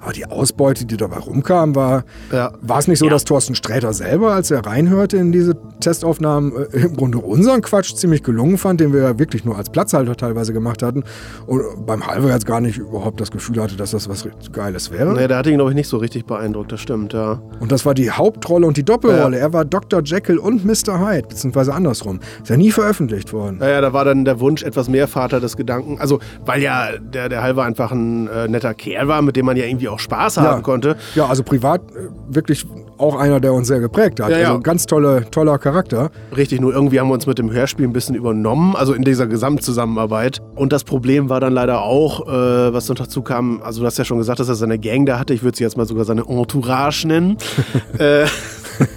Aber 0.00 0.12
die 0.12 0.26
Ausbeute, 0.26 0.84
die 0.86 0.96
dabei 0.96 1.18
rumkam, 1.18 1.76
war, 1.76 2.04
Ja. 2.32 2.52
war 2.62 2.80
es 2.80 2.88
nicht 2.88 2.98
so, 2.98 3.08
dass 3.08 3.22
Thorsten 3.24 3.54
Sträter 3.54 3.92
selber, 3.92 4.32
als 4.32 4.50
er 4.50 4.66
reinhörte 4.66 5.16
in 5.16 5.30
diese 5.30 5.54
Testaufnahmen, 5.80 6.52
äh, 6.72 6.88
Grunde 6.96 7.18
unseren 7.18 7.62
Quatsch 7.62 7.94
ziemlich 7.94 8.22
gelungen 8.22 8.58
fand, 8.58 8.80
den 8.80 8.92
wir 8.92 9.02
ja 9.02 9.18
wirklich 9.18 9.44
nur 9.44 9.56
als 9.56 9.70
Platzhalter 9.70 10.16
teilweise 10.16 10.52
gemacht 10.52 10.82
hatten. 10.82 11.04
Und 11.46 11.86
beim 11.86 12.06
Halver 12.06 12.30
jetzt 12.30 12.46
gar 12.46 12.60
nicht 12.60 12.78
überhaupt 12.78 13.20
das 13.20 13.30
Gefühl 13.30 13.62
hatte, 13.62 13.76
dass 13.76 13.92
das 13.92 14.08
was 14.08 14.26
Geiles 14.52 14.90
wäre. 14.90 15.14
Nee, 15.14 15.28
der 15.28 15.38
hat 15.38 15.46
ihn, 15.46 15.56
glaube 15.56 15.70
ich, 15.70 15.76
nicht 15.76 15.88
so 15.88 15.98
richtig 15.98 16.26
beeindruckt, 16.26 16.72
das 16.72 16.80
stimmt, 16.80 17.12
ja. 17.12 17.40
Und 17.60 17.72
das 17.72 17.86
war 17.86 17.94
die 17.94 18.10
Hauptrolle 18.10 18.66
und 18.66 18.76
die 18.76 18.84
Doppelrolle. 18.84 19.38
Er 19.38 19.52
war 19.52 19.64
Dr. 19.64 20.02
Jekyll 20.02 20.38
und 20.38 20.64
Mr. 20.64 20.98
Hyde, 21.00 21.28
beziehungsweise 21.28 21.74
andersrum. 21.74 22.20
Ist 22.42 22.50
ja 22.50 22.56
nie 22.56 22.70
veröffentlicht 22.70 23.32
worden. 23.32 23.58
Naja, 23.58 23.80
da 23.80 23.92
war 23.92 24.04
dann 24.04 24.24
der 24.24 24.40
Wunsch 24.40 24.62
etwas 24.62 24.88
mehr 24.88 25.08
Vater 25.08 25.40
des 25.40 25.56
Gedanken. 25.56 25.98
Also, 25.98 26.20
weil 26.44 26.62
ja 26.62 26.88
der, 26.98 27.28
der 27.28 27.42
Halver 27.42 27.64
einfach 27.64 27.92
ein 27.92 28.28
äh, 28.28 28.48
netter 28.48 28.74
Kerl 28.74 29.08
war, 29.08 29.22
mit 29.22 29.36
dem 29.36 29.46
man 29.46 29.56
ja 29.56 29.64
irgendwie 29.64 29.88
auch 29.88 29.98
Spaß 29.98 30.38
haben 30.38 30.62
konnte. 30.62 30.96
Ja, 31.14 31.26
also 31.26 31.42
privat 31.42 31.80
äh, 31.92 32.08
wirklich 32.28 32.66
auch 32.98 33.16
einer, 33.16 33.40
der 33.40 33.52
uns 33.52 33.68
sehr 33.68 33.80
geprägt 33.80 34.20
hat. 34.20 34.30
Ja, 34.30 34.38
ja. 34.38 34.48
Also 34.48 34.60
ganz 34.60 34.86
tolle, 34.86 35.26
toller 35.30 35.58
Charakter. 35.58 36.10
Richtig, 36.36 36.60
nur 36.60 36.72
irgendwie 36.72 37.00
haben 37.00 37.08
wir 37.08 37.14
uns 37.14 37.26
mit 37.26 37.38
dem 37.38 37.52
Hörspiel 37.52 37.86
ein 37.86 37.92
bisschen 37.92 38.14
übernommen, 38.14 38.74
also 38.76 38.92
in 38.94 39.02
dieser 39.02 39.26
Gesamtzusammenarbeit. 39.26 40.40
Und 40.54 40.72
das 40.72 40.84
Problem 40.84 41.28
war 41.28 41.40
dann 41.40 41.52
leider 41.52 41.82
auch, 41.82 42.26
äh, 42.26 42.72
was 42.72 42.88
noch 42.88 42.96
dazu 42.96 43.22
kam, 43.22 43.62
also 43.62 43.80
du 43.80 43.86
hast 43.86 43.98
ja 43.98 44.04
schon 44.04 44.18
gesagt, 44.18 44.40
dass 44.40 44.48
er 44.48 44.54
seine 44.54 44.78
Gang 44.78 45.06
da 45.06 45.18
hatte. 45.18 45.34
Ich 45.34 45.42
würde 45.42 45.56
sie 45.56 45.64
jetzt 45.64 45.76
mal 45.76 45.86
sogar 45.86 46.04
seine 46.04 46.22
Entourage 46.26 47.06
nennen. 47.06 47.36
äh, 47.98 48.26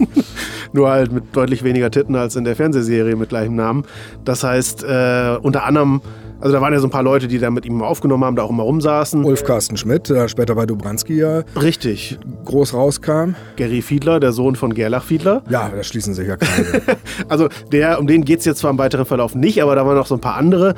nur 0.73 0.89
halt 0.89 1.11
mit 1.11 1.35
deutlich 1.35 1.63
weniger 1.63 1.91
Titten 1.91 2.15
als 2.15 2.35
in 2.35 2.43
der 2.43 2.55
Fernsehserie 2.55 3.15
mit 3.15 3.29
gleichem 3.29 3.55
Namen. 3.55 3.85
Das 4.25 4.43
heißt, 4.43 4.83
äh, 4.83 5.37
unter 5.41 5.65
anderem, 5.65 6.01
also 6.39 6.53
da 6.53 6.61
waren 6.61 6.73
ja 6.73 6.79
so 6.79 6.87
ein 6.87 6.91
paar 6.91 7.03
Leute, 7.03 7.27
die 7.27 7.39
da 7.39 7.49
mit 7.49 7.65
ihm 7.65 7.81
aufgenommen 7.81 8.23
haben, 8.23 8.35
da 8.35 8.43
auch 8.43 8.49
immer 8.49 8.63
rumsaßen. 8.63 9.23
Ulf 9.23 9.43
Carsten 9.43 9.77
Schmidt, 9.77 10.09
der 10.09 10.27
später 10.27 10.55
bei 10.55 10.65
Dobranski 10.65 11.17
ja 11.17 11.43
Richtig. 11.61 12.17
groß 12.45 12.73
rauskam. 12.73 13.35
Gary 13.57 13.81
Fiedler, 13.81 14.19
der 14.19 14.31
Sohn 14.31 14.55
von 14.55 14.73
Gerlach 14.73 15.03
Fiedler. 15.03 15.43
Ja, 15.49 15.69
da 15.69 15.83
schließen 15.83 16.13
sich 16.13 16.27
ja 16.27 16.37
keine. 16.37 16.49
Also 17.27 17.49
der, 17.71 17.99
um 17.99 18.07
den 18.07 18.23
geht 18.25 18.39
es 18.39 18.45
jetzt 18.45 18.59
zwar 18.59 18.71
im 18.71 18.77
weiteren 18.77 19.05
Verlauf 19.05 19.35
nicht, 19.35 19.61
aber 19.61 19.75
da 19.75 19.85
waren 19.85 19.95
noch 19.95 20.07
so 20.07 20.15
ein 20.15 20.21
paar 20.21 20.35
andere. 20.35 20.75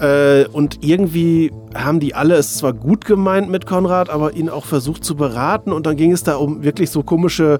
Äh, 0.00 0.46
und 0.46 0.82
irgendwie 0.82 1.52
haben 1.74 2.00
die 2.00 2.14
alle 2.14 2.36
es 2.36 2.56
zwar 2.56 2.72
gut 2.72 3.04
gemeint 3.04 3.50
mit 3.50 3.66
Konrad, 3.66 4.08
aber 4.08 4.34
ihn 4.34 4.48
auch 4.48 4.64
versucht 4.64 5.04
zu 5.04 5.14
beraten. 5.14 5.72
Und 5.72 5.86
dann 5.86 5.96
ging 5.96 6.12
es 6.12 6.22
da 6.22 6.36
um 6.36 6.62
wirklich 6.62 6.90
so 6.90 7.02
komische, 7.02 7.58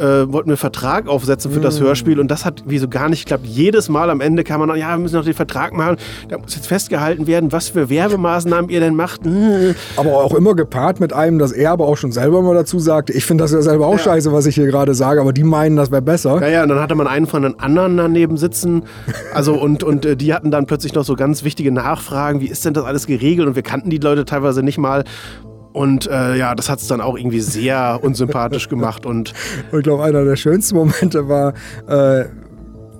äh, 0.00 0.32
wollten 0.32 0.50
wir 0.50 0.56
Vertrag 0.56 1.08
aufsetzen 1.08 1.52
für 1.52 1.60
das 1.60 1.80
Hörspiel. 1.80 2.18
Und 2.18 2.30
das 2.30 2.44
hat 2.44 2.64
wie 2.66 2.78
so 2.78 2.88
gar 2.88 3.08
nicht 3.08 3.24
geklappt. 3.24 3.46
Jedes 3.46 3.88
Mal 3.88 4.10
am 4.10 4.20
Ende 4.20 4.44
kam 4.44 4.60
man 4.60 4.68
noch, 4.68 4.76
ja, 4.76 4.90
wir 4.90 4.98
müssen 4.98 5.16
noch 5.16 5.24
den 5.24 5.34
Vertrag 5.34 5.72
machen. 5.72 5.96
Da 6.28 6.38
muss 6.38 6.54
jetzt 6.54 6.66
festgehalten 6.66 7.26
werden, 7.26 7.52
was 7.52 7.68
für 7.68 7.90
Werbemaßnahmen 7.90 8.70
ihr 8.70 8.80
denn 8.80 8.94
macht. 8.94 9.24
Hm. 9.24 9.74
aber 9.96 10.24
auch 10.24 10.34
immer 10.34 10.54
gepaart 10.54 11.00
mit 11.00 11.12
einem, 11.12 11.38
dass 11.38 11.52
er 11.52 11.72
aber 11.72 11.86
auch 11.86 11.96
schon 11.96 12.12
selber 12.12 12.42
mal 12.42 12.54
dazu 12.54 12.78
sagte, 12.78 13.12
ich 13.12 13.24
finde 13.24 13.44
das 13.44 13.52
ja 13.52 13.62
selber 13.62 13.86
auch 13.86 13.98
scheiße, 13.98 14.32
was 14.32 14.46
ich 14.46 14.54
hier 14.54 14.66
gerade 14.66 14.94
sage, 14.94 15.20
aber 15.20 15.32
die 15.32 15.44
meinen, 15.44 15.76
das 15.76 15.90
wäre 15.90 16.02
besser. 16.02 16.40
Ja, 16.40 16.48
ja, 16.48 16.62
und 16.62 16.70
dann 16.70 16.80
hatte 16.80 16.94
man 16.94 17.06
einen 17.06 17.26
von 17.26 17.42
den 17.42 17.60
anderen 17.60 17.96
daneben 17.96 18.36
sitzen. 18.36 18.84
Also, 19.32 19.54
und, 19.54 19.82
und 19.84 20.06
äh, 20.06 20.16
die 20.16 20.34
hatten 20.34 20.50
dann 20.50 20.66
plötzlich 20.66 20.94
noch 20.94 21.04
so 21.04 21.14
ganz 21.14 21.44
wichtige 21.44 21.70
Nachfragen. 21.70 22.40
Wie 22.40 22.48
ist 22.48 22.64
denn 22.64 22.74
das 22.74 22.84
alles 22.84 23.06
geregelt? 23.06 23.46
Und 23.46 23.54
wir 23.54 23.62
kannten 23.62 23.90
die 23.90 23.98
Leute 23.98 24.24
teilweise 24.24 24.62
nicht 24.62 24.78
mal. 24.78 25.04
Und 25.72 26.06
äh, 26.08 26.36
ja, 26.36 26.54
das 26.54 26.68
hat 26.68 26.80
es 26.80 26.88
dann 26.88 27.00
auch 27.00 27.16
irgendwie 27.16 27.40
sehr 27.40 28.00
unsympathisch 28.02 28.68
gemacht. 28.68 29.06
Und 29.06 29.32
ich 29.72 29.82
glaube, 29.82 30.04
einer 30.04 30.24
der 30.24 30.36
schönsten 30.36 30.76
Momente 30.76 31.28
war 31.28 31.54
äh, 31.86 32.26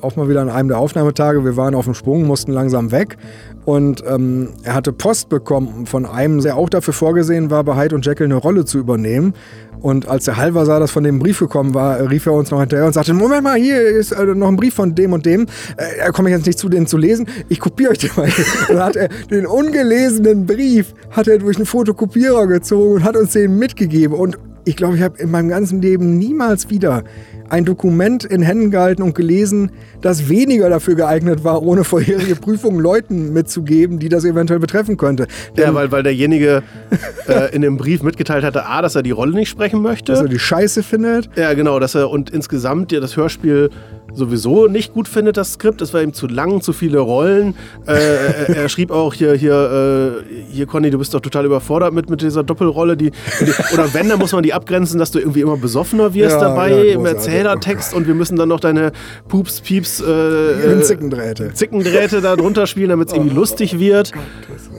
auch 0.03 0.17
mal 0.17 0.29
wieder 0.29 0.41
an 0.41 0.51
einem 0.51 0.69
der 0.69 0.79
Aufnahmetage. 0.79 1.45
Wir 1.45 1.57
waren 1.57 1.75
auf 1.75 1.85
dem 1.85 1.95
Sprung, 1.95 2.27
mussten 2.27 2.53
langsam 2.53 2.93
weg. 2.93 3.17
Und 3.65 4.03
ähm, 4.07 4.51
er 4.63 4.75
hatte 4.75 4.93
Post 4.93 5.29
bekommen 5.29 5.87
von 5.87 6.07
einem, 6.07 6.41
der 6.41 6.57
auch 6.57 6.69
dafür 6.69 6.95
vorgesehen 6.95 7.51
war, 7.51 7.63
bei 7.65 7.77
Hyde 7.77 7.95
und 7.95 8.07
Jekyll 8.07 8.27
eine 8.27 8.37
Rolle 8.37 8.65
zu 8.65 8.79
übernehmen. 8.79 9.35
Und 9.81 10.09
als 10.09 10.25
der 10.25 10.37
Halver 10.37 10.67
sah, 10.67 10.79
dass 10.79 10.91
von 10.91 11.05
dem 11.05 11.19
Brief 11.19 11.39
gekommen 11.39 11.75
war, 11.75 11.99
äh, 11.99 12.03
rief 12.05 12.27
er 12.27 12.33
uns 12.35 12.51
noch 12.51 12.61
hinterher 12.61 12.87
und 12.87 12.93
sagte, 12.93 13.15
Moment 13.15 13.45
mal, 13.45 13.59
hier 13.59 13.81
ist 13.81 14.13
äh, 14.13 14.25
noch 14.27 14.49
ein 14.49 14.57
Brief 14.57 14.75
von 14.75 14.95
dem 14.95 15.13
und 15.13 15.25
dem. 15.27 15.43
Äh, 15.77 15.99
da 15.99 16.11
komme 16.11 16.29
ich 16.29 16.37
jetzt 16.37 16.47
nicht 16.47 16.59
zu, 16.59 16.69
den 16.69 16.87
zu 16.87 16.97
lesen. 16.97 17.27
Ich 17.49 17.61
kopiere 17.61 17.93
euch 17.93 17.99
den 17.99 18.11
mal. 18.17 18.29
Dann 18.69 18.81
hat 18.81 18.97
er 18.97 19.09
den 19.31 19.47
ungelesenen 19.47 20.47
Brief 20.47 20.95
hat 21.11 21.29
er 21.29 21.39
durch 21.39 21.57
einen 21.57 21.67
Fotokopierer 21.67 22.47
gezogen 22.47 22.97
und 22.97 23.05
hat 23.05 23.17
uns 23.17 23.33
den 23.33 23.59
mitgegeben. 23.59 24.17
Und 24.17 24.39
ich 24.65 24.77
glaube, 24.77 24.97
ich 24.97 25.03
habe 25.03 25.19
in 25.19 25.31
meinem 25.31 25.49
ganzen 25.49 25.81
Leben 25.81 26.19
niemals 26.19 26.71
wieder 26.71 27.05
ein 27.51 27.65
Dokument 27.65 28.25
in 28.25 28.43
Händen 28.43 28.71
gehalten 28.71 29.03
und 29.03 29.15
gelesen, 29.15 29.73
das 30.01 30.29
weniger 30.29 30.71
dafür 30.71 30.95
geeignet 30.95 31.45
war, 31.45 31.63
ohne 31.63 31.85
vorherige 31.85 32.35
Prüfungen 32.41 32.81
Leuten 32.81 33.33
mitzugeben, 33.33 33.99
die 33.99 34.09
das 34.09 34.25
eventuell 34.25 34.61
betreffen 34.61 34.97
könnte. 34.97 35.27
ja, 35.57 35.67
Denn, 35.67 35.75
weil, 35.75 35.91
weil 35.93 36.03
derjenige 36.03 36.63
äh, 37.29 37.55
in 37.55 37.63
dem 37.63 37.77
Brief 37.77 38.03
mitgeteilt 38.03 38.45
hatte, 38.45 38.67
A, 38.67 38.83
dass 38.83 38.95
er 38.95 39.03
die 39.03 39.11
Rolle 39.11 39.33
nicht 39.35 39.49
sprechen 39.49 39.83
möchte. 39.83 40.13
dass 40.13 40.23
er 40.23 40.29
die 40.29 40.39
Scheiße 40.39 40.83
findet. 40.83 41.29
Ja, 41.37 41.53
genau, 41.55 41.79
dass 41.81 41.95
er 41.95 42.11
und 42.11 42.31
insgesamt 42.31 42.93
ja 42.93 43.01
das 43.01 43.17
Hörspiel 43.17 43.71
sowieso 44.14 44.66
nicht 44.66 44.94
gut 44.94 45.09
findet, 45.09 45.37
das 45.37 45.55
Skript. 45.55 45.81
Es 45.81 45.92
war 45.94 46.03
ihm 46.03 46.12
zu 46.12 46.27
lang, 46.27 46.61
zu 46.61 46.73
viele 46.73 46.99
Rollen. 46.99 47.55
Äh, 47.87 47.92
er, 47.92 48.49
er 48.57 48.68
schrieb 48.68 48.90
auch 48.90 49.14
hier, 49.14 49.35
hier, 49.35 50.23
äh, 50.29 50.35
hier, 50.51 50.66
Conny, 50.66 50.90
du 50.90 50.99
bist 50.99 51.14
doch 51.14 51.20
total 51.20 51.46
überfordert 51.46 51.92
mit, 51.92 52.11
mit 52.11 52.23
dieser 52.23 52.42
Doppelrolle. 52.42 52.96
Die, 52.96 53.11
die, 53.11 53.75
oder 53.75 53.92
wenn, 53.94 54.09
dann 54.09 54.18
muss 54.18 54.33
man 54.33 54.42
die 54.42 54.53
abgrenzen, 54.53 54.99
dass 54.99 55.11
du 55.11 55.18
irgendwie 55.18 55.40
immer 55.40 55.57
besoffener 55.57 56.14
wirst 56.14 56.37
Ja, 56.37 56.40
dabei 56.40 56.70
ja, 56.70 56.94
im. 56.94 57.07
Erzählertext 57.07 57.94
und 57.94 58.07
wir 58.07 58.14
müssen 58.14 58.37
dann 58.37 58.49
noch 58.49 58.61
deine 58.61 58.92
Pups, 59.29 59.61
Pieps, 59.61 60.01
äh, 60.01 60.11
äh, 60.11 60.83
Zickendrähte. 60.83 61.53
Zickendrähte 61.55 62.20
da 62.20 62.37
drunter 62.37 62.66
spielen, 62.66 62.90
damit 62.90 63.09
es 63.09 63.14
irgendwie 63.14 63.35
lustig 63.35 63.79
wird. 63.79 64.12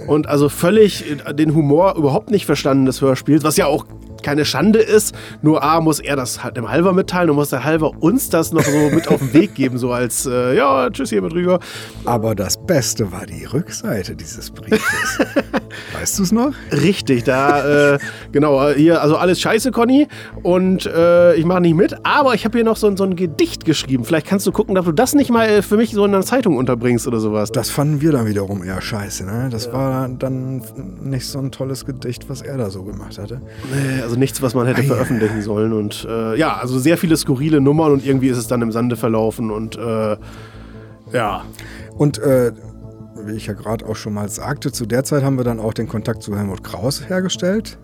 Und 0.07 0.27
also 0.27 0.49
völlig 0.49 1.05
den 1.33 1.53
Humor 1.55 1.95
überhaupt 1.97 2.31
nicht 2.31 2.45
verstanden 2.45 2.85
des 2.85 3.01
Hörspiels, 3.01 3.43
was 3.43 3.57
ja 3.57 3.67
auch 3.67 3.85
keine 4.23 4.45
Schande 4.45 4.79
ist. 4.79 5.13
Nur 5.41 5.63
A 5.63 5.81
muss 5.81 5.99
er 5.99 6.15
das 6.15 6.43
halt 6.43 6.57
dem 6.57 6.69
Halver 6.69 6.93
mitteilen 6.93 7.29
und 7.29 7.35
muss 7.35 7.49
der 7.49 7.63
Halver 7.63 7.91
uns 7.99 8.29
das 8.29 8.51
noch 8.51 8.63
so 8.63 8.89
mit 8.93 9.07
auf 9.07 9.19
den 9.19 9.33
Weg 9.33 9.55
geben, 9.55 9.77
so 9.77 9.91
als 9.91 10.25
äh, 10.25 10.55
ja, 10.55 10.89
tschüss 10.89 11.09
hier 11.09 11.21
Betrüger. 11.21 11.59
Aber 12.05 12.35
das 12.35 12.63
Beste 12.65 13.11
war 13.11 13.25
die 13.25 13.45
Rückseite 13.45 14.15
dieses 14.15 14.51
Briefes. 14.51 14.81
weißt 15.99 16.19
du 16.19 16.23
es 16.23 16.31
noch? 16.31 16.53
Richtig, 16.71 17.23
da, 17.23 17.93
äh, 17.95 17.99
genau, 18.31 18.69
hier, 18.71 19.01
also 19.01 19.17
alles 19.17 19.39
scheiße, 19.39 19.71
Conny. 19.71 20.07
Und 20.43 20.85
äh, 20.85 21.35
ich 21.35 21.45
mache 21.45 21.61
nicht 21.61 21.75
mit, 21.75 21.95
aber 22.03 22.33
ich 22.33 22.45
habe 22.45 22.57
hier 22.57 22.65
noch 22.65 22.75
so, 22.77 22.87
ein- 22.87 22.97
so 22.97 23.03
ein 23.03 23.15
Gedicht 23.15 23.65
geschrieben. 23.65 24.03
Vielleicht 24.05 24.27
kannst 24.27 24.45
du 24.47 24.51
gucken, 24.51 24.75
dass 24.75 24.85
du 24.85 24.91
das 24.91 25.13
nicht 25.15 25.29
mal 25.29 25.47
äh, 25.47 25.61
für 25.61 25.77
mich 25.77 25.91
so 25.91 26.05
in 26.05 26.13
einer 26.13 26.23
Zeitung 26.23 26.57
unterbringst 26.57 27.07
oder 27.07 27.19
sowas. 27.19 27.51
Das 27.51 27.69
fanden 27.69 28.01
wir 28.01 28.11
dann 28.11 28.25
wiederum 28.25 28.63
eher 28.63 28.81
scheiße. 28.81 29.25
Ne? 29.25 29.49
Das 29.51 29.71
war 29.71 30.09
dann 30.09 30.61
nicht 31.01 31.25
so 31.27 31.39
ein 31.39 31.51
tolles 31.51 31.85
Gedicht, 31.85 32.29
was 32.29 32.41
er 32.41 32.57
da 32.57 32.69
so 32.69 32.83
gemacht 32.83 33.17
hatte. 33.17 33.41
Nee, 33.73 34.01
Also 34.01 34.10
nichts, 34.15 34.41
was 34.41 34.53
man 34.53 34.67
hätte 34.67 34.83
veröffentlichen 34.83 35.41
sollen. 35.41 35.73
Und 35.73 36.05
äh, 36.09 36.37
ja, 36.37 36.57
also 36.57 36.79
sehr 36.79 36.97
viele 36.97 37.17
skurrile 37.17 37.61
Nummern 37.61 37.91
und 37.91 38.05
irgendwie 38.05 38.29
ist 38.29 38.37
es 38.37 38.47
dann 38.47 38.61
im 38.61 38.71
Sande 38.71 38.95
verlaufen 38.95 39.51
und 39.51 39.77
äh, 39.77 40.17
ja. 41.11 41.43
Und 41.97 42.19
äh, 42.19 42.51
wie 43.25 43.35
ich 43.35 43.47
ja 43.47 43.53
gerade 43.53 43.85
auch 43.85 43.95
schon 43.95 44.13
mal 44.13 44.29
sagte, 44.29 44.71
zu 44.71 44.85
der 44.85 45.03
Zeit 45.03 45.23
haben 45.23 45.37
wir 45.37 45.43
dann 45.43 45.59
auch 45.59 45.73
den 45.73 45.87
Kontakt 45.87 46.23
zu 46.23 46.35
Helmut 46.35 46.63
Kraus 46.63 47.07
hergestellt. 47.07 47.77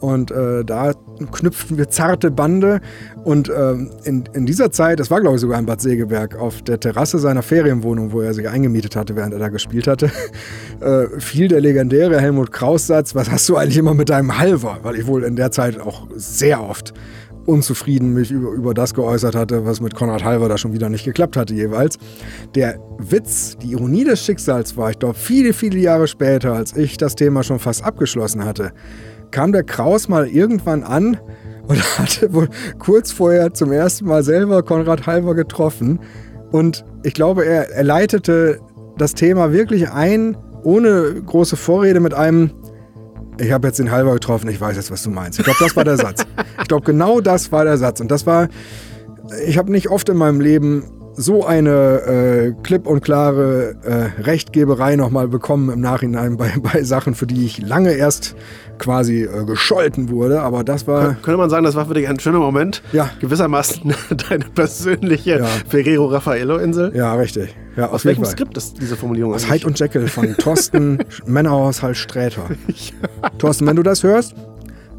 Und 0.00 0.30
äh, 0.30 0.64
da 0.64 0.92
knüpften 1.32 1.78
wir 1.78 1.88
zarte 1.88 2.30
Bande. 2.30 2.80
Und 3.24 3.50
ähm, 3.56 3.90
in, 4.04 4.24
in 4.32 4.46
dieser 4.46 4.70
Zeit, 4.70 5.00
das 5.00 5.10
war 5.10 5.20
glaube 5.20 5.36
ich 5.36 5.40
sogar 5.40 5.58
in 5.58 5.66
Bad 5.66 5.80
Segeberg, 5.80 6.36
auf 6.36 6.62
der 6.62 6.80
Terrasse 6.80 7.18
seiner 7.18 7.42
Ferienwohnung, 7.42 8.12
wo 8.12 8.20
er 8.20 8.34
sich 8.34 8.48
eingemietet 8.48 8.96
hatte, 8.96 9.16
während 9.16 9.32
er 9.32 9.38
da 9.38 9.48
gespielt 9.48 9.86
hatte, 9.86 10.10
äh, 10.80 11.06
fiel 11.18 11.48
der 11.48 11.60
legendäre 11.60 12.20
Helmut 12.20 12.52
Kraus-Satz, 12.52 13.14
was 13.14 13.30
hast 13.30 13.48
du 13.48 13.56
eigentlich 13.56 13.78
immer 13.78 13.94
mit 13.94 14.08
deinem 14.08 14.38
Halver? 14.38 14.78
Weil 14.82 14.96
ich 14.96 15.06
wohl 15.06 15.24
in 15.24 15.36
der 15.36 15.50
Zeit 15.50 15.80
auch 15.80 16.06
sehr 16.14 16.62
oft 16.62 16.94
unzufrieden 17.46 18.14
mich 18.14 18.30
über, 18.30 18.50
über 18.50 18.74
das 18.74 18.94
geäußert 18.94 19.34
hatte, 19.34 19.64
was 19.64 19.80
mit 19.80 19.94
Konrad 19.94 20.24
Halver 20.24 20.48
da 20.48 20.58
schon 20.58 20.72
wieder 20.72 20.88
nicht 20.88 21.04
geklappt 21.04 21.36
hatte 21.36 21.54
jeweils. 21.54 21.98
Der 22.54 22.78
Witz, 22.98 23.56
die 23.58 23.72
Ironie 23.72 24.04
des 24.04 24.24
Schicksals 24.24 24.76
war, 24.76 24.90
ich 24.90 24.98
glaube, 24.98 25.14
viele, 25.14 25.52
viele 25.52 25.78
Jahre 25.78 26.06
später, 26.06 26.54
als 26.54 26.76
ich 26.76 26.96
das 26.96 27.14
Thema 27.14 27.42
schon 27.42 27.58
fast 27.58 27.84
abgeschlossen 27.84 28.44
hatte, 28.44 28.72
kam 29.34 29.50
der 29.52 29.64
Kraus 29.64 30.08
mal 30.08 30.28
irgendwann 30.28 30.84
an 30.84 31.18
und 31.66 31.98
hatte 31.98 32.32
wohl 32.32 32.48
kurz 32.78 33.10
vorher 33.10 33.52
zum 33.52 33.72
ersten 33.72 34.06
Mal 34.06 34.22
selber 34.22 34.62
Konrad 34.62 35.06
Halver 35.06 35.34
getroffen. 35.34 35.98
Und 36.52 36.84
ich 37.02 37.14
glaube, 37.14 37.44
er, 37.44 37.68
er 37.70 37.82
leitete 37.82 38.60
das 38.96 39.14
Thema 39.14 39.52
wirklich 39.52 39.90
ein, 39.90 40.36
ohne 40.62 41.20
große 41.26 41.56
Vorrede, 41.56 42.00
mit 42.00 42.14
einem 42.14 42.52
ich 43.36 43.50
habe 43.50 43.66
jetzt 43.66 43.80
den 43.80 43.90
Halber 43.90 44.14
getroffen, 44.14 44.48
ich 44.48 44.60
weiß 44.60 44.76
jetzt, 44.76 44.92
was 44.92 45.02
du 45.02 45.10
meinst. 45.10 45.40
Ich 45.40 45.44
glaube, 45.44 45.58
das 45.58 45.74
war 45.74 45.82
der 45.82 45.96
Satz. 45.96 46.24
Ich 46.60 46.68
glaube, 46.68 46.84
genau 46.84 47.20
das 47.20 47.50
war 47.50 47.64
der 47.64 47.78
Satz. 47.78 48.00
Und 48.00 48.12
das 48.12 48.26
war, 48.26 48.48
ich 49.44 49.58
habe 49.58 49.72
nicht 49.72 49.90
oft 49.90 50.08
in 50.08 50.16
meinem 50.16 50.40
Leben 50.40 50.84
so 51.16 51.44
eine 51.44 52.00
äh, 52.02 52.52
klipp 52.62 52.86
und 52.86 53.02
klare 53.02 53.76
äh, 53.82 54.22
Rechtgeberei 54.22 54.96
nochmal 54.96 55.28
bekommen 55.28 55.70
im 55.70 55.80
Nachhinein 55.80 56.36
bei, 56.36 56.52
bei 56.62 56.82
Sachen, 56.82 57.14
für 57.14 57.26
die 57.26 57.44
ich 57.44 57.58
lange 57.58 57.92
erst 57.92 58.36
quasi 58.78 59.22
äh, 59.24 59.44
gescholten 59.44 60.08
wurde. 60.10 60.42
Aber 60.42 60.64
das 60.64 60.86
war. 60.86 61.00
Kön 61.14 61.22
könnte 61.22 61.38
man 61.38 61.50
sagen, 61.50 61.64
das 61.64 61.74
war 61.74 61.86
für 61.86 61.94
dich 61.94 62.08
ein 62.08 62.18
schöner 62.20 62.38
Moment? 62.38 62.82
Ja. 62.92 63.10
Gewissermaßen 63.20 63.94
deine 64.28 64.44
persönliche 64.46 65.38
Ja. 65.38 65.46
Ferrero 65.68 66.06
Raffaello-Insel? 66.06 66.92
Ja, 66.94 67.14
richtig. 67.14 67.54
Ja, 67.76 67.88
Aus 67.90 68.04
welchem. 68.04 68.24
Skript 68.24 68.56
ist 68.56 68.80
diese 68.80 68.96
Formulierung? 68.96 69.34
Aus? 69.34 69.48
Heid 69.48 69.64
und 69.64 69.78
Jekyll 69.78 70.06
von 70.08 70.34
Thorsten 70.38 70.98
Männerhaushalt 71.26 71.96
Sträter. 71.96 72.42
Thorsten, 73.38 73.66
wenn 73.66 73.76
du 73.76 73.82
das 73.82 74.02
hörst, 74.02 74.34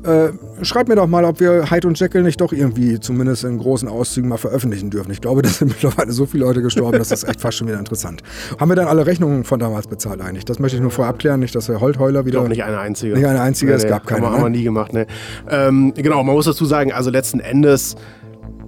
äh, 0.05 0.31
schreib 0.61 0.87
mir 0.87 0.95
doch 0.95 1.07
mal, 1.07 1.25
ob 1.25 1.39
wir 1.39 1.69
Hyde 1.69 1.87
und 1.87 1.99
Jekyll 1.99 2.23
nicht 2.23 2.39
doch 2.39 2.53
irgendwie 2.53 2.99
zumindest 2.99 3.43
in 3.43 3.57
großen 3.57 3.89
Auszügen 3.89 4.29
mal 4.29 4.37
veröffentlichen 4.37 4.89
dürfen. 4.89 5.11
Ich 5.11 5.21
glaube, 5.21 5.41
da 5.43 5.49
sind 5.49 5.69
mittlerweile 5.69 6.11
so 6.11 6.25
viele 6.25 6.45
Leute 6.45 6.61
gestorben, 6.61 6.97
das 6.97 7.11
ist 7.11 7.23
echt 7.23 7.41
fast 7.41 7.57
schon 7.57 7.67
wieder 7.67 7.79
interessant. 7.79 8.21
Haben 8.59 8.69
wir 8.69 8.75
dann 8.75 8.87
alle 8.87 9.05
Rechnungen 9.05 9.43
von 9.43 9.59
damals 9.59 9.87
bezahlt 9.87 10.21
eigentlich? 10.21 10.45
Das 10.45 10.59
möchte 10.59 10.77
ich 10.77 10.81
nur 10.81 10.91
vorher 10.91 11.09
abklären, 11.09 11.39
nicht, 11.39 11.55
dass 11.55 11.65
der 11.65 11.81
Holtheuler 11.81 12.25
wieder... 12.25 12.39
glaube 12.39 12.49
nicht 12.49 12.63
eine 12.63 12.79
einzige. 12.79 13.15
Nicht 13.15 13.25
eine 13.25 13.41
einzige, 13.41 13.73
es 13.73 13.87
gab 13.87 14.05
keine, 14.05 14.21
Haben 14.21 14.25
wir, 14.25 14.29
ne? 14.29 14.37
haben 14.37 14.53
wir 14.53 14.57
nie 14.57 14.63
gemacht, 14.63 14.93
ne? 14.93 15.07
Ähm, 15.49 15.93
genau, 15.95 16.23
man 16.23 16.35
muss 16.35 16.45
dazu 16.45 16.65
sagen, 16.65 16.91
also 16.93 17.09
letzten 17.09 17.39
Endes, 17.39 17.95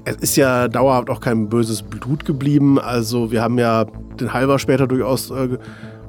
es 0.06 0.16
ist 0.18 0.36
ja 0.38 0.68
dauerhaft 0.68 1.10
auch 1.10 1.20
kein 1.20 1.50
böses 1.50 1.84
Blut 1.84 2.24
geblieben. 2.26 2.80
Also 2.80 3.32
wir 3.32 3.42
haben 3.42 3.58
ja 3.58 3.86
den 4.20 4.34
Halber 4.34 4.58
später 4.58 4.88
durchaus 4.88 5.32
äh, 5.32 5.58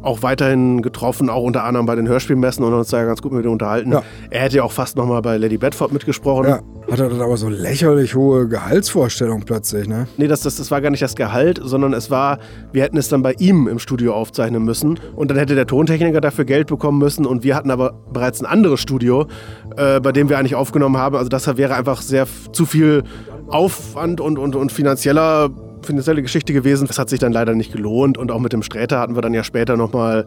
auch 0.09 0.23
weiterhin 0.23 0.83
getroffen, 0.83 1.29
auch 1.29 1.43
unter 1.43 1.65
anderem 1.65 1.87
bei 1.87 1.95
den 1.95 2.09
Hörspielmessen 2.09 2.65
und 2.65 2.73
uns 2.73 2.89
da 2.89 3.05
ganz 3.05 3.23
gut 3.23 3.33
mit 3.33 3.45
ihm 3.45 3.53
unterhalten. 3.53 3.93
Ja. 3.93 4.03
Er 4.31 4.41
hätte 4.41 4.57
ja 4.57 4.63
auch 4.63 4.73
fast 4.73 4.97
nochmal 4.97 5.23
bei 5.23 5.37
Lady 5.37 5.59
Bedford 5.59 5.93
mitgesprochen. 5.93 6.49
Ja, 6.49 6.61
hat 6.91 6.99
er 6.99 7.11
dann 7.11 7.21
aber 7.21 7.37
so 7.37 7.49
lächerlich 7.49 8.15
hohe 8.15 8.49
Gehaltsvorstellungen 8.49 9.45
plötzlich, 9.45 9.87
ne? 9.87 10.09
Nee, 10.17 10.27
das, 10.27 10.41
das, 10.41 10.57
das 10.57 10.71
war 10.71 10.81
gar 10.81 10.91
nicht 10.91 11.03
das 11.03 11.15
Gehalt, 11.15 11.61
sondern 11.63 11.93
es 11.93 12.11
war, 12.11 12.39
wir 12.73 12.83
hätten 12.83 12.97
es 12.97 13.09
dann 13.09 13.23
bei 13.23 13.35
ihm 13.39 13.69
im 13.69 13.79
Studio 13.79 14.15
aufzeichnen 14.15 14.65
müssen 14.65 14.99
und 15.15 15.31
dann 15.31 15.37
hätte 15.37 15.55
der 15.55 15.67
Tontechniker 15.67 16.23
dafür 16.23 16.47
Geld 16.47 16.69
bekommen 16.69 16.99
müssen 16.99 17.27
und 17.27 17.45
wir 17.45 17.55
hatten 17.55 17.71
aber 17.71 17.93
bereits 18.11 18.41
ein 18.41 18.47
anderes 18.47 18.81
Studio, 18.81 19.27
äh, 19.77 20.01
bei 20.01 20.13
dem 20.13 20.31
wir 20.31 20.39
eigentlich 20.39 20.55
aufgenommen 20.55 20.97
haben. 20.97 21.17
Also 21.17 21.29
das 21.29 21.47
wäre 21.57 21.75
einfach 21.75 22.01
sehr 22.01 22.27
zu 22.53 22.65
viel 22.65 23.05
Aufwand 23.49 24.21
und, 24.21 24.39
und, 24.39 24.57
und 24.57 24.73
finanzieller 24.73 25.51
finanzielle 25.83 26.23
Geschichte 26.23 26.53
gewesen. 26.53 26.87
Das 26.87 26.99
hat 26.99 27.09
sich 27.09 27.19
dann 27.19 27.33
leider 27.33 27.55
nicht 27.55 27.73
gelohnt 27.73 28.19
und 28.19 28.31
auch 28.31 28.41
mit 28.41 28.53
dem 28.53 28.63
Sträter 28.63 28.99
hatten 29.01 29.15
wir 29.15 29.23
dann 29.23 29.35
ja 29.35 29.45
später 29.45 29.77
nochmal, 29.77 30.27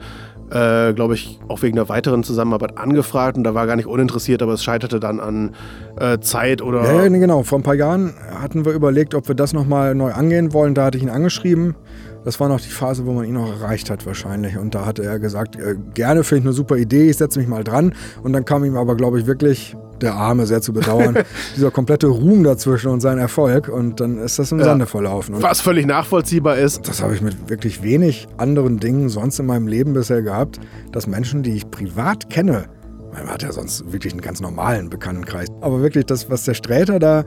äh, 0.49 0.93
glaube 0.93 1.15
ich, 1.15 1.39
auch 1.47 1.61
wegen 1.61 1.77
einer 1.77 1.89
weiteren 1.89 2.23
Zusammenarbeit 2.23 2.77
angefragt 2.77 3.37
und 3.37 3.43
da 3.43 3.53
war 3.53 3.67
gar 3.67 3.75
nicht 3.75 3.87
uninteressiert, 3.87 4.41
aber 4.41 4.53
es 4.53 4.63
scheiterte 4.63 4.99
dann 4.99 5.19
an 5.19 5.51
äh, 5.99 6.19
Zeit 6.19 6.61
oder... 6.61 6.83
Ja, 6.83 7.03
ja, 7.03 7.09
nee, 7.09 7.19
genau. 7.19 7.43
Vor 7.43 7.59
ein 7.59 7.63
paar 7.63 7.75
Jahren 7.75 8.13
hatten 8.33 8.65
wir 8.65 8.73
überlegt, 8.73 9.15
ob 9.15 9.27
wir 9.27 9.35
das 9.35 9.53
nochmal 9.53 9.95
neu 9.95 10.11
angehen 10.11 10.53
wollen. 10.53 10.73
Da 10.73 10.85
hatte 10.85 10.97
ich 10.97 11.03
ihn 11.03 11.09
angeschrieben. 11.09 11.75
Das 12.23 12.39
war 12.39 12.49
noch 12.49 12.61
die 12.61 12.69
Phase, 12.69 13.05
wo 13.05 13.13
man 13.13 13.25
ihn 13.25 13.33
noch 13.33 13.49
erreicht 13.49 13.89
hat 13.89 14.05
wahrscheinlich. 14.05 14.57
Und 14.57 14.75
da 14.75 14.85
hatte 14.85 15.03
er 15.03 15.19
gesagt, 15.19 15.55
äh, 15.55 15.75
gerne, 15.93 16.23
finde 16.23 16.41
ich 16.41 16.45
eine 16.45 16.53
super 16.53 16.77
Idee, 16.77 17.09
ich 17.09 17.17
setze 17.17 17.39
mich 17.39 17.47
mal 17.47 17.63
dran. 17.63 17.93
Und 18.21 18.33
dann 18.33 18.45
kam 18.45 18.63
ihm 18.63 18.77
aber, 18.77 18.95
glaube 18.95 19.19
ich, 19.19 19.25
wirklich 19.25 19.75
der 20.01 20.15
Arme 20.15 20.45
sehr 20.45 20.61
zu 20.61 20.73
bedauern. 20.73 21.17
dieser 21.55 21.71
komplette 21.71 22.07
Ruhm 22.07 22.43
dazwischen 22.43 22.89
und 22.89 23.01
sein 23.01 23.17
Erfolg. 23.17 23.67
Und 23.69 23.99
dann 23.99 24.17
ist 24.17 24.39
das 24.39 24.51
im 24.51 24.59
Ja. 24.59 24.65
Sande 24.65 24.85
verlaufen. 24.85 25.35
Und 25.35 25.43
was 25.43 25.61
völlig 25.61 25.85
nachvollziehbar 25.85 26.57
ist. 26.57 26.87
das 26.87 27.01
habe 27.01 27.15
ich 27.15 27.21
mit 27.21 27.49
wirklich 27.49 27.83
wenig 27.83 28.27
anderen 28.37 28.79
Dingen 28.79 29.09
sonst 29.09 29.39
in 29.39 29.45
meinem 29.45 29.67
Leben 29.67 29.93
bisher 29.93 30.21
gehabt, 30.21 30.59
dass 30.91 31.07
Menschen, 31.07 31.43
die 31.43 31.55
ich 31.55 31.69
privat 31.71 32.29
kenne, 32.29 32.65
man 33.13 33.27
hat 33.27 33.43
ja 33.43 33.51
sonst 33.51 33.91
wirklich 33.91 34.13
einen 34.13 34.21
ganz 34.21 34.39
normalen 34.39 34.89
Bekanntenkreis, 34.89 35.47
aber 35.59 35.81
wirklich 35.81 36.05
das, 36.05 36.29
was 36.29 36.45
der 36.45 36.53
Sträter 36.53 36.97
da, 36.97 37.25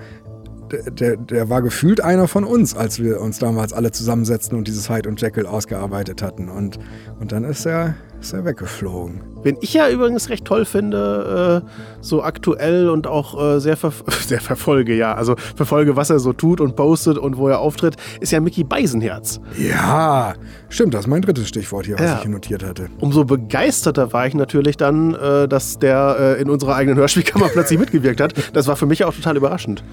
der, 0.70 0.90
der, 0.90 1.16
der 1.16 1.48
war 1.50 1.62
gefühlt 1.62 2.00
einer 2.00 2.29
von 2.29 2.44
uns, 2.44 2.77
als 2.77 3.00
wir 3.03 3.20
uns 3.20 3.38
damals 3.38 3.72
alle 3.72 3.92
zusammensetzten 3.92 4.57
und 4.57 4.68
dieses 4.68 4.88
Hyde 4.90 5.09
und 5.09 5.20
Jekyll 5.20 5.46
ausgearbeitet 5.46 6.22
hatten. 6.22 6.48
Und, 6.48 6.79
und 7.20 7.33
dann 7.33 7.44
ist 7.44 7.66
er, 7.66 7.94
ist 8.20 8.33
er 8.33 8.44
weggeflogen. 8.44 9.20
Wen 9.42 9.59
ich 9.61 9.74
ja 9.74 9.90
übrigens 9.90 10.31
recht 10.31 10.46
toll 10.46 10.64
finde, 10.64 11.62
äh, 11.66 11.68
so 12.00 12.22
aktuell 12.22 12.88
und 12.88 13.07
auch 13.07 13.57
äh, 13.57 13.61
sehr, 13.61 13.77
ver 13.77 13.92
sehr 14.27 14.40
verfolge, 14.40 14.94
ja. 14.94 15.14
Also 15.14 15.37
verfolge, 15.55 15.96
was 15.96 16.09
er 16.11 16.18
so 16.18 16.33
tut 16.33 16.61
und 16.61 16.77
postet 16.77 17.18
und 17.18 17.37
wo 17.37 17.48
er 17.48 17.59
auftritt, 17.59 17.96
ist 18.20 18.33
ja 18.33 18.40
Mickey 18.40 18.64
Beisenherz. 18.64 19.40
Ja, 19.59 20.33
stimmt, 20.70 20.94
das 20.94 21.03
ist 21.03 21.07
mein 21.09 21.20
drittes 21.22 21.48
Stichwort 21.48 21.85
hier, 21.87 21.96
was 21.98 22.07
Ja. 22.07 22.16
ich 22.16 22.22
hier 22.22 22.31
notiert 22.31 22.64
hatte. 22.64 22.88
Umso 23.00 23.24
begeisterter 23.24 24.12
war 24.14 24.27
ich 24.27 24.35
natürlich 24.35 24.77
dann, 24.79 25.14
äh, 25.14 25.46
dass 25.46 25.79
der 25.79 26.37
in 26.38 26.48
unserer 26.48 26.77
eigenen 26.77 26.96
Hörspielkammer 26.96 27.48
plötzlich 27.48 27.79
mitgewirkt 27.79 28.20
hat. 28.20 28.33
Das 28.55 28.66
war 28.66 28.77
für 28.77 28.87
mich 28.87 29.05
auch 29.05 29.14
total 29.14 29.37
überraschend. 29.37 29.85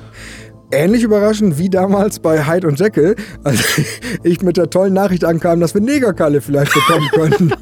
Ähnlich 0.71 1.03
überraschend 1.03 1.57
wie 1.57 1.69
damals 1.69 2.19
bei 2.19 2.45
Hyde 2.45 2.67
und 2.67 2.79
Jekyll, 2.79 3.15
als 3.43 3.59
ich 4.23 4.41
mit 4.41 4.57
der 4.57 4.69
tollen 4.69 4.93
Nachricht 4.93 5.25
ankam, 5.25 5.59
dass 5.59 5.73
wir 5.73 5.81
Negerkalle 5.81 6.41
vielleicht 6.41 6.73
bekommen 6.73 7.07
könnten. 7.13 7.53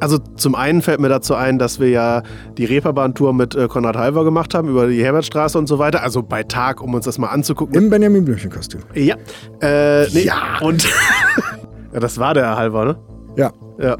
Also 0.00 0.18
zum 0.36 0.54
einen 0.54 0.80
fällt 0.82 1.00
mir 1.00 1.08
dazu 1.08 1.34
ein, 1.34 1.58
dass 1.58 1.80
wir 1.80 1.88
ja 1.88 2.22
die 2.56 2.64
Reeperbahn-Tour 2.66 3.32
mit 3.34 3.56
äh, 3.56 3.66
Konrad 3.66 3.96
Halver 3.96 4.22
gemacht 4.24 4.54
haben 4.54 4.68
über 4.68 4.86
die 4.86 5.02
Herbertstraße 5.02 5.58
und 5.58 5.66
so 5.66 5.78
weiter. 5.80 6.02
Also 6.04 6.22
bei 6.22 6.44
Tag, 6.44 6.80
um 6.82 6.94
uns 6.94 7.04
das 7.04 7.18
mal 7.18 7.28
anzugucken. 7.28 7.74
Im 7.74 7.90
Benjamin 7.90 8.24
Blümchen-Kostüm. 8.24 8.82
ja. 8.94 9.16
Äh, 9.60 10.06
nee. 10.12 10.20
Ja. 10.24 10.58
Und 10.60 10.84
ja, 11.92 11.98
das 12.00 12.18
war 12.18 12.34
der 12.34 12.56
Halver, 12.56 12.84
ne? 12.84 12.96
Ja, 13.36 13.50
Ja. 13.80 13.96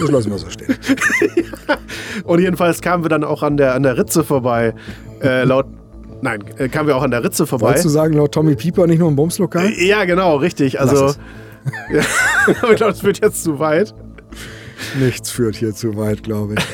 das 0.00 0.10
lassen 0.10 0.30
wir 0.30 0.38
so 0.38 0.50
stehen. 0.50 0.74
Und 2.24 2.40
jedenfalls 2.40 2.80
kamen 2.82 3.04
wir 3.04 3.08
dann 3.08 3.24
auch 3.24 3.42
an 3.42 3.56
der, 3.56 3.74
an 3.74 3.84
der 3.84 3.96
Ritze 3.96 4.24
vorbei. 4.24 4.74
Äh, 5.22 5.44
laut. 5.44 5.66
Nein, 6.20 6.44
äh, 6.58 6.68
kamen 6.68 6.88
wir 6.88 6.96
auch 6.96 7.02
an 7.02 7.10
der 7.10 7.22
Ritze 7.22 7.46
vorbei. 7.46 7.66
Wolltest 7.68 7.84
du 7.84 7.88
sagen, 7.90 8.14
laut 8.14 8.32
Tommy 8.32 8.54
Pieper 8.56 8.86
nicht 8.86 8.98
nur 8.98 9.08
im 9.08 9.16
Bumslokal? 9.16 9.70
Ja, 9.78 10.04
genau, 10.04 10.36
richtig. 10.36 10.80
Also. 10.80 11.14
Ja, 11.92 12.00
ich 12.70 12.76
glaube, 12.76 12.92
es 12.92 13.02
wird 13.04 13.20
jetzt 13.22 13.44
zu 13.44 13.58
weit. 13.58 13.94
Nichts 14.98 15.30
führt 15.30 15.56
hier 15.56 15.74
zu 15.74 15.96
weit, 15.96 16.22
glaube 16.22 16.54
ich. 16.58 16.66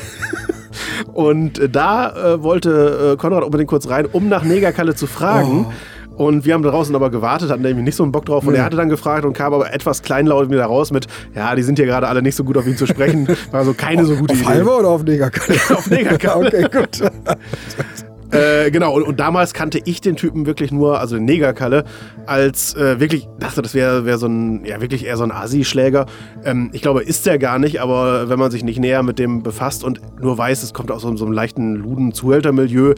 Und 1.13 1.59
äh, 1.59 1.69
da 1.69 2.33
äh, 2.35 2.43
wollte 2.43 3.13
äh, 3.13 3.17
Konrad 3.17 3.43
unbedingt 3.43 3.69
kurz 3.69 3.89
rein, 3.89 4.05
um 4.11 4.29
nach 4.29 4.43
Negerkalle 4.43 4.95
zu 4.95 5.07
fragen. 5.07 5.67
Und 6.17 6.45
wir 6.45 6.53
haben 6.53 6.63
draußen 6.63 6.95
aber 6.95 7.09
gewartet, 7.09 7.49
hatten 7.49 7.61
nämlich 7.63 7.83
nicht 7.83 7.95
so 7.95 8.03
einen 8.03 8.13
Bock 8.13 8.25
drauf. 8.25 8.45
Und 8.47 8.53
Nee. 8.53 8.59
er 8.59 8.65
hatte 8.65 8.77
dann 8.77 8.87
gefragt 8.87 9.25
und 9.25 9.33
kam 9.33 9.53
aber 9.53 9.73
etwas 9.73 10.01
kleinlaut 10.01 10.49
wieder 10.49 10.63
raus 10.65 10.91
mit, 10.91 11.07
ja, 11.35 11.53
die 11.55 11.61
sind 11.61 11.77
hier 11.77 11.85
gerade 11.87 12.07
alle 12.07 12.21
nicht 12.21 12.35
so 12.35 12.45
gut 12.45 12.55
auf 12.57 12.65
ihn 12.65 12.77
zu 12.77 12.85
sprechen. 12.87 13.27
War 13.51 13.59
also 13.59 13.73
keine 13.73 14.05
so 14.05 14.15
gute 14.15 14.33
Auf 14.33 14.39
Idee. 14.39 14.47
Halber 14.49 14.79
oder 14.79 14.89
auf 14.89 15.03
Negerkalle? 15.03 15.59
Auf 15.75 15.89
Negerkalle. 15.89 16.47
okay, 16.47 16.67
gut. 16.71 17.11
Äh, 18.35 18.71
genau, 18.71 18.93
und, 18.93 19.03
und 19.03 19.19
damals 19.19 19.53
kannte 19.53 19.79
ich 19.83 20.01
den 20.01 20.15
Typen 20.15 20.45
wirklich 20.45 20.71
nur, 20.71 20.99
also 20.99 21.15
den 21.15 21.25
Negerkalle, 21.25 21.85
als 22.25 22.75
äh, 22.75 22.99
wirklich, 22.99 23.27
dachte, 23.39 23.61
das 23.61 23.73
wäre 23.73 24.05
wär 24.05 24.17
so 24.17 24.27
ein, 24.27 24.65
ja, 24.65 24.81
wirklich 24.81 25.05
eher 25.05 25.17
so 25.17 25.23
ein 25.23 25.31
Asi-Schläger. 25.31 26.05
Ähm, 26.43 26.69
ich 26.73 26.81
glaube, 26.81 27.03
ist 27.03 27.25
der 27.25 27.37
gar 27.37 27.59
nicht, 27.59 27.81
aber 27.81 28.29
wenn 28.29 28.39
man 28.39 28.51
sich 28.51 28.63
nicht 28.63 28.79
näher 28.79 29.03
mit 29.03 29.19
dem 29.19 29.43
befasst 29.43 29.83
und 29.83 30.01
nur 30.21 30.37
weiß, 30.37 30.63
es 30.63 30.73
kommt 30.73 30.91
aus 30.91 31.01
so, 31.01 31.15
so 31.15 31.25
einem 31.25 31.33
leichten 31.33 31.75
Luden-Zuhälter-Milieu, 31.75 32.93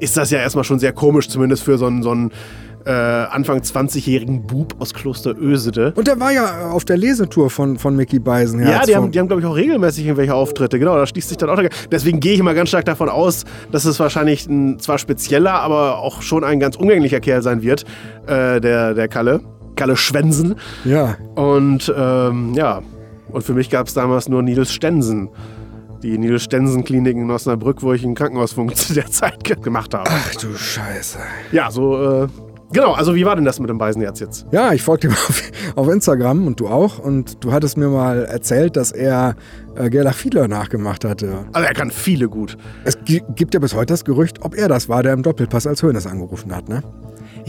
ist 0.00 0.16
das 0.16 0.30
ja 0.30 0.38
erstmal 0.38 0.64
schon 0.64 0.78
sehr 0.78 0.92
komisch, 0.92 1.28
zumindest 1.28 1.62
für 1.62 1.78
so 1.78 1.86
einen, 1.86 2.02
so 2.02 2.10
einen 2.10 2.30
äh, 2.86 2.90
Anfang 2.90 3.58
20-jährigen 3.60 4.46
Bub 4.46 4.74
aus 4.78 4.94
Kloster 4.94 5.34
Ösede. 5.38 5.92
Und 5.96 6.06
der 6.06 6.18
war 6.18 6.32
ja 6.32 6.70
auf 6.70 6.84
der 6.84 6.96
Lesetour 6.96 7.50
von, 7.50 7.78
von 7.78 7.94
Mickey 7.96 8.18
Beisenherz. 8.18 8.70
Ja, 8.70 8.86
die 8.86 8.96
haben, 8.96 9.10
die 9.10 9.18
haben 9.18 9.26
glaube 9.26 9.42
ich, 9.42 9.46
auch 9.46 9.56
regelmäßig 9.56 10.04
irgendwelche 10.06 10.34
Auftritte. 10.34 10.78
Genau, 10.78 10.96
da 10.96 11.06
schließt 11.06 11.28
sich 11.28 11.38
dann 11.38 11.50
auch. 11.50 11.56
der- 11.56 11.70
Deswegen 11.90 12.20
gehe 12.20 12.32
ich 12.34 12.42
mal 12.42 12.54
ganz 12.54 12.70
stark 12.70 12.84
davon 12.86 13.08
aus, 13.08 13.44
dass 13.70 13.84
es 13.84 14.00
wahrscheinlich 14.00 14.46
ein 14.46 14.78
zwar 14.78 14.98
spezieller, 14.98 15.52
aber 15.60 15.98
auch 15.98 16.22
schon 16.22 16.42
ein 16.44 16.58
ganz 16.60 16.76
umgänglicher 16.76 17.20
Kerl 17.20 17.42
sein 17.42 17.62
wird, 17.62 17.84
äh, 18.26 18.60
der, 18.60 18.94
der 18.94 19.08
Kalle. 19.08 19.40
Kalle 19.76 19.96
Schwensen. 19.96 20.56
ja. 20.84 21.16
Und 21.36 21.92
ähm, 21.96 22.54
ja, 22.54 22.82
und 23.30 23.44
für 23.44 23.54
mich 23.54 23.70
gab 23.70 23.86
es 23.86 23.94
damals 23.94 24.28
nur 24.28 24.42
Nils 24.42 24.72
Stensen. 24.72 25.28
die 26.02 26.18
Nils 26.18 26.42
Stensen 26.44 26.82
Klinik 26.84 27.16
in 27.16 27.30
Osnabrück, 27.30 27.82
wo 27.82 27.92
ich 27.92 28.04
einen 28.04 28.14
Krankenhausfunk 28.14 28.74
zu 28.76 28.94
der 28.94 29.06
Zeit 29.06 29.44
ge 29.44 29.56
gemacht 29.60 29.94
habe. 29.94 30.08
Ach 30.10 30.34
du 30.34 30.54
Scheiße. 30.56 31.18
Ja, 31.52 31.70
so, 31.70 32.24
äh, 32.24 32.26
genau. 32.72 32.92
Also, 32.92 33.14
wie 33.14 33.24
war 33.24 33.36
denn 33.36 33.44
das 33.44 33.58
mit 33.60 33.68
dem 33.70 33.78
Beisenherz 33.78 34.20
jetzt? 34.20 34.46
Ja, 34.52 34.72
ich 34.72 34.82
folgte 34.82 35.08
ihm 35.08 35.12
auf, 35.28 35.42
auf 35.76 35.88
Instagram 35.88 36.46
und 36.46 36.60
du 36.60 36.68
auch. 36.68 36.98
Und 36.98 37.42
du 37.44 37.52
hattest 37.52 37.76
mir 37.76 37.88
mal 37.88 38.24
erzählt, 38.24 38.76
dass 38.76 38.92
er 38.92 39.34
äh, 39.76 39.90
Gerlach 39.90 40.14
Fiedler 40.14 40.48
nachgemacht 40.48 41.04
hatte. 41.04 41.44
Also, 41.52 41.66
er 41.68 41.74
kann 41.74 41.90
viele 41.90 42.28
gut. 42.28 42.56
Es 42.84 42.98
gi- 43.04 43.22
gibt 43.36 43.54
ja 43.54 43.60
bis 43.60 43.74
heute 43.74 43.92
das 43.92 44.04
Gerücht, 44.04 44.42
ob 44.42 44.54
er 44.56 44.68
das 44.68 44.88
war, 44.88 45.02
der 45.02 45.12
im 45.12 45.22
Doppelpass 45.22 45.66
als 45.66 45.82
Hönes 45.82 46.06
angerufen 46.06 46.54
hat, 46.54 46.68
ne? 46.68 46.82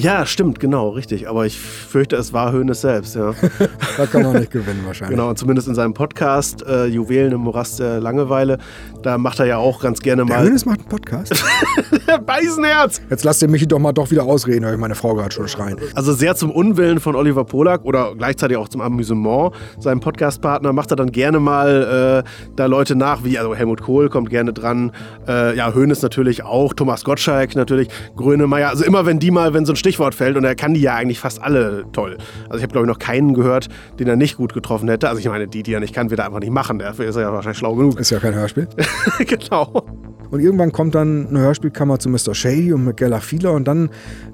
Ja, 0.01 0.25
stimmt, 0.25 0.59
genau, 0.59 0.89
richtig. 0.89 1.29
Aber 1.29 1.45
ich 1.45 1.59
fürchte, 1.59 2.15
es 2.15 2.33
war 2.33 2.53
Hoeneß 2.53 2.81
selbst, 2.81 3.15
ja. 3.15 3.33
Da 3.97 4.05
kann 4.07 4.23
man 4.23 4.39
nicht 4.39 4.51
gewinnen 4.51 4.81
wahrscheinlich. 4.85 5.15
Genau, 5.15 5.29
und 5.29 5.37
zumindest 5.37 5.67
in 5.67 5.75
seinem 5.75 5.93
Podcast 5.93 6.65
äh, 6.65 6.85
Juwelen 6.85 7.33
im 7.33 7.41
Morast 7.41 7.79
der 7.79 7.99
Langeweile, 7.99 8.57
da 9.03 9.17
macht 9.17 9.39
er 9.39 9.45
ja 9.45 9.57
auch 9.57 9.81
ganz 9.81 10.01
gerne 10.01 10.25
Der 10.25 10.37
mal 10.37 10.45
Hönes 10.45 10.65
macht 10.65 10.79
einen 10.79 10.89
Podcast. 10.89 11.43
Beisenherz. 12.25 13.01
Jetzt 13.09 13.23
lass 13.23 13.39
den 13.39 13.51
Michi 13.51 13.67
doch 13.67 13.79
mal 13.79 13.91
doch 13.91 14.09
wieder 14.09 14.23
ausreden, 14.23 14.65
höre 14.65 14.73
ich 14.73 14.79
meine 14.79 14.95
Frau 14.95 15.13
gerade 15.13 15.31
schon 15.31 15.47
schreien. 15.47 15.77
Also 15.93 16.13
sehr 16.13 16.35
zum 16.35 16.51
Unwillen 16.51 16.99
von 16.99 17.15
Oliver 17.15 17.45
Polak 17.45 17.85
oder 17.85 18.15
gleichzeitig 18.15 18.57
auch 18.57 18.69
zum 18.69 18.81
Amüsement 18.81 19.53
seinem 19.79 19.99
Podcastpartner 19.99 20.73
macht 20.73 20.91
er 20.91 20.95
dann 20.95 21.11
gerne 21.11 21.39
mal 21.39 22.23
äh, 22.25 22.51
da 22.55 22.65
Leute 22.65 22.95
nach, 22.95 23.23
wie 23.23 23.37
also 23.37 23.53
Helmut 23.55 23.81
Kohl 23.81 24.09
kommt 24.09 24.29
gerne 24.29 24.53
dran, 24.53 24.91
äh, 25.27 25.55
ja 25.55 25.73
Hoeneß 25.73 26.01
natürlich 26.01 26.43
auch, 26.43 26.73
Thomas 26.73 27.03
Gottschalk 27.03 27.55
natürlich, 27.55 27.89
Grönemeyer, 28.15 28.69
also 28.69 28.83
immer 28.83 29.05
wenn 29.05 29.19
die 29.19 29.31
mal, 29.31 29.53
wenn 29.53 29.65
so 29.65 29.73
ein 29.73 29.77
Stichwort 29.91 30.15
fällt 30.15 30.37
und 30.37 30.45
er 30.45 30.55
kann 30.55 30.73
die 30.73 30.79
ja 30.79 30.95
eigentlich 30.95 31.19
fast 31.19 31.41
alle 31.41 31.83
toll. 31.91 32.17
Also 32.45 32.57
ich 32.57 32.63
habe 32.63 32.71
glaube 32.71 32.87
ich 32.87 32.87
noch 32.87 32.99
keinen 32.99 33.33
gehört, 33.33 33.67
den 33.99 34.07
er 34.07 34.15
nicht 34.15 34.37
gut 34.37 34.53
getroffen 34.53 34.87
hätte. 34.87 35.09
Also 35.09 35.19
ich 35.19 35.27
meine, 35.27 35.47
die, 35.47 35.63
die 35.63 35.73
er 35.73 35.81
nicht 35.81 35.93
kann, 35.93 36.09
wird 36.09 36.21
er 36.21 36.27
einfach 36.27 36.39
nicht 36.39 36.51
machen. 36.51 36.79
Dafür 36.79 37.05
ist 37.05 37.17
er 37.17 37.23
ja 37.23 37.33
wahrscheinlich 37.33 37.57
schlau 37.57 37.75
genug. 37.75 37.99
Ist 37.99 38.09
ja 38.09 38.19
kein 38.19 38.33
Hörspiel. 38.33 38.69
genau. 39.27 39.83
Und 40.29 40.39
irgendwann 40.39 40.71
kommt 40.71 40.95
dann 40.95 41.27
eine 41.27 41.39
Hörspielkammer 41.39 41.99
zu 41.99 42.07
Mr. 42.07 42.33
Shady 42.33 42.71
und 42.71 42.85
mit 42.85 42.95
Gella 42.95 43.19
Fieler 43.19 43.51
und 43.51 43.67
dann 43.67 43.89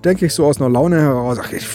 denke 0.06 0.28
ich 0.28 0.34
so 0.36 0.46
aus 0.46 0.62
einer 0.62 0.70
Laune 0.70 1.02
heraus, 1.02 1.40
ach, 1.42 1.52
ich 1.52 1.68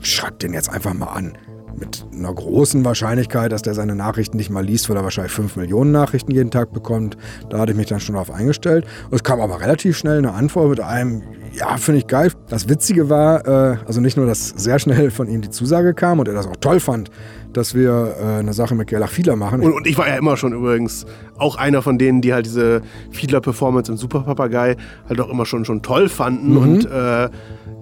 schreib 0.00 0.38
den 0.38 0.52
jetzt 0.52 0.70
einfach 0.70 0.94
mal 0.94 1.06
an. 1.06 1.36
Mit 1.76 2.04
einer 2.16 2.32
großen 2.32 2.84
Wahrscheinlichkeit, 2.84 3.52
dass 3.52 3.62
der 3.62 3.74
seine 3.74 3.94
Nachrichten 3.94 4.36
nicht 4.36 4.50
mal 4.50 4.64
liest, 4.64 4.88
weil 4.88 4.96
er 4.96 5.02
wahrscheinlich 5.02 5.32
5 5.32 5.56
Millionen 5.56 5.92
Nachrichten 5.92 6.30
jeden 6.30 6.50
Tag 6.50 6.72
bekommt. 6.72 7.16
Da 7.50 7.58
hatte 7.58 7.72
ich 7.72 7.78
mich 7.78 7.86
dann 7.86 8.00
schon 8.00 8.14
darauf 8.14 8.30
eingestellt. 8.30 8.86
Und 9.10 9.14
es 9.14 9.24
kam 9.24 9.40
aber 9.40 9.60
relativ 9.60 9.96
schnell 9.96 10.18
eine 10.18 10.32
Antwort 10.32 10.70
mit 10.70 10.80
einem, 10.80 11.22
ja, 11.52 11.76
finde 11.76 11.98
ich 11.98 12.06
geil. 12.06 12.30
Das 12.48 12.68
Witzige 12.68 13.10
war, 13.10 13.46
äh, 13.46 13.76
also 13.86 14.00
nicht 14.00 14.16
nur, 14.16 14.26
dass 14.26 14.48
sehr 14.48 14.78
schnell 14.78 15.10
von 15.10 15.28
ihm 15.28 15.40
die 15.40 15.50
Zusage 15.50 15.94
kam 15.94 16.18
und 16.20 16.28
er 16.28 16.34
das 16.34 16.46
auch 16.46 16.56
toll 16.56 16.80
fand, 16.80 17.10
dass 17.52 17.74
wir 17.74 18.16
äh, 18.20 18.38
eine 18.40 18.52
Sache 18.52 18.74
mit 18.74 18.88
Gerlach 18.88 19.10
Fieler 19.10 19.36
machen. 19.36 19.62
Und, 19.62 19.72
und 19.72 19.86
ich 19.86 19.96
war 19.96 20.08
ja 20.08 20.16
immer 20.16 20.36
schon 20.36 20.52
übrigens 20.52 21.06
auch 21.38 21.56
einer 21.56 21.82
von 21.82 21.98
denen, 21.98 22.20
die 22.20 22.32
halt 22.32 22.46
diese 22.46 22.82
Fiedler-Performance 23.10 23.90
im 23.90 23.98
Super 23.98 24.20
Papagei 24.20 24.76
halt 25.08 25.20
auch 25.20 25.30
immer 25.30 25.46
schon, 25.46 25.64
schon 25.64 25.82
toll 25.82 26.08
fanden. 26.08 26.56
Und 26.56 26.86
äh, 26.86 27.28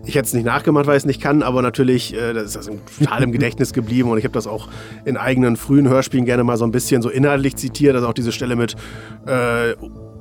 ich 0.05 0.15
hätte 0.15 0.27
es 0.27 0.35
nicht 0.35 0.45
nachgemacht, 0.45 0.87
weil 0.87 0.97
ich 0.97 1.03
es 1.03 1.07
nicht 1.07 1.21
kann, 1.21 1.43
aber 1.43 1.63
natürlich, 1.63 2.15
äh, 2.15 2.33
das 2.33 2.57
ist 2.57 2.57
das 2.57 2.71
total 2.99 3.23
im 3.23 3.33
Gedächtnis 3.33 3.73
geblieben 3.73 4.11
und 4.11 4.19
ich 4.19 4.25
habe 4.25 4.35
das 4.35 4.47
auch 4.47 4.69
in 5.05 5.17
eigenen 5.17 5.57
frühen 5.57 5.89
Hörspielen 5.89 6.27
gerne 6.27 6.45
mal 6.45 6.57
so 6.57 6.65
ein 6.65 6.73
bisschen 6.73 7.03
so 7.03 7.09
inhaltlich 7.09 7.57
zitiert. 7.57 7.95
Also 7.95 8.09
auch 8.09 8.15
diese 8.15 8.33
Stelle 8.33 8.57
mit 8.57 8.75
äh, 9.27 9.75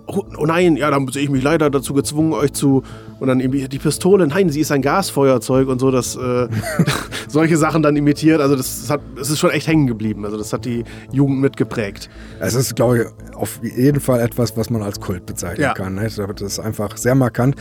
Oh, 0.07 0.25
oh 0.38 0.45
nein, 0.45 0.75
ja, 0.75 0.89
dann 0.91 1.07
sehe 1.07 1.23
ich 1.23 1.29
mich 1.29 1.41
leider 1.43 1.69
dazu 1.69 1.93
gezwungen, 1.93 2.34
euch 2.34 2.51
zu. 2.51 2.84
Und 3.19 3.27
dann 3.27 3.39
irgendwie 3.39 3.67
die 3.69 3.77
Pistole, 3.79 4.27
nein, 4.27 4.49
sie 4.49 4.59
ist 4.59 4.71
ein 4.71 4.82
Gasfeuerzeug 4.82 5.69
und 5.69 5.79
so, 5.79 5.89
das 5.89 6.15
äh, 6.17 6.47
solche 7.29 7.55
Sachen 7.55 7.82
dann 7.82 7.95
imitiert. 7.95 8.41
Also 8.41 8.55
das, 8.57 8.82
das, 8.82 8.89
hat, 8.89 9.01
das 9.15 9.29
ist 9.29 9.39
schon 9.39 9.51
echt 9.51 9.67
hängen 9.67 9.88
geblieben. 9.88 10.25
Also 10.25 10.38
das 10.38 10.51
hat 10.51 10.65
die 10.65 10.84
Jugend 11.13 11.39
mitgeprägt. 11.39 12.09
Es 12.39 12.55
ist, 12.55 12.75
glaube 12.75 12.97
ich, 12.99 13.36
auf 13.38 13.59
jeden 13.63 14.01
Fall 14.01 14.19
etwas, 14.19 14.57
was 14.57 14.69
man 14.69 14.82
als 14.82 14.99
Kult 14.99 15.25
bezeichnen 15.27 15.61
Ja. 15.63 15.73
kann. 15.73 15.95
Ne? 15.95 16.01
Das 16.01 16.41
ist 16.41 16.59
einfach 16.59 16.97
sehr 16.97 17.15
markant. 17.15 17.55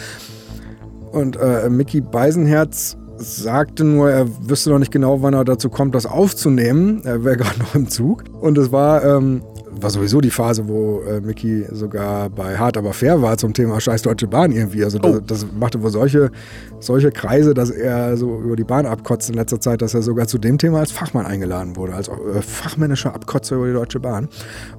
Und 1.12 1.36
äh, 1.36 1.68
Mickey 1.68 2.00
Beisenherz 2.00 2.96
sagte 3.16 3.84
nur, 3.84 4.10
er 4.10 4.26
wüsste 4.48 4.70
noch 4.70 4.78
nicht 4.78 4.92
genau, 4.92 5.20
wann 5.22 5.34
er 5.34 5.44
dazu 5.44 5.68
kommt, 5.68 5.94
das 5.94 6.06
aufzunehmen. 6.06 7.02
Er 7.04 7.24
wäre 7.24 7.36
gerade 7.38 7.58
noch 7.58 7.74
im 7.74 7.88
Zug. 7.88 8.24
Und 8.40 8.56
es 8.56 8.72
war, 8.72 9.04
ähm, 9.04 9.42
war 9.72 9.90
sowieso 9.90 10.20
die 10.20 10.30
Phase, 10.30 10.68
wo 10.68 11.00
äh, 11.02 11.20
Mickey 11.20 11.66
sogar 11.70 12.30
bei 12.30 12.56
Hart 12.56 12.76
aber 12.76 12.92
fair 12.92 13.20
war 13.20 13.36
zum 13.36 13.52
Thema 13.52 13.80
Scheiß 13.80 14.02
Deutsche 14.02 14.26
Bahn 14.26 14.52
irgendwie. 14.52 14.84
Also 14.84 14.98
das, 14.98 15.16
Oh. 15.16 15.20
das 15.20 15.46
machte 15.58 15.82
wohl 15.82 15.90
solche, 15.90 16.30
solche 16.78 17.10
Kreise, 17.10 17.52
dass 17.52 17.70
er 17.70 18.16
so 18.16 18.40
über 18.40 18.56
die 18.56 18.64
Bahn 18.64 18.86
abkotzt 18.86 19.28
in 19.28 19.36
letzter 19.36 19.60
Zeit, 19.60 19.82
dass 19.82 19.92
er 19.94 20.02
sogar 20.02 20.26
zu 20.26 20.38
dem 20.38 20.56
Thema 20.58 20.78
als 20.80 20.92
Fachmann 20.92 21.26
eingeladen 21.26 21.76
wurde, 21.76 21.94
als 21.94 22.08
äh, 22.08 22.40
fachmännischer 22.40 23.14
Abkotzer 23.14 23.56
über 23.56 23.66
die 23.66 23.74
Deutsche 23.74 24.00
Bahn. 24.00 24.28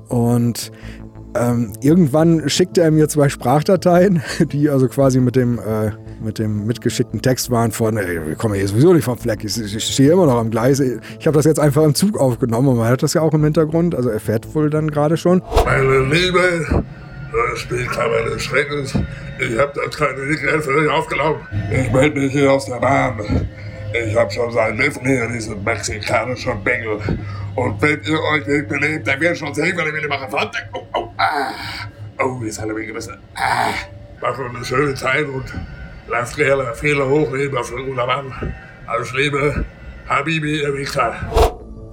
Und 0.07 0.71
ähm, 1.35 1.73
irgendwann 1.81 2.49
schickte 2.49 2.81
er 2.81 2.91
mir 2.91 3.07
zwei 3.07 3.29
Sprachdateien, 3.29 4.21
die 4.51 4.69
also 4.69 4.87
quasi 4.87 5.19
mit 5.19 5.35
dem, 5.35 5.59
äh, 5.59 5.91
mit 6.21 6.39
dem 6.39 6.65
mitgeschickten 6.65 7.21
Text 7.21 7.51
waren 7.51 7.71
von, 7.71 7.97
ey, 7.97 8.25
wir 8.25 8.35
kommen 8.35 8.55
hier 8.55 8.67
sowieso 8.67 8.93
nicht 8.93 9.05
vom 9.05 9.17
Fleck, 9.17 9.43
ich, 9.43 9.57
ich 9.59 9.83
stehe 9.83 10.11
immer 10.11 10.25
noch 10.25 10.37
am 10.37 10.49
Gleis. 10.49 10.79
Ich 10.79 11.27
habe 11.27 11.35
das 11.35 11.45
jetzt 11.45 11.59
einfach 11.59 11.83
im 11.83 11.95
Zug 11.95 12.19
aufgenommen 12.19 12.67
und 12.69 12.77
man 12.77 12.87
hört 12.87 13.03
das 13.03 13.13
ja 13.13 13.21
auch 13.21 13.33
im 13.33 13.43
Hintergrund, 13.43 13.95
also 13.95 14.09
er 14.09 14.19
fährt 14.19 14.53
wohl 14.55 14.69
dann 14.69 14.89
gerade 14.89 15.17
schon. 15.17 15.41
Meine 15.65 15.99
Liebe, 16.05 16.83
das 17.49 17.59
Spielkammer 17.59 18.29
des 18.29 18.43
Schreckens, 18.43 18.93
ich 19.39 19.57
hab 19.57 19.73
das 19.73 19.95
kleine 19.95 20.25
Nickel 20.25 20.61
für 20.61 20.81
dich 20.81 20.89
aufgenommen. 20.89 21.39
Ich 21.71 21.91
melde 21.91 22.19
mich 22.19 22.31
hier 22.31 22.51
aus 22.51 22.65
der 22.65 22.79
Bahn. 22.79 23.19
Ich 23.93 24.15
hab 24.15 24.31
schon 24.31 24.51
seit 24.51 24.77
Wochen 24.77 25.05
hier 25.05 25.27
diesen 25.27 25.63
mexikanischen 25.63 26.63
Bengel. 26.63 26.99
Und 27.55 27.81
wenn 27.81 28.01
ihr 28.03 28.19
euch 28.23 28.47
nicht 28.47 28.67
belebt, 28.69 29.07
dann 29.07 29.19
wird 29.19 29.37
schon 29.37 29.53
sehen, 29.53 29.75
was 29.75 29.87
ich 29.87 29.93
will 29.93 30.07
machen. 30.07 30.29
Verdammt! 30.29 30.69
Oh, 30.73 30.83
oh, 30.93 31.07
ah. 31.17 31.51
Oh, 32.23 32.39
jetzt 32.43 32.61
hat 32.61 32.69
er 32.69 32.75
mich 32.75 32.87
gebissen. 32.87 33.17
Ah. 33.35 33.73
Macht 34.21 34.39
noch 34.39 34.53
eine 34.53 34.63
schöne 34.63 34.93
Zeit 34.93 35.25
und 35.25 35.45
lasst 36.11 36.35
gerne 36.35 36.73
viele 36.75 37.07
hochleben 37.07 37.57
auf 37.57 37.71
der 37.71 38.05
Mann. 38.05 38.53
Alles 38.85 39.13
Liebe, 39.13 39.65
Habibi, 40.07 40.61
ihr 40.61 40.77
Wichser. 40.77 41.13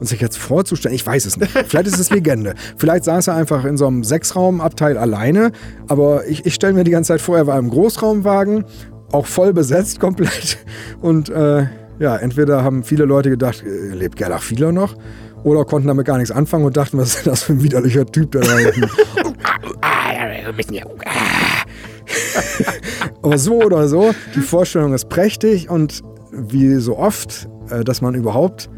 Und 0.00 0.06
sich 0.06 0.20
jetzt 0.20 0.38
vorzustellen, 0.38 0.94
ich 0.94 1.06
weiß 1.06 1.24
es 1.24 1.36
nicht. 1.36 1.52
Vielleicht 1.52 1.86
ist 1.86 1.98
es 1.98 2.10
Legende. 2.10 2.54
Vielleicht 2.76 3.04
saß 3.04 3.28
er 3.28 3.34
einfach 3.34 3.64
in 3.64 3.76
so 3.76 3.86
einem 3.86 4.04
Sechsraumabteil 4.04 4.98
alleine. 4.98 5.52
Aber 5.88 6.26
ich, 6.26 6.46
ich 6.46 6.54
stelle 6.54 6.72
mir 6.72 6.84
die 6.84 6.90
ganze 6.90 7.08
Zeit 7.08 7.20
vor, 7.20 7.36
er 7.36 7.46
war 7.46 7.58
im 7.58 7.70
Großraumwagen, 7.70 8.64
auch 9.12 9.26
voll 9.26 9.52
besetzt 9.52 10.00
komplett. 10.00 10.58
Und 11.00 11.30
äh, 11.30 11.66
ja, 11.98 12.16
entweder 12.16 12.62
haben 12.62 12.84
viele 12.84 13.04
Leute 13.04 13.30
gedacht, 13.30 13.64
äh, 13.64 13.94
lebt 13.94 14.16
Gerlach 14.16 14.42
Fieler 14.42 14.72
noch? 14.72 14.96
Oder 15.44 15.64
konnten 15.64 15.88
damit 15.88 16.06
gar 16.06 16.18
nichts 16.18 16.32
anfangen 16.32 16.64
und 16.64 16.76
dachten, 16.76 16.98
was 16.98 17.16
ist 17.16 17.26
das 17.26 17.44
für 17.44 17.52
ein 17.52 17.62
widerlicher 17.62 18.06
Typ, 18.06 18.32
der 18.32 18.42
da 18.42 18.56
hinten. 18.56 18.86
Aber 23.22 23.38
so 23.38 23.62
oder 23.62 23.88
so, 23.88 24.12
die 24.34 24.40
Vorstellung 24.40 24.94
ist 24.94 25.08
prächtig 25.08 25.70
und 25.70 26.02
wie 26.32 26.74
so 26.76 26.96
oft, 26.98 27.48
äh, 27.70 27.84
dass 27.84 28.00
man 28.00 28.14
überhaupt 28.14 28.70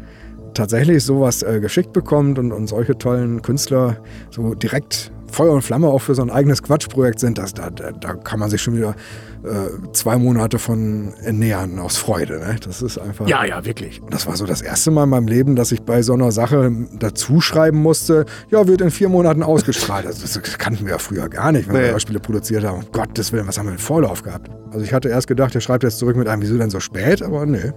tatsächlich 0.53 1.03
sowas 1.03 1.43
äh, 1.43 1.59
geschickt 1.59 1.93
bekommt 1.93 2.37
und, 2.39 2.51
und 2.51 2.67
solche 2.67 2.97
tollen 2.97 3.41
Künstler 3.41 3.97
so 4.29 4.53
direkt 4.53 5.11
Feuer 5.31 5.53
und 5.53 5.61
Flamme 5.61 5.87
auch 5.87 5.99
für 5.99 6.13
so 6.13 6.21
ein 6.21 6.29
eigenes 6.29 6.61
Quatschprojekt 6.61 7.19
sind, 7.19 7.37
das, 7.37 7.53
da, 7.53 7.69
da, 7.69 7.91
da 7.91 8.13
kann 8.15 8.39
man 8.39 8.49
sich 8.49 8.61
schon 8.61 8.75
wieder 8.75 8.95
äh, 9.43 9.91
zwei 9.93 10.17
Monate 10.17 10.59
von 10.59 11.13
ernähren 11.23 11.79
aus 11.79 11.97
Freude. 11.97 12.39
Ne? 12.39 12.55
Das 12.63 12.81
ist 12.81 12.97
einfach. 12.97 13.27
Ja, 13.27 13.43
ja, 13.45 13.65
wirklich. 13.65 14.01
Das 14.09 14.27
war 14.27 14.35
so 14.35 14.45
das 14.45 14.61
erste 14.61 14.91
Mal 14.91 15.05
in 15.05 15.09
meinem 15.09 15.27
Leben, 15.27 15.55
dass 15.55 15.71
ich 15.71 15.81
bei 15.81 16.01
so 16.01 16.13
einer 16.13 16.31
Sache 16.31 16.71
dazu 16.99 17.41
schreiben 17.41 17.77
musste, 17.81 18.25
ja, 18.49 18.67
wird 18.67 18.81
in 18.81 18.91
vier 18.91 19.09
Monaten 19.09 19.43
ausgestrahlt. 19.43 20.05
Also 20.05 20.21
das 20.21 20.57
kannten 20.57 20.85
wir 20.85 20.93
ja 20.93 20.97
früher 20.99 21.27
gar 21.29 21.51
nicht, 21.51 21.67
wenn 21.67 21.75
Nee. 21.75 21.81
wir 21.83 21.91
Hörspiele 21.91 22.19
produziert 22.19 22.63
haben. 22.63 22.79
Um 22.83 22.91
Gottes 22.91 23.31
Willen, 23.31 23.47
was 23.47 23.57
haben 23.57 23.65
wir 23.65 23.71
einen 23.71 23.79
Vorlauf 23.79 24.21
gehabt? 24.23 24.49
Also 24.71 24.85
ich 24.85 24.93
hatte 24.93 25.09
erst 25.09 25.27
gedacht, 25.27 25.55
er 25.55 25.61
schreibt 25.61 25.83
jetzt 25.83 25.97
zurück 25.99 26.15
mit 26.15 26.27
einem, 26.27 26.41
wieso 26.41 26.57
denn 26.57 26.69
so 26.69 26.79
spät? 26.79 27.21
Aber 27.21 27.45
nee, 27.45 27.71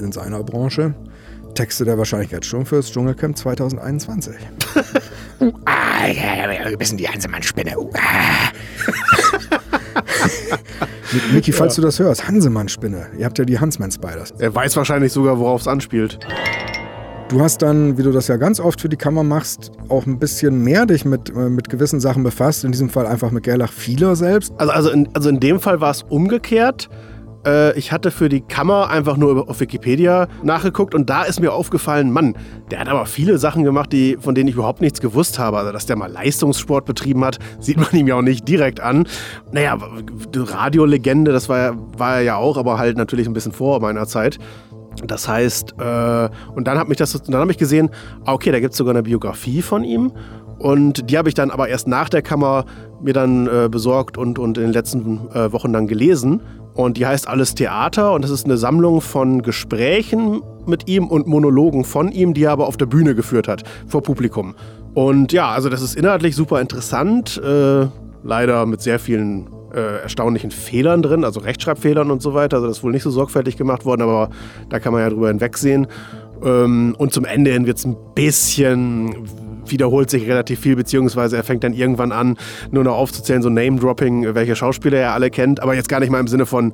in 0.00 0.12
seiner 0.12 0.42
Branche 0.42 0.94
textet 1.54 1.86
er 1.86 1.96
wahrscheinlich 1.98 2.32
jetzt 2.32 2.46
schon 2.46 2.66
fürs 2.66 2.90
Dschungelcamp 2.90 3.36
2021. 3.36 4.34
Ah, 5.66 6.06
ja, 6.06 6.52
ja, 6.52 6.60
ein 6.64 6.78
bisschen 6.78 6.96
die 6.96 7.08
Hansemann-Spinne. 7.08 7.76
Uh, 7.78 7.90
ah. 7.94 9.58
Mi- 11.12 11.34
Miki, 11.34 11.52
falls 11.52 11.74
du 11.76 11.82
das 11.82 11.98
hörst, 11.98 12.26
Hansemann-Spinne. 12.28 13.06
Ihr 13.18 13.24
habt 13.24 13.38
ja 13.38 13.44
die 13.44 13.58
Huntsman-Spiders. 13.58 14.32
Er 14.38 14.54
weiß 14.54 14.76
wahrscheinlich 14.76 15.12
sogar, 15.12 15.38
worauf 15.38 15.60
es 15.62 15.68
anspielt. 15.68 16.18
Du 17.28 17.40
hast 17.40 17.62
dann, 17.62 17.96
wie 17.96 18.02
du 18.02 18.12
das 18.12 18.28
ja 18.28 18.36
ganz 18.36 18.60
oft 18.60 18.80
für 18.80 18.88
die 18.88 18.96
Kammer 18.96 19.22
machst, 19.22 19.72
auch 19.88 20.06
ein 20.06 20.18
bisschen 20.18 20.62
mehr 20.62 20.84
dich 20.86 21.04
mit, 21.04 21.30
äh, 21.30 21.48
mit 21.48 21.68
gewissen 21.70 21.98
Sachen 21.98 22.22
befasst. 22.22 22.64
In 22.64 22.72
diesem 22.72 22.90
Fall 22.90 23.06
einfach 23.06 23.30
mit 23.30 23.44
Gerlach 23.44 23.72
Fieler 23.72 24.14
selbst. 24.14 24.52
Also, 24.58 24.72
also, 24.72 24.90
in, 24.90 25.08
also 25.14 25.30
in 25.30 25.40
dem 25.40 25.58
Fall 25.58 25.80
war 25.80 25.90
es 25.90 26.02
umgekehrt. 26.02 26.88
Äh, 27.46 27.78
ich 27.78 27.92
hatte 27.92 28.10
für 28.10 28.28
die 28.28 28.40
Kammer 28.40 28.90
einfach 28.90 29.16
nur 29.16 29.48
auf 29.48 29.60
Wikipedia 29.60 30.28
nachgeguckt 30.42 30.94
und 30.94 31.10
da 31.10 31.22
ist 31.24 31.40
mir 31.40 31.52
aufgefallen, 31.52 32.10
Mann, 32.10 32.34
der 32.70 32.80
hat 32.80 32.88
aber 32.88 33.06
viele 33.06 33.38
Sachen 33.38 33.64
gemacht, 33.64 33.92
die, 33.92 34.16
von 34.20 34.34
denen 34.34 34.48
ich 34.48 34.54
überhaupt 34.54 34.80
nichts 34.80 35.00
gewusst 35.00 35.38
habe. 35.38 35.58
Also, 35.58 35.72
dass 35.72 35.86
der 35.86 35.96
mal 35.96 36.10
Leistungssport 36.10 36.84
betrieben 36.84 37.24
hat, 37.24 37.38
sieht 37.60 37.76
man 37.76 37.88
ihm 37.92 38.06
ja 38.06 38.16
auch 38.16 38.22
nicht 38.22 38.48
direkt 38.48 38.80
an. 38.80 39.06
Naja, 39.52 39.78
Radiolegende, 40.34 41.32
das 41.32 41.48
war, 41.48 41.76
war 41.98 42.16
er 42.16 42.22
ja 42.22 42.36
auch, 42.36 42.56
aber 42.56 42.78
halt 42.78 42.96
natürlich 42.96 43.26
ein 43.26 43.32
bisschen 43.32 43.52
vor 43.52 43.80
meiner 43.80 44.06
Zeit. 44.06 44.38
Das 45.04 45.28
heißt, 45.28 45.74
äh, 45.78 46.28
und 46.54 46.66
dann 46.66 46.78
habe 46.78 46.92
ich 46.92 47.00
ich 47.50 47.58
gesehen, 47.58 47.90
ah, 48.24 48.32
okay, 48.32 48.52
da 48.52 48.60
gibt 48.60 48.72
es 48.72 48.78
sogar 48.78 48.94
eine 48.94 49.02
Biografie 49.02 49.60
von 49.62 49.84
ihm. 49.84 50.12
Und 50.58 51.10
die 51.10 51.18
habe 51.18 51.28
ich 51.28 51.34
dann 51.34 51.50
aber 51.50 51.68
erst 51.68 51.88
nach 51.88 52.08
der 52.08 52.22
Kammer 52.22 52.64
mir 53.02 53.12
dann 53.12 53.46
äh, 53.46 53.68
besorgt 53.68 54.16
und, 54.16 54.38
und 54.38 54.56
in 54.56 54.64
den 54.64 54.72
letzten 54.72 55.28
äh, 55.34 55.52
Wochen 55.52 55.72
dann 55.72 55.86
gelesen. 55.86 56.40
Und 56.74 56.96
die 56.96 57.06
heißt 57.06 57.28
Alles 57.28 57.54
Theater 57.54 58.12
und 58.12 58.22
das 58.22 58.30
ist 58.30 58.44
eine 58.44 58.56
Sammlung 58.56 59.00
von 59.00 59.42
Gesprächen 59.42 60.42
mit 60.66 60.88
ihm 60.88 61.06
und 61.06 61.26
Monologen 61.26 61.84
von 61.84 62.10
ihm, 62.10 62.34
die 62.34 62.44
er 62.44 62.52
aber 62.52 62.66
auf 62.66 62.76
der 62.76 62.86
Bühne 62.86 63.14
geführt 63.14 63.46
hat, 63.46 63.62
vor 63.86 64.02
Publikum. 64.02 64.54
Und 64.94 65.32
ja, 65.32 65.50
also 65.50 65.68
das 65.68 65.82
ist 65.82 65.96
inhaltlich 65.96 66.34
super 66.34 66.60
interessant, 66.60 67.40
äh, 67.42 67.86
leider 68.22 68.66
mit 68.66 68.80
sehr 68.80 68.98
vielen 68.98 69.48
äh, 69.74 70.02
erstaunlichen 70.02 70.50
Fehlern 70.50 71.02
drin, 71.02 71.24
also 71.24 71.40
Rechtschreibfehlern 71.40 72.10
und 72.10 72.22
so 72.22 72.34
weiter. 72.34 72.56
Also 72.56 72.68
das 72.68 72.78
ist 72.78 72.84
wohl 72.84 72.92
nicht 72.92 73.02
so 73.02 73.10
sorgfältig 73.10 73.56
gemacht 73.56 73.84
worden, 73.84 74.02
aber 74.02 74.30
da 74.68 74.78
kann 74.78 74.92
man 74.92 75.02
ja 75.02 75.10
drüber 75.10 75.28
hinwegsehen. 75.28 75.86
Ähm, 76.44 76.94
und 76.98 77.12
zum 77.12 77.24
Ende 77.24 77.52
hin 77.52 77.66
wird 77.66 77.78
es 77.78 77.84
ein 77.84 77.96
bisschen 78.14 79.14
wiederholt 79.70 80.10
sich 80.10 80.26
relativ 80.26 80.60
viel, 80.60 80.76
beziehungsweise 80.76 81.36
er 81.36 81.44
fängt 81.44 81.64
dann 81.64 81.72
irgendwann 81.72 82.12
an, 82.12 82.36
nur 82.70 82.84
noch 82.84 82.96
aufzuzählen, 82.96 83.42
so 83.42 83.48
Name-Dropping, 83.48 84.34
welche 84.34 84.56
Schauspieler 84.56 84.98
er 84.98 85.14
alle 85.14 85.30
kennt, 85.30 85.60
aber 85.60 85.74
jetzt 85.74 85.88
gar 85.88 86.00
nicht 86.00 86.10
mal 86.10 86.20
im 86.20 86.28
Sinne 86.28 86.46
von 86.46 86.72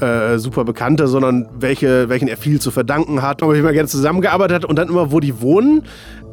äh, 0.00 0.38
super 0.38 0.64
bekannte, 0.64 1.08
sondern 1.08 1.48
welche, 1.58 2.08
welchen 2.08 2.28
er 2.28 2.36
viel 2.36 2.60
zu 2.60 2.70
verdanken 2.70 3.22
hat, 3.22 3.42
ob 3.42 3.50
er 3.50 3.58
immer 3.58 3.72
gerne 3.72 3.88
zusammengearbeitet 3.88 4.54
hat 4.56 4.64
und 4.64 4.76
dann 4.76 4.88
immer, 4.88 5.12
wo 5.12 5.20
die 5.20 5.40
wohnen 5.40 5.82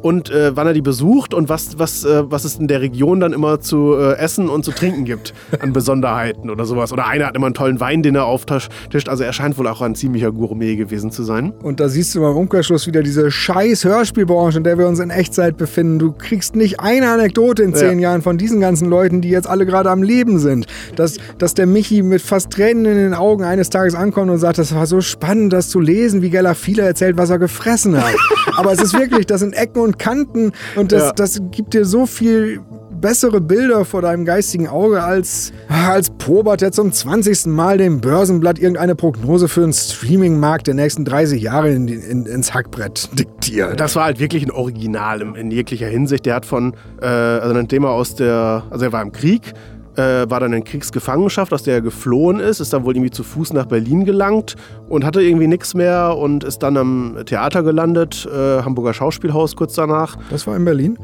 und 0.02 0.30
äh, 0.30 0.56
wann 0.56 0.66
er 0.66 0.72
die 0.72 0.82
besucht 0.82 1.34
und 1.34 1.48
was, 1.48 1.78
was, 1.78 2.04
äh, 2.04 2.30
was 2.30 2.44
es 2.44 2.56
in 2.56 2.68
der 2.68 2.80
Region 2.80 3.18
dann 3.18 3.32
immer 3.32 3.60
zu 3.60 3.94
äh, 3.94 4.16
essen 4.18 4.48
und 4.48 4.64
zu 4.64 4.70
trinken 4.70 5.04
gibt 5.04 5.34
an 5.60 5.72
Besonderheiten 5.72 6.48
oder 6.50 6.64
sowas. 6.64 6.92
Oder 6.92 7.06
einer 7.06 7.26
hat 7.26 7.36
immer 7.36 7.46
einen 7.46 7.54
tollen 7.54 7.80
Wein, 7.80 8.02
den 8.02 8.14
er 8.14 8.26
auftischt. 8.26 8.70
Also 9.08 9.24
er 9.24 9.32
scheint 9.32 9.58
wohl 9.58 9.66
auch 9.66 9.82
ein 9.82 9.94
ziemlicher 9.94 10.30
Gourmet 10.30 10.76
gewesen 10.76 11.10
zu 11.10 11.24
sein. 11.24 11.52
Und 11.62 11.80
da 11.80 11.88
siehst 11.88 12.14
du 12.14 12.20
mal 12.20 12.30
im 12.30 12.36
Umkehrschluss 12.36 12.86
wieder 12.86 13.02
diese 13.02 13.30
scheiß 13.30 13.84
Hörspielbranche, 13.84 14.58
in 14.58 14.64
der 14.64 14.78
wir 14.78 14.86
uns 14.86 15.00
in 15.00 15.10
Echtzeit 15.10 15.56
befinden. 15.56 15.98
Du 15.98 16.12
kriegst 16.12 16.54
nicht 16.54 16.80
eine 16.80 17.10
Anekdote 17.10 17.62
in 17.62 17.74
zehn 17.74 17.98
ja. 17.98 18.10
Jahren 18.10 18.22
von 18.22 18.38
diesen 18.38 18.60
ganzen 18.60 18.88
Leuten, 18.88 19.20
die 19.20 19.30
jetzt 19.30 19.48
alle 19.48 19.66
gerade 19.66 19.90
am 19.90 20.02
Leben 20.02 20.38
sind. 20.38 20.66
Dass, 20.94 21.16
dass 21.38 21.54
der 21.54 21.66
Michi 21.66 22.02
mit 22.02 22.22
fast 22.22 22.50
Tränen 22.50 22.84
in 22.84 22.96
den 22.96 23.14
Augen 23.14 23.42
eines 23.56 23.70
Tages 23.70 23.94
ankommt 23.94 24.30
und 24.30 24.38
sagt, 24.38 24.58
das 24.58 24.74
war 24.74 24.86
so 24.86 25.00
spannend, 25.00 25.52
das 25.52 25.70
zu 25.70 25.80
lesen, 25.80 26.20
wie 26.22 26.30
Gella 26.30 26.54
Viele 26.54 26.82
erzählt, 26.82 27.16
was 27.16 27.30
er 27.30 27.38
gefressen 27.38 27.96
hat. 27.96 28.14
Aber 28.56 28.72
es 28.72 28.80
ist 28.80 28.92
wirklich, 28.98 29.26
das 29.26 29.40
sind 29.40 29.54
Ecken 29.54 29.80
und 29.80 29.98
Kanten 29.98 30.52
und 30.76 30.92
das, 30.92 31.04
ja. 31.04 31.12
das 31.12 31.40
gibt 31.50 31.74
dir 31.74 31.84
so 31.84 32.06
viel 32.06 32.60
bessere 33.00 33.40
Bilder 33.40 33.84
vor 33.84 34.02
deinem 34.02 34.24
geistigen 34.24 34.68
Auge 34.68 35.02
als, 35.02 35.52
als 35.68 36.10
Probert, 36.10 36.60
der 36.60 36.72
zum 36.72 36.92
20. 36.92 37.46
Mal 37.46 37.78
dem 37.78 38.00
Börsenblatt 38.00 38.58
irgendeine 38.58 38.94
Prognose 38.94 39.48
für 39.48 39.60
den 39.60 39.72
Streaming-Markt 39.72 40.66
der 40.66 40.74
nächsten 40.74 41.04
30 41.04 41.42
Jahre 41.42 41.70
in, 41.70 41.88
in, 41.88 42.26
ins 42.26 42.54
Hackbrett 42.54 43.10
diktiert. 43.18 43.78
Das 43.80 43.96
war 43.96 44.04
halt 44.04 44.18
wirklich 44.18 44.44
ein 44.44 44.50
Original 44.50 45.20
in, 45.22 45.34
in 45.34 45.50
jeglicher 45.50 45.88
Hinsicht. 45.88 46.26
Der 46.26 46.36
hat 46.36 46.46
von, 46.46 46.74
äh, 47.00 47.06
also 47.06 47.54
ein 47.54 47.68
Thema 47.68 47.90
aus 47.90 48.14
der, 48.14 48.64
also 48.70 48.86
er 48.86 48.92
war 48.92 49.02
im 49.02 49.12
Krieg, 49.12 49.52
äh, 49.96 50.28
war 50.30 50.40
dann 50.40 50.52
in 50.52 50.64
Kriegsgefangenschaft, 50.64 51.52
aus 51.52 51.62
der 51.62 51.74
er 51.74 51.80
geflohen 51.80 52.40
ist, 52.40 52.60
ist 52.60 52.72
dann 52.72 52.84
wohl 52.84 52.94
irgendwie 52.96 53.10
zu 53.10 53.22
Fuß 53.22 53.52
nach 53.52 53.66
Berlin 53.66 54.04
gelangt 54.04 54.56
und 54.88 55.04
hatte 55.04 55.22
irgendwie 55.22 55.46
nichts 55.46 55.74
mehr 55.74 56.16
und 56.16 56.44
ist 56.44 56.62
dann 56.62 56.76
am 56.76 57.18
Theater 57.26 57.62
gelandet, 57.62 58.26
äh, 58.26 58.62
Hamburger 58.62 58.94
Schauspielhaus 58.94 59.56
kurz 59.56 59.74
danach. 59.74 60.16
Das 60.30 60.46
war 60.46 60.56
in 60.56 60.64
Berlin? 60.64 60.98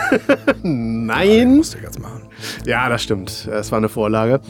Nein. 0.62 1.50
Ja, 1.50 1.56
musste 1.56 1.78
ich 1.78 1.84
jetzt 1.84 2.00
machen. 2.00 2.22
Ja, 2.66 2.88
das 2.88 3.02
stimmt. 3.02 3.48
Es 3.50 3.70
war 3.72 3.78
eine 3.78 3.88
Vorlage. 3.88 4.40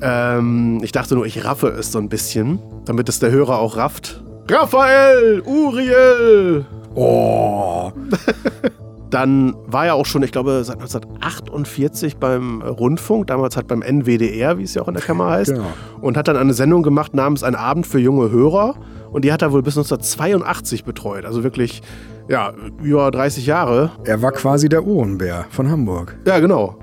Ähm, 0.00 0.80
ich 0.82 0.92
dachte 0.92 1.14
nur, 1.14 1.26
ich 1.26 1.44
raffe 1.44 1.68
es 1.68 1.92
so 1.92 1.98
ein 1.98 2.08
bisschen, 2.08 2.58
damit 2.84 3.08
es 3.08 3.18
der 3.18 3.30
Hörer 3.30 3.58
auch 3.58 3.76
rafft. 3.76 4.22
Raphael! 4.48 5.40
Uriel! 5.44 6.66
Oh! 6.94 7.92
Dann 9.12 9.54
war 9.66 9.84
er 9.84 9.94
auch 9.94 10.06
schon, 10.06 10.22
ich 10.22 10.32
glaube, 10.32 10.64
seit 10.64 10.76
1948 10.76 12.16
beim 12.16 12.62
Rundfunk, 12.62 13.26
damals 13.26 13.56
halt 13.56 13.66
beim 13.66 13.82
NWDR, 13.82 14.56
wie 14.56 14.62
es 14.62 14.72
ja 14.72 14.80
auch 14.80 14.88
in 14.88 14.94
der 14.94 15.02
Kammer 15.02 15.28
heißt, 15.28 15.52
genau. 15.52 15.66
und 16.00 16.16
hat 16.16 16.28
dann 16.28 16.38
eine 16.38 16.54
Sendung 16.54 16.82
gemacht 16.82 17.12
namens 17.12 17.42
Ein 17.42 17.54
Abend 17.54 17.86
für 17.86 17.98
junge 17.98 18.30
Hörer. 18.30 18.74
Und 19.10 19.26
die 19.26 19.32
hat 19.32 19.42
er 19.42 19.52
wohl 19.52 19.62
bis 19.62 19.76
1982 19.76 20.84
betreut. 20.84 21.26
Also 21.26 21.44
wirklich, 21.44 21.82
ja, 22.28 22.54
über 22.82 23.10
30 23.10 23.44
Jahre. 23.44 23.90
Er 24.04 24.22
war 24.22 24.32
quasi 24.32 24.70
der 24.70 24.86
Ohrenbär 24.86 25.44
von 25.50 25.70
Hamburg. 25.70 26.16
Ja, 26.26 26.38
genau. 26.38 26.78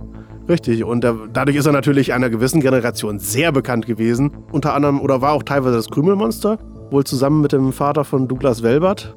Richtig. 0.48 0.84
Und 0.84 1.04
da, 1.04 1.16
dadurch 1.34 1.58
ist 1.58 1.66
er 1.66 1.72
natürlich 1.72 2.14
einer 2.14 2.30
gewissen 2.30 2.62
Generation 2.62 3.18
sehr 3.18 3.52
bekannt 3.52 3.88
gewesen. 3.88 4.38
Unter 4.52 4.76
anderem, 4.76 5.02
oder 5.02 5.22
war 5.22 5.32
auch 5.32 5.42
teilweise 5.42 5.78
das 5.78 5.90
Krümelmonster. 5.90 6.60
Wohl 6.92 7.06
zusammen 7.06 7.42
mit 7.42 7.54
dem 7.54 7.74
Vater 7.74 8.04
von 8.04 8.28
Douglas 8.28 8.62
Welbert. 8.62 9.16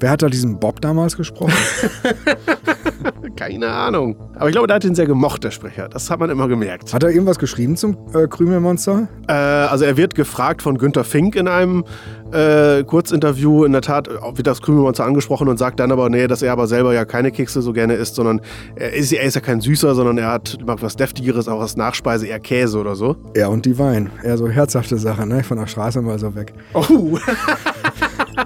Wer 0.00 0.10
hat 0.10 0.22
da 0.22 0.28
diesen 0.28 0.60
Bob 0.60 0.80
damals 0.80 1.16
gesprochen? 1.16 1.54
Keine 3.36 3.68
Ahnung. 3.68 4.16
Aber 4.36 4.48
ich 4.48 4.52
glaube, 4.52 4.68
der 4.68 4.76
hat 4.76 4.84
ihn 4.84 4.94
sehr 4.94 5.06
gemocht, 5.06 5.42
der 5.42 5.50
Sprecher. 5.50 5.88
Das 5.88 6.08
hat 6.10 6.20
man 6.20 6.30
immer 6.30 6.46
gemerkt. 6.46 6.94
Hat 6.94 7.02
er 7.02 7.10
irgendwas 7.10 7.38
geschrieben 7.38 7.76
zum 7.76 7.96
äh, 8.14 8.28
Krümelmonster? 8.28 9.08
Äh, 9.28 9.32
also 9.32 9.84
er 9.84 9.96
wird 9.96 10.14
gefragt 10.14 10.62
von 10.62 10.78
Günter 10.78 11.02
Fink 11.02 11.34
in 11.34 11.48
einem 11.48 11.84
äh, 12.32 12.84
Kurzinterview. 12.84 13.64
In 13.64 13.72
der 13.72 13.80
Tat 13.80 14.08
wird 14.08 14.46
das 14.46 14.62
Krümelmonster 14.62 15.04
angesprochen 15.04 15.48
und 15.48 15.58
sagt 15.58 15.80
dann 15.80 15.90
aber, 15.90 16.08
nee, 16.10 16.28
dass 16.28 16.42
er 16.42 16.52
aber 16.52 16.68
selber 16.68 16.94
ja 16.94 17.04
keine 17.04 17.32
Kekse 17.32 17.60
so 17.60 17.72
gerne 17.72 17.94
isst, 17.94 18.14
sondern 18.14 18.40
er 18.76 18.92
ist, 18.92 19.12
er 19.12 19.22
ist 19.22 19.34
ja 19.34 19.40
kein 19.40 19.60
Süßer, 19.60 19.94
sondern 19.96 20.18
er 20.18 20.30
hat 20.30 20.58
macht 20.64 20.82
was 20.82 20.94
Deftigeres, 20.94 21.48
auch 21.48 21.60
als 21.60 21.76
Nachspeise, 21.76 22.26
eher 22.26 22.40
Käse 22.40 22.78
oder 22.78 22.94
so. 22.94 23.16
Er 23.34 23.50
und 23.50 23.66
die 23.66 23.78
Wein. 23.78 24.10
Eher 24.22 24.38
so 24.38 24.48
herzhafte 24.48 24.96
Sachen, 24.96 25.28
ne? 25.28 25.42
Von 25.42 25.58
der 25.58 25.66
Straße 25.66 26.00
mal 26.02 26.18
so 26.18 26.34
weg. 26.34 26.52
Oh! 26.74 27.18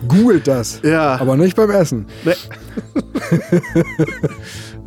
Googelt 0.09 0.47
das. 0.47 0.81
Ja. 0.83 1.21
Aber 1.21 1.37
nicht 1.37 1.57
beim 1.57 1.71
Essen. 1.71 2.07
Nee. 2.25 2.35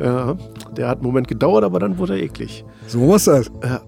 ja, 0.00 0.36
der 0.76 0.88
hat 0.88 0.98
einen 0.98 1.06
Moment 1.06 1.28
gedauert, 1.28 1.64
aber 1.64 1.78
dann 1.78 1.98
wurde 1.98 2.18
er 2.18 2.22
eklig. 2.22 2.64
So 2.86 2.98
muss 2.98 3.24
das. 3.24 3.50
Ja. 3.62 3.80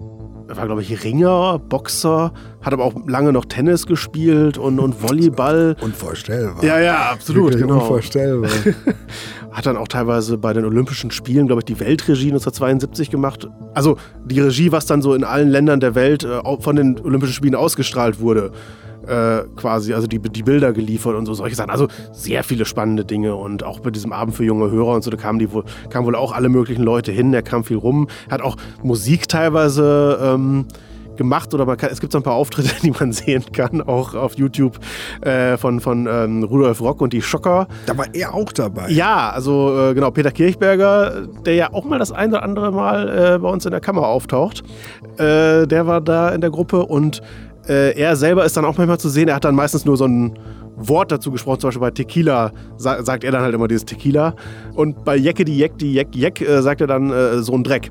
Er 0.47 0.57
war, 0.57 0.65
glaube 0.65 0.81
ich, 0.81 1.03
Ringer, 1.03 1.59
Boxer, 1.59 2.33
hat 2.61 2.73
aber 2.73 2.83
auch 2.83 2.93
lange 3.07 3.31
noch 3.31 3.45
Tennis 3.45 3.85
gespielt 3.85 4.57
und, 4.57 4.79
und 4.79 5.01
Volleyball. 5.01 5.75
Unvorstellbar. 5.81 6.63
Ja, 6.63 6.79
ja, 6.79 7.11
absolut. 7.11 7.51
Wirklich 7.51 7.61
genau. 7.63 7.79
Unvorstellbar. 7.79 8.49
hat 9.51 9.65
dann 9.65 9.77
auch 9.77 9.87
teilweise 9.87 10.37
bei 10.37 10.53
den 10.53 10.65
Olympischen 10.65 11.11
Spielen, 11.11 11.47
glaube 11.47 11.61
ich, 11.61 11.65
die 11.65 11.79
Weltregie 11.79 12.27
1972 12.27 13.09
gemacht. 13.09 13.47
Also 13.73 13.97
die 14.25 14.39
Regie, 14.39 14.71
was 14.71 14.85
dann 14.85 15.01
so 15.01 15.13
in 15.13 15.23
allen 15.23 15.49
Ländern 15.49 15.79
der 15.79 15.95
Welt 15.95 16.23
äh, 16.23 16.41
von 16.59 16.75
den 16.75 16.99
Olympischen 16.99 17.33
Spielen 17.33 17.55
ausgestrahlt 17.55 18.19
wurde 18.19 18.51
äh, 19.09 19.43
quasi, 19.55 19.93
also 19.93 20.07
die, 20.07 20.19
die 20.19 20.43
Bilder 20.43 20.71
geliefert 20.71 21.15
und 21.15 21.25
so 21.25 21.33
solche 21.33 21.55
Sachen. 21.55 21.71
Also 21.71 21.87
sehr 22.11 22.43
viele 22.43 22.65
spannende 22.65 23.03
Dinge 23.05 23.35
und 23.35 23.63
auch 23.63 23.79
bei 23.79 23.89
diesem 23.89 24.13
Abend 24.13 24.35
für 24.35 24.43
junge 24.43 24.69
Hörer 24.71 24.95
und 24.95 25.03
so, 25.03 25.09
da 25.09 25.17
kamen, 25.17 25.39
die 25.39 25.51
wohl, 25.51 25.63
kamen 25.89 26.05
wohl 26.05 26.15
auch 26.15 26.31
alle 26.31 26.49
möglichen 26.49 26.83
Leute 26.83 27.11
hin, 27.11 27.31
der 27.31 27.41
kam 27.41 27.63
viel 27.63 27.77
rum, 27.77 28.07
hat 28.29 28.41
auch 28.41 28.55
Musik 28.83 29.27
teilweise 29.27 30.19
ähm, 30.21 30.65
gemacht 31.19 31.53
oder 31.53 31.65
man 31.65 31.77
kann, 31.77 31.91
es 31.91 31.99
gibt 31.99 32.13
so 32.13 32.17
ein 32.17 32.23
paar 32.23 32.33
Auftritte, 32.33 32.73
die 32.81 32.89
man 32.89 33.11
sehen 33.11 33.43
kann, 33.53 33.81
auch 33.83 34.15
auf 34.15 34.35
YouTube 34.35 34.79
äh, 35.21 35.57
von, 35.57 35.79
von 35.79 36.07
ähm, 36.09 36.43
Rudolf 36.43 36.81
Rock 36.81 37.01
und 37.01 37.13
die 37.13 37.21
Schocker. 37.21 37.67
Da 37.85 37.95
war 37.95 38.07
er 38.13 38.33
auch 38.33 38.51
dabei. 38.51 38.89
Ja, 38.89 39.29
also 39.29 39.77
äh, 39.77 39.93
genau, 39.93 40.09
Peter 40.09 40.31
Kirchberger, 40.31 41.27
der 41.45 41.53
ja 41.53 41.73
auch 41.73 41.85
mal 41.85 41.99
das 41.99 42.11
ein 42.11 42.29
oder 42.29 42.41
andere 42.41 42.71
Mal 42.71 43.35
äh, 43.35 43.37
bei 43.37 43.49
uns 43.49 43.65
in 43.65 43.71
der 43.71 43.81
Kammer 43.81 44.07
auftaucht, 44.07 44.63
äh, 45.17 45.67
der 45.67 45.85
war 45.85 46.01
da 46.01 46.29
in 46.29 46.41
der 46.41 46.49
Gruppe 46.49 46.85
und 46.85 47.21
äh, 47.67 47.99
er 47.99 48.15
selber 48.15 48.45
ist 48.45 48.57
dann 48.57 48.65
auch 48.65 48.77
manchmal 48.77 48.99
zu 48.99 49.09
sehen. 49.09 49.27
Er 49.27 49.35
hat 49.35 49.43
dann 49.43 49.55
meistens 49.55 49.85
nur 49.85 49.97
so 49.97 50.05
ein 50.05 50.39
Wort 50.77 51.11
dazu 51.11 51.29
gesprochen, 51.29 51.59
zum 51.59 51.67
Beispiel 51.67 51.81
bei 51.81 51.91
Tequila 51.91 52.53
sa 52.77 53.03
sagt 53.03 53.25
er 53.25 53.33
dann 53.33 53.41
halt 53.41 53.53
immer 53.53 53.67
dieses 53.67 53.83
Tequila. 53.83 54.33
Und 54.73 55.03
bei 55.03 55.17
Jecke 55.17 55.43
die 55.43 55.57
Jeck, 55.57 55.77
die 55.77 55.93
Jeck, 55.93 56.15
Jeck 56.15 56.39
äh, 56.39 56.61
sagt 56.61 56.79
er 56.79 56.87
dann 56.87 57.43
so 57.43 57.53
ein 57.53 57.63
Dreck. 57.65 57.89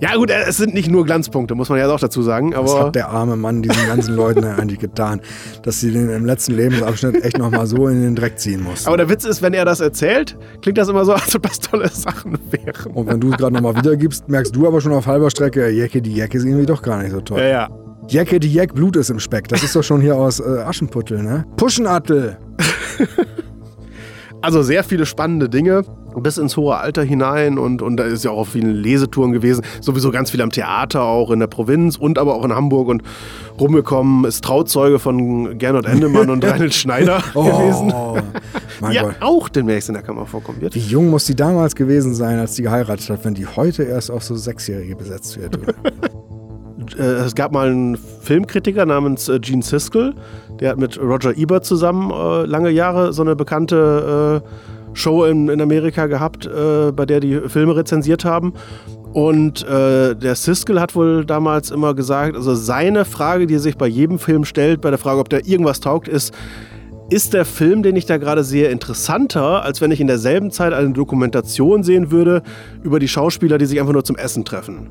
Ja 0.00 0.14
gut, 0.14 0.30
äh, 0.30 0.44
es 0.46 0.56
sind 0.56 0.74
nicht 0.74 0.90
nur 0.90 1.04
Glanzpunkte, 1.04 1.54
muss 1.54 1.68
man 1.68 1.78
ja 1.78 1.90
auch 1.90 1.98
dazu 1.98 2.22
sagen. 2.22 2.54
Aber 2.54 2.66
Was 2.68 2.80
hat 2.80 2.94
der 2.94 3.08
arme 3.08 3.36
Mann 3.36 3.62
diesen 3.62 3.86
ganzen 3.86 4.14
Leuten 4.14 4.44
eigentlich 4.44 4.78
getan, 4.78 5.20
dass 5.62 5.80
sie 5.80 5.90
den 5.90 6.08
im 6.08 6.24
letzten 6.24 6.54
Lebensabschnitt 6.54 7.24
echt 7.24 7.38
nochmal 7.38 7.66
so 7.66 7.88
in 7.88 8.02
den 8.02 8.14
Dreck 8.14 8.38
ziehen 8.38 8.62
mussten. 8.62 8.88
Aber 8.88 8.96
der 8.96 9.08
Witz 9.08 9.24
ist, 9.24 9.42
wenn 9.42 9.54
er 9.54 9.64
das 9.64 9.80
erzählt, 9.80 10.36
klingt 10.62 10.78
das 10.78 10.88
immer 10.88 11.04
so, 11.04 11.14
als 11.14 11.34
ob 11.34 11.42
das 11.42 11.58
tolle 11.58 11.88
Sachen 11.88 12.38
wären. 12.50 12.92
Und 12.92 13.08
wenn 13.08 13.20
du 13.20 13.30
es 13.30 13.36
gerade 13.36 13.54
nochmal 13.54 13.76
wiedergibst, 13.76 14.28
merkst 14.28 14.54
du 14.54 14.66
aber 14.66 14.80
schon 14.80 14.92
auf 14.92 15.06
halber 15.06 15.30
Strecke, 15.30 15.68
Jecke 15.68 16.00
die 16.00 16.14
Jecke 16.14 16.38
ist 16.38 16.44
irgendwie 16.44 16.66
doch 16.66 16.82
gar 16.82 17.02
nicht 17.02 17.10
so 17.10 17.20
toll. 17.20 17.40
Ja, 17.40 17.48
ja. 17.48 17.68
Jacke 18.08 18.40
die 18.40 18.52
Jack, 18.52 18.74
Blut 18.74 18.96
ist 18.96 19.10
im 19.10 19.20
Speck. 19.20 19.48
Das 19.48 19.62
ist 19.62 19.76
doch 19.76 19.82
schon 19.82 20.00
hier 20.00 20.16
aus 20.16 20.40
äh, 20.40 20.60
Aschenputtel, 20.64 21.22
ne? 21.22 21.44
Puschenattel. 21.56 22.38
also 24.40 24.62
sehr 24.62 24.84
viele 24.84 25.06
spannende 25.06 25.48
Dinge 25.48 25.84
bis 26.20 26.38
ins 26.38 26.56
hohe 26.56 26.76
Alter 26.76 27.02
hinein 27.02 27.58
und, 27.58 27.82
und 27.82 27.96
da 27.96 28.04
ist 28.04 28.24
ja 28.24 28.30
auch 28.30 28.38
auf 28.38 28.48
vielen 28.48 28.74
Lesetouren 28.74 29.32
gewesen. 29.32 29.64
Sowieso 29.80 30.10
ganz 30.10 30.30
viel 30.30 30.42
am 30.42 30.50
Theater, 30.50 31.02
auch 31.02 31.30
in 31.30 31.40
der 31.40 31.46
Provinz 31.46 31.96
und 31.96 32.18
aber 32.18 32.34
auch 32.34 32.44
in 32.44 32.52
Hamburg 32.52 32.88
und 32.88 33.02
rumgekommen. 33.58 34.24
Ist 34.24 34.44
Trauzeuge 34.44 34.98
von 34.98 35.58
Gernot 35.58 35.86
Endemann 35.86 36.30
und 36.30 36.44
Reinhold 36.50 36.74
Schneider 36.74 37.22
oh, 37.34 37.44
gewesen. 37.44 37.92
Mein 38.80 38.92
ja, 38.92 39.02
Gott. 39.02 39.16
auch 39.20 39.48
demnächst 39.48 39.88
in 39.88 39.94
der 39.94 40.02
Kammer 40.02 40.26
vorkommen 40.26 40.60
wird. 40.60 40.74
Wie 40.74 40.80
jung 40.80 41.10
muss 41.10 41.24
die 41.26 41.36
damals 41.36 41.74
gewesen 41.74 42.14
sein, 42.14 42.38
als 42.38 42.54
die 42.54 42.62
geheiratet 42.62 43.10
hat, 43.10 43.24
wenn 43.24 43.34
die 43.34 43.46
heute 43.46 43.84
erst 43.84 44.10
auf 44.10 44.24
so 44.24 44.34
Sechsjährige 44.34 44.96
besetzt 44.96 45.38
wird? 45.40 45.58
äh, 46.96 47.02
es 47.02 47.34
gab 47.34 47.52
mal 47.52 47.68
einen 47.68 47.96
Filmkritiker 47.96 48.86
namens 48.86 49.28
äh, 49.28 49.38
Gene 49.40 49.62
Siskel, 49.62 50.14
der 50.60 50.70
hat 50.70 50.78
mit 50.78 51.00
Roger 51.00 51.36
Ebert 51.36 51.64
zusammen 51.64 52.10
äh, 52.10 52.46
lange 52.46 52.70
Jahre 52.70 53.12
so 53.12 53.22
eine 53.22 53.34
bekannte 53.34 54.42
äh, 54.44 54.48
Show 54.94 55.24
in, 55.24 55.48
in 55.48 55.60
Amerika 55.60 56.06
gehabt, 56.06 56.46
äh, 56.46 56.92
bei 56.92 57.06
der 57.06 57.20
die 57.20 57.40
Filme 57.48 57.76
rezensiert 57.76 58.24
haben. 58.24 58.52
Und 59.12 59.66
äh, 59.66 60.14
der 60.14 60.34
Siskel 60.34 60.80
hat 60.80 60.94
wohl 60.94 61.24
damals 61.24 61.70
immer 61.70 61.94
gesagt, 61.94 62.36
also 62.36 62.54
seine 62.54 63.04
Frage, 63.04 63.46
die 63.46 63.54
er 63.54 63.60
sich 63.60 63.76
bei 63.76 63.86
jedem 63.86 64.18
Film 64.18 64.44
stellt, 64.44 64.80
bei 64.80 64.90
der 64.90 64.98
Frage, 64.98 65.20
ob 65.20 65.28
der 65.28 65.46
irgendwas 65.46 65.80
taugt, 65.80 66.08
ist, 66.08 66.34
ist 67.10 67.32
der 67.32 67.46
Film, 67.46 67.82
den 67.82 67.96
ich 67.96 68.04
da 68.04 68.18
gerade 68.18 68.44
sehe, 68.44 68.68
interessanter, 68.68 69.62
als 69.62 69.80
wenn 69.80 69.90
ich 69.90 70.00
in 70.00 70.08
derselben 70.08 70.50
Zeit 70.50 70.74
eine 70.74 70.90
Dokumentation 70.90 71.82
sehen 71.82 72.10
würde 72.10 72.42
über 72.82 72.98
die 72.98 73.08
Schauspieler, 73.08 73.56
die 73.56 73.64
sich 73.64 73.80
einfach 73.80 73.94
nur 73.94 74.04
zum 74.04 74.16
Essen 74.16 74.44
treffen. 74.44 74.90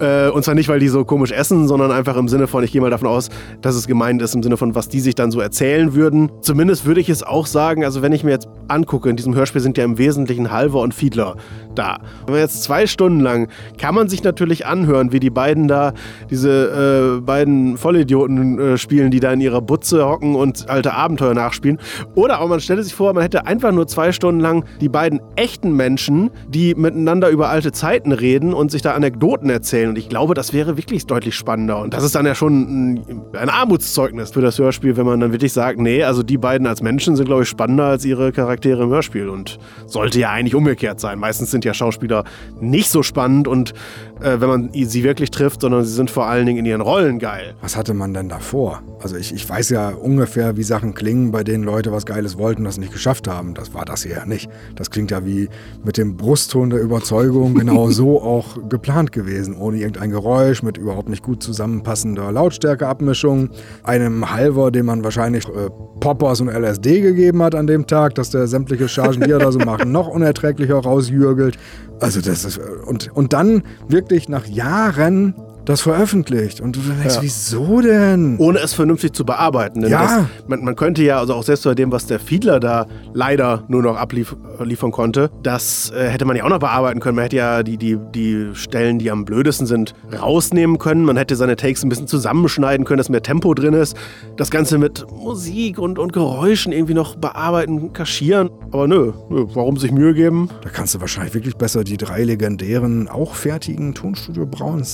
Äh, 0.00 0.30
und 0.30 0.44
zwar 0.44 0.54
nicht, 0.54 0.68
weil 0.68 0.80
die 0.80 0.88
so 0.88 1.04
komisch 1.04 1.32
essen, 1.32 1.68
sondern 1.68 1.90
einfach 1.92 2.16
im 2.16 2.28
Sinne 2.28 2.46
von, 2.46 2.64
ich 2.64 2.72
gehe 2.72 2.80
mal 2.80 2.90
davon 2.90 3.08
aus, 3.08 3.28
dass 3.60 3.74
es 3.74 3.86
gemeint 3.86 4.22
ist, 4.22 4.34
im 4.34 4.42
Sinne 4.42 4.56
von, 4.56 4.74
was 4.74 4.88
die 4.88 5.00
sich 5.00 5.14
dann 5.14 5.30
so 5.30 5.40
erzählen 5.40 5.94
würden. 5.94 6.30
Zumindest 6.40 6.86
würde 6.86 7.00
ich 7.00 7.08
es 7.08 7.22
auch 7.22 7.46
sagen, 7.46 7.84
also 7.84 8.02
wenn 8.02 8.12
ich 8.12 8.24
mir 8.24 8.30
jetzt 8.30 8.48
angucke, 8.68 9.08
in 9.10 9.16
diesem 9.16 9.34
Hörspiel 9.34 9.60
sind 9.60 9.76
ja 9.78 9.84
im 9.84 9.98
Wesentlichen 9.98 10.50
Halver 10.50 10.80
und 10.80 10.94
Fiedler 10.94 11.36
da. 11.74 11.98
Man 12.28 12.38
jetzt 12.38 12.62
zwei 12.62 12.86
Stunden 12.86 13.20
lang, 13.20 13.48
kann 13.78 13.94
man 13.94 14.08
sich 14.08 14.22
natürlich 14.22 14.66
anhören, 14.66 15.12
wie 15.12 15.20
die 15.20 15.30
beiden 15.30 15.68
da, 15.68 15.92
diese 16.30 17.18
äh, 17.18 17.20
beiden 17.20 17.76
Vollidioten 17.76 18.58
äh, 18.58 18.78
spielen, 18.78 19.10
die 19.10 19.20
da 19.20 19.32
in 19.32 19.40
ihrer 19.40 19.60
Butze 19.60 20.06
hocken 20.06 20.34
und 20.34 20.68
alte 20.68 20.94
Abenteuer 20.94 21.34
nachspielen. 21.34 21.78
Oder 22.14 22.38
aber 22.38 22.48
man 22.48 22.60
stelle 22.60 22.82
sich 22.82 22.94
vor, 22.94 23.12
man 23.12 23.22
hätte 23.22 23.46
einfach 23.46 23.72
nur 23.72 23.86
zwei 23.86 24.12
Stunden 24.12 24.40
lang 24.40 24.64
die 24.80 24.88
beiden 24.88 25.20
echten 25.36 25.74
Menschen, 25.74 26.30
die 26.48 26.74
miteinander 26.74 27.28
über 27.28 27.48
alte 27.48 27.72
Zeiten 27.72 28.12
reden 28.12 28.54
und 28.54 28.70
sich 28.70 28.82
da 28.82 28.92
Anekdoten 28.92 29.50
erzählen. 29.50 29.89
Und 29.90 29.98
ich 29.98 30.08
glaube, 30.08 30.34
das 30.34 30.52
wäre 30.52 30.76
wirklich 30.76 31.06
deutlich 31.06 31.34
spannender. 31.34 31.78
Und 31.80 31.92
das 31.94 32.02
ist 32.02 32.14
dann 32.14 32.24
ja 32.24 32.34
schon 32.34 32.94
ein, 32.94 33.22
ein 33.34 33.48
Armutszeugnis 33.48 34.30
für 34.30 34.40
das 34.40 34.58
Hörspiel, 34.58 34.96
wenn 34.96 35.04
man 35.04 35.20
dann 35.20 35.32
wirklich 35.32 35.52
sagt, 35.52 35.78
nee, 35.78 36.02
also 36.02 36.22
die 36.22 36.38
beiden 36.38 36.66
als 36.66 36.80
Menschen 36.80 37.16
sind, 37.16 37.26
glaube 37.26 37.42
ich, 37.42 37.48
spannender 37.48 37.84
als 37.84 38.04
ihre 38.04 38.32
Charaktere 38.32 38.84
im 38.84 38.90
Hörspiel. 38.90 39.28
Und 39.28 39.58
sollte 39.86 40.18
ja 40.18 40.30
eigentlich 40.30 40.54
umgekehrt 40.54 41.00
sein. 41.00 41.18
Meistens 41.18 41.50
sind 41.50 41.64
ja 41.64 41.74
Schauspieler 41.74 42.24
nicht 42.60 42.88
so 42.88 43.02
spannend 43.02 43.48
und 43.48 43.74
äh, 44.20 44.40
wenn 44.40 44.48
man 44.48 44.70
sie 44.72 45.04
wirklich 45.04 45.30
trifft, 45.30 45.62
sondern 45.62 45.84
sie 45.84 45.92
sind 45.92 46.10
vor 46.10 46.26
allen 46.26 46.46
Dingen 46.46 46.58
in 46.58 46.66
ihren 46.66 46.80
Rollen 46.80 47.18
geil. 47.18 47.54
Was 47.60 47.76
hatte 47.76 47.94
man 47.94 48.14
denn 48.14 48.28
davor? 48.28 48.82
Also 49.02 49.16
ich, 49.16 49.34
ich 49.34 49.48
weiß 49.48 49.70
ja 49.70 49.90
ungefähr, 49.90 50.56
wie 50.56 50.62
Sachen 50.62 50.94
klingen, 50.94 51.30
bei 51.32 51.42
denen 51.42 51.64
Leute 51.64 51.92
was 51.92 52.06
Geiles 52.06 52.36
wollten, 52.38 52.64
das 52.64 52.78
nicht 52.78 52.92
geschafft 52.92 53.28
haben. 53.28 53.54
Das 53.54 53.72
war 53.74 53.84
das 53.84 54.02
hier 54.02 54.16
ja 54.16 54.26
nicht. 54.26 54.50
Das 54.76 54.90
klingt 54.90 55.10
ja 55.10 55.24
wie 55.24 55.48
mit 55.84 55.96
dem 55.96 56.16
Brustton 56.16 56.70
der 56.70 56.80
Überzeugung 56.80 57.54
genau 57.54 57.90
so 57.90 58.20
auch 58.22 58.68
geplant 58.68 59.12
gewesen, 59.12 59.56
ohne 59.56 59.78
irgendein 59.78 60.10
Geräusch, 60.10 60.62
mit 60.62 60.76
überhaupt 60.76 61.08
nicht 61.08 61.22
gut 61.22 61.42
zusammenpassender 61.42 62.30
Lautstärkeabmischung, 62.32 63.50
einem 63.82 64.30
Halver, 64.30 64.70
dem 64.70 64.86
man 64.86 65.04
wahrscheinlich 65.04 65.46
äh, 65.48 65.70
Poppers 66.00 66.40
und 66.40 66.48
LSD 66.48 67.00
gegeben 67.00 67.42
hat 67.42 67.54
an 67.54 67.66
dem 67.66 67.86
Tag, 67.86 68.14
dass 68.14 68.30
der 68.30 68.46
sämtliche 68.46 68.88
Chargen, 68.88 69.22
die 69.22 69.30
er 69.30 69.38
da 69.38 69.52
so 69.52 69.58
macht, 69.64 69.84
noch 69.84 70.08
unerträglicher 70.08 70.76
rausjürgelt. 70.76 71.58
Also 72.00 72.22
das 72.22 72.44
ist 72.46 72.58
und 72.86 73.14
und 73.14 73.34
dann 73.34 73.62
wirklich 74.10 74.28
nach 74.28 74.46
Jahren 74.46 75.34
das 75.70 75.80
veröffentlicht. 75.80 76.60
Und 76.60 76.76
du 76.76 76.80
denkst, 76.80 77.16
Ja. 77.16 77.22
wieso 77.22 77.80
denn? 77.80 78.36
Ohne 78.38 78.58
es 78.58 78.74
vernünftig 78.74 79.12
zu 79.14 79.24
bearbeiten. 79.24 79.80
Denn 79.82 79.90
Ja. 79.90 80.02
das, 80.02 80.48
man, 80.48 80.64
man 80.64 80.76
könnte 80.76 81.02
ja, 81.02 81.18
also 81.18 81.34
auch 81.34 81.42
selbst 81.42 81.64
bei 81.64 81.74
dem, 81.74 81.90
was 81.92 82.06
der 82.06 82.20
Fiedler 82.20 82.60
da 82.60 82.86
leider 83.14 83.64
nur 83.68 83.82
noch 83.82 83.96
abliefern 83.96 84.90
konnte, 84.90 85.30
das 85.42 85.90
äh, 85.96 86.08
hätte 86.08 86.24
man 86.24 86.36
ja 86.36 86.44
auch 86.44 86.48
noch 86.48 86.58
bearbeiten 86.58 87.00
können. 87.00 87.16
Man 87.16 87.22
hätte 87.24 87.36
ja 87.36 87.62
die, 87.62 87.76
die, 87.76 87.98
die 88.14 88.48
Stellen, 88.54 88.98
die 88.98 89.10
am 89.10 89.24
blödesten 89.24 89.66
sind, 89.66 89.94
rausnehmen 90.20 90.78
können. 90.78 91.04
Man 91.04 91.16
hätte 91.16 91.36
seine 91.36 91.56
Takes 91.56 91.82
ein 91.82 91.88
bisschen 91.88 92.06
zusammenschneiden 92.06 92.84
können, 92.84 92.98
dass 92.98 93.08
mehr 93.08 93.22
Tempo 93.22 93.54
drin 93.54 93.74
ist. 93.74 93.96
Das 94.36 94.50
Ganze 94.50 94.78
mit 94.78 95.06
Musik 95.10 95.78
und, 95.78 95.98
und 95.98 96.12
Geräuschen 96.12 96.72
irgendwie 96.72 96.94
noch 96.94 97.16
bearbeiten, 97.16 97.92
kaschieren. 97.92 98.50
Aber 98.72 98.86
nö, 98.88 99.12
nö, 99.28 99.46
warum 99.54 99.76
sich 99.76 99.92
Mühe 99.92 100.14
geben? 100.14 100.48
Da 100.62 100.68
kannst 100.70 100.94
du 100.94 101.00
wahrscheinlich 101.00 101.34
wirklich 101.34 101.56
besser 101.56 101.84
die 101.84 101.96
drei 101.96 102.22
legendären, 102.24 103.08
auch 103.08 103.34
fertigen 103.34 103.94
Tonstudio 103.94 104.46
Braun 104.46 104.84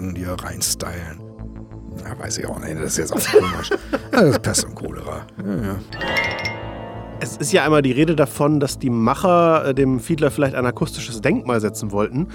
Sinclair-Folgen 0.00 0.14
dir 0.14 0.32
reinstylen. 0.32 1.20
Ja, 2.04 2.18
weiß 2.18 2.38
ich 2.38 2.46
auch 2.46 2.58
nicht, 2.60 2.76
das 2.76 2.92
ist 2.92 2.98
jetzt 2.98 3.12
auch 3.12 3.38
komisch. 3.38 3.70
ja, 4.12 4.22
das 4.22 4.38
Pest 4.38 4.64
und 4.64 4.74
Cholera. 4.74 5.26
Ja, 5.44 5.54
ja. 5.54 5.78
Es 7.22 7.36
ist 7.36 7.52
ja 7.52 7.64
einmal 7.64 7.82
die 7.82 7.92
Rede 7.92 8.16
davon, 8.16 8.60
dass 8.60 8.78
die 8.78 8.88
Macher 8.88 9.66
äh, 9.66 9.74
dem 9.74 10.00
Fiedler 10.00 10.30
vielleicht 10.30 10.54
ein 10.54 10.64
akustisches 10.64 11.20
Denkmal 11.20 11.60
setzen 11.60 11.92
wollten. 11.92 12.28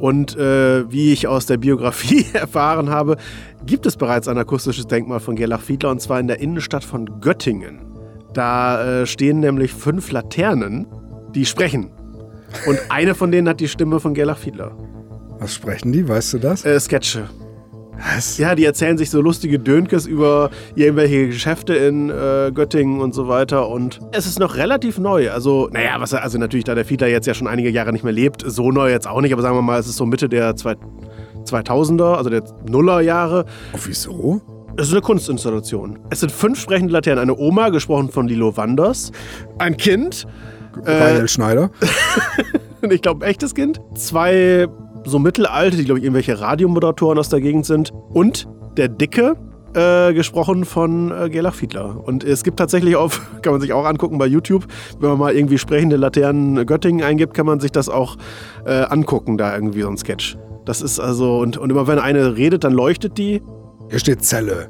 Und 0.00 0.36
äh, 0.36 0.90
wie 0.90 1.12
ich 1.12 1.28
aus 1.28 1.46
der 1.46 1.58
Biografie 1.58 2.26
erfahren 2.32 2.90
habe, 2.90 3.18
gibt 3.64 3.86
es 3.86 3.96
bereits 3.96 4.26
ein 4.26 4.36
akustisches 4.36 4.88
Denkmal 4.88 5.20
von 5.20 5.36
Gerlach 5.36 5.60
Fiedler 5.60 5.90
und 5.90 6.00
zwar 6.00 6.18
in 6.18 6.26
der 6.26 6.40
Innenstadt 6.40 6.82
von 6.82 7.20
Göttingen. 7.20 7.86
Da 8.34 9.02
äh, 9.02 9.06
stehen 9.06 9.38
nämlich 9.38 9.72
fünf 9.72 10.10
Laternen, 10.10 10.86
die 11.34 11.46
sprechen. 11.46 11.90
Und 12.66 12.80
eine 12.88 13.14
von 13.14 13.30
denen 13.30 13.48
hat 13.48 13.60
die 13.60 13.68
Stimme 13.68 14.00
von 14.00 14.12
Gerlach 14.12 14.38
Fiedler. 14.38 14.72
Was 15.42 15.54
sprechen 15.54 15.90
die, 15.90 16.08
weißt 16.08 16.34
du 16.34 16.38
das? 16.38 16.64
Äh, 16.64 16.78
Sketche. 16.78 17.28
Was? 17.98 18.38
Ja, 18.38 18.54
die 18.54 18.64
erzählen 18.64 18.96
sich 18.96 19.10
so 19.10 19.20
lustige 19.20 19.58
Dönkes 19.58 20.06
über 20.06 20.50
irgendwelche 20.76 21.26
Geschäfte 21.26 21.74
in 21.74 22.10
äh, 22.10 22.52
Göttingen 22.54 23.00
und 23.00 23.12
so 23.12 23.26
weiter. 23.26 23.68
Und 23.68 23.98
es 24.12 24.26
ist 24.26 24.38
noch 24.38 24.54
relativ 24.54 24.98
neu. 24.98 25.32
Also, 25.32 25.68
naja, 25.72 25.96
was, 25.98 26.14
also 26.14 26.38
natürlich, 26.38 26.64
da 26.64 26.76
der 26.76 26.84
Fiedler 26.84 27.08
jetzt 27.08 27.26
ja 27.26 27.34
schon 27.34 27.48
einige 27.48 27.70
Jahre 27.70 27.92
nicht 27.92 28.04
mehr 28.04 28.12
lebt, 28.12 28.44
so 28.46 28.70
neu 28.70 28.90
jetzt 28.90 29.08
auch 29.08 29.20
nicht, 29.20 29.32
aber 29.32 29.42
sagen 29.42 29.56
wir 29.56 29.62
mal, 29.62 29.80
es 29.80 29.88
ist 29.88 29.96
so 29.96 30.06
Mitte 30.06 30.28
der 30.28 30.54
zwei, 30.54 30.76
2000er, 31.44 32.14
also 32.14 32.30
der 32.30 32.44
Nullerjahre. 32.68 33.44
Oh, 33.72 33.78
wieso? 33.84 34.40
Es 34.76 34.86
ist 34.86 34.92
eine 34.92 35.02
Kunstinstallation. 35.02 35.98
Es 36.10 36.20
sind 36.20 36.30
fünf 36.30 36.60
sprechende 36.60 36.92
Laternen. 36.92 37.20
Eine 37.20 37.36
Oma, 37.36 37.70
gesprochen 37.70 38.10
von 38.10 38.28
Lilo 38.28 38.56
Wanders. 38.56 39.10
Ein 39.58 39.76
Kind. 39.76 40.24
Reinhold 40.84 41.30
Schneider. 41.30 41.72
ich 42.88 43.02
glaube, 43.02 43.24
ein 43.24 43.30
echtes 43.30 43.56
Kind. 43.56 43.80
Zwei 43.96 44.68
so 45.04 45.18
mittelalte, 45.18 45.76
die, 45.76 45.84
glaube 45.84 45.98
ich, 45.98 46.04
irgendwelche 46.04 46.40
Radiomoderatoren 46.40 47.18
aus 47.18 47.28
der 47.28 47.40
Gegend 47.40 47.66
sind. 47.66 47.92
Und 48.12 48.48
der 48.76 48.88
Dicke, 48.88 49.36
äh, 49.74 50.12
gesprochen 50.12 50.64
von 50.64 51.10
äh, 51.10 51.30
Gerlach 51.30 51.54
Fiedler. 51.54 51.96
Und 52.04 52.24
es 52.24 52.44
gibt 52.44 52.58
tatsächlich 52.58 52.96
auf, 52.96 53.20
kann 53.42 53.52
man 53.52 53.60
sich 53.60 53.72
auch 53.72 53.84
angucken 53.84 54.18
bei 54.18 54.26
YouTube, 54.26 54.66
wenn 55.00 55.10
man 55.10 55.18
mal 55.18 55.34
irgendwie 55.34 55.58
sprechende 55.58 55.96
Laternen 55.96 56.66
Göttingen 56.66 57.04
eingibt, 57.04 57.34
kann 57.34 57.46
man 57.46 57.60
sich 57.60 57.72
das 57.72 57.88
auch 57.88 58.16
äh, 58.66 58.82
angucken, 58.82 59.38
da 59.38 59.54
irgendwie 59.54 59.82
so 59.82 59.88
ein 59.88 59.96
Sketch. 59.96 60.36
Das 60.64 60.82
ist 60.82 61.00
also, 61.00 61.38
und, 61.38 61.56
und 61.56 61.70
immer 61.70 61.86
wenn 61.86 61.98
eine 61.98 62.36
redet, 62.36 62.64
dann 62.64 62.72
leuchtet 62.72 63.18
die. 63.18 63.42
Hier 63.90 63.98
steht 63.98 64.24
Zelle. 64.24 64.68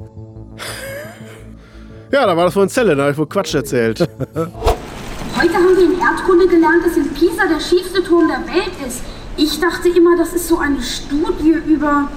Ja, 2.11 2.25
da 2.25 2.37
war 2.37 2.45
das 2.45 2.55
wohl 2.55 2.63
eine 2.63 2.71
Zelle, 2.71 2.95
da 2.95 3.03
habe 3.03 3.11
ich 3.11 3.17
wohl 3.17 3.27
Quatsch 3.27 3.55
erzählt. 3.55 3.99
Heute 3.99 5.53
haben 5.55 5.75
wir 5.75 5.83
in 5.83 5.99
Erdkunde 5.99 6.47
gelernt, 6.47 6.85
dass 6.85 6.95
in 6.95 7.09
Pisa 7.09 7.45
der 7.47 7.59
schiefste 7.59 8.03
Turm 8.03 8.27
der 8.27 8.39
Welt 8.53 8.71
ist. 8.87 9.01
Ich 9.37 9.59
dachte 9.59 9.89
immer, 9.89 10.15
das 10.17 10.33
ist 10.33 10.47
so 10.47 10.59
eine 10.59 10.81
Studie 10.81 11.55
über, 11.65 12.07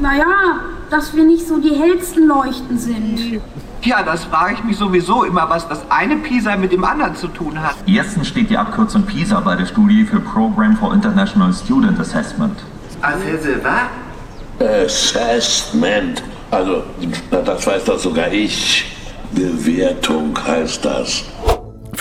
naja, 0.00 0.60
dass 0.90 1.14
wir 1.14 1.24
nicht 1.24 1.46
so 1.46 1.58
die 1.58 1.74
hellsten 1.74 2.26
Leuchten 2.26 2.78
sind. 2.78 3.40
Ja, 3.82 4.02
das 4.02 4.24
frage 4.24 4.54
ich 4.54 4.64
mich 4.64 4.76
sowieso 4.76 5.24
immer, 5.24 5.48
was 5.48 5.68
das 5.68 5.80
eine 5.90 6.16
Pisa 6.16 6.56
mit 6.56 6.72
dem 6.72 6.84
anderen 6.84 7.14
zu 7.14 7.28
tun 7.28 7.60
hat. 7.60 7.76
Erstens 7.86 8.28
steht 8.28 8.50
die 8.50 8.56
Abkürzung 8.56 9.02
PISA 9.02 9.40
bei 9.40 9.56
der 9.56 9.66
Studie 9.66 10.04
für 10.04 10.20
Program 10.20 10.76
for 10.76 10.92
International 10.92 11.52
Student 11.52 12.00
Assessment. 12.00 12.58
Also, 13.02 13.20
was? 13.62 14.84
Assessment. 14.84 16.22
Also, 16.50 16.82
das 17.30 17.66
weiß 17.66 17.84
doch 17.84 17.98
sogar 17.98 18.32
ich. 18.32 18.86
Bewertung 19.32 20.34
heißt 20.46 20.84
das. 20.84 21.24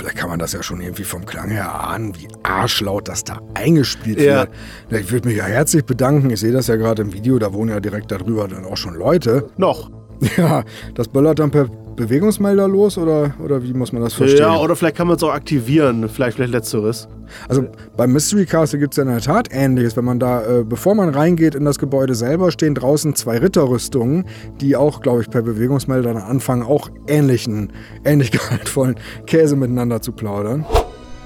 Vielleicht 0.03 0.17
kann 0.17 0.29
man 0.29 0.37
das 0.37 0.51
ja 0.51 0.61
schon 0.61 0.81
irgendwie 0.81 1.05
vom 1.05 1.25
Klang 1.25 1.49
her 1.49 1.73
ahnen, 1.87 2.13
wie 2.19 2.27
arschlaut 2.43 3.07
das 3.07 3.23
da 3.23 3.39
eingespielt 3.53 4.19
Ja. 4.19 4.47
wird. 4.89 5.01
Ich 5.05 5.11
würde 5.13 5.29
mich 5.29 5.37
ja 5.37 5.45
herzlich 5.45 5.85
bedanken. 5.85 6.29
Ich 6.29 6.41
sehe 6.41 6.51
das 6.51 6.67
ja 6.67 6.75
gerade 6.75 7.03
im 7.03 7.13
Video, 7.13 7.39
da 7.39 7.53
wohnen 7.53 7.69
ja 7.69 7.79
direkt 7.79 8.11
darüber 8.11 8.49
dann 8.49 8.65
auch 8.65 8.75
schon 8.75 8.95
Leute. 8.95 9.47
Noch. 9.55 9.89
Ja, 10.37 10.63
das 10.93 11.07
böllert 11.07 11.39
dann 11.39 11.51
per 11.51 11.67
Bewegungsmelder 11.95 12.67
los 12.67 12.97
oder, 12.97 13.33
oder 13.43 13.63
wie 13.63 13.73
muss 13.73 13.91
man 13.91 14.01
das 14.01 14.13
verstehen? 14.13 14.39
Ja, 14.39 14.57
oder 14.57 14.75
vielleicht 14.75 14.95
kann 14.97 15.07
man 15.07 15.17
es 15.17 15.23
auch 15.23 15.31
aktivieren. 15.31 16.09
Vielleicht, 16.09 16.35
vielleicht 16.35 16.51
letzteres. 16.51 17.07
Also 17.47 17.65
beim 17.95 18.11
Mystery 18.11 18.45
Castle 18.45 18.79
gibt 18.79 18.93
es 18.93 18.97
ja 18.97 19.03
in 19.03 19.09
der 19.09 19.21
Tat 19.21 19.49
Ähnliches. 19.51 19.95
Wenn 19.95 20.05
man 20.05 20.19
da, 20.19 20.43
äh, 20.43 20.63
bevor 20.63 20.95
man 20.95 21.09
reingeht 21.09 21.55
in 21.55 21.65
das 21.65 21.79
Gebäude 21.79 22.15
selber, 22.15 22.51
stehen 22.51 22.75
draußen 22.75 23.15
zwei 23.15 23.37
Ritterrüstungen, 23.37 24.25
die 24.61 24.75
auch, 24.75 25.01
glaube 25.01 25.21
ich, 25.21 25.29
per 25.29 25.41
Bewegungsmelder 25.41 26.13
dann 26.13 26.23
anfangen, 26.23 26.63
auch 26.63 26.89
ähnlichen, 27.07 27.73
ähnlich 28.03 28.31
gehaltvollen 28.31 28.95
Käse 29.25 29.55
miteinander 29.55 30.01
zu 30.01 30.11
plaudern. 30.11 30.65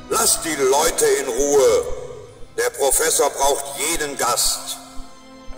Lasst 0.09 0.45
die 0.45 0.49
Leute 0.49 1.05
in 1.21 1.27
Ruhe. 1.27 1.97
Der 2.57 2.69
Professor 2.77 3.29
braucht 3.29 3.65
jeden 3.77 4.17
Gast. 4.17 4.77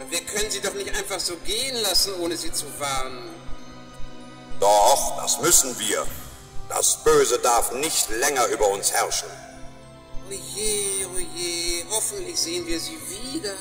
Wir 0.10 0.22
können 0.22 0.50
sie 0.50 0.60
doch 0.60 0.74
nicht 0.74 0.90
einfach 0.90 1.20
so 1.20 1.34
gehen 1.46 1.76
lassen, 1.84 2.14
ohne 2.22 2.36
sie 2.36 2.52
zu 2.52 2.66
warnen. 2.80 3.39
Doch, 4.60 5.18
das 5.22 5.42
müssen 5.42 5.78
wir. 5.80 6.04
Das 6.68 7.04
Böse 7.04 7.40
darf 7.40 7.72
nicht 7.72 8.10
länger 8.10 8.46
über 8.48 8.68
uns 8.70 8.92
herrschen. 8.94 9.30
Oje, 10.30 11.08
oje, 11.16 11.84
hoffentlich 11.90 12.40
sehen 12.40 12.68
wir 12.68 12.80
sie 12.80 12.98
wieder. 13.34 13.54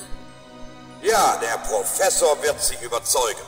Ja, 1.02 1.38
der 1.40 1.58
Professor 1.68 2.36
wird 2.42 2.60
sie 2.60 2.76
überzeugen. 2.84 3.40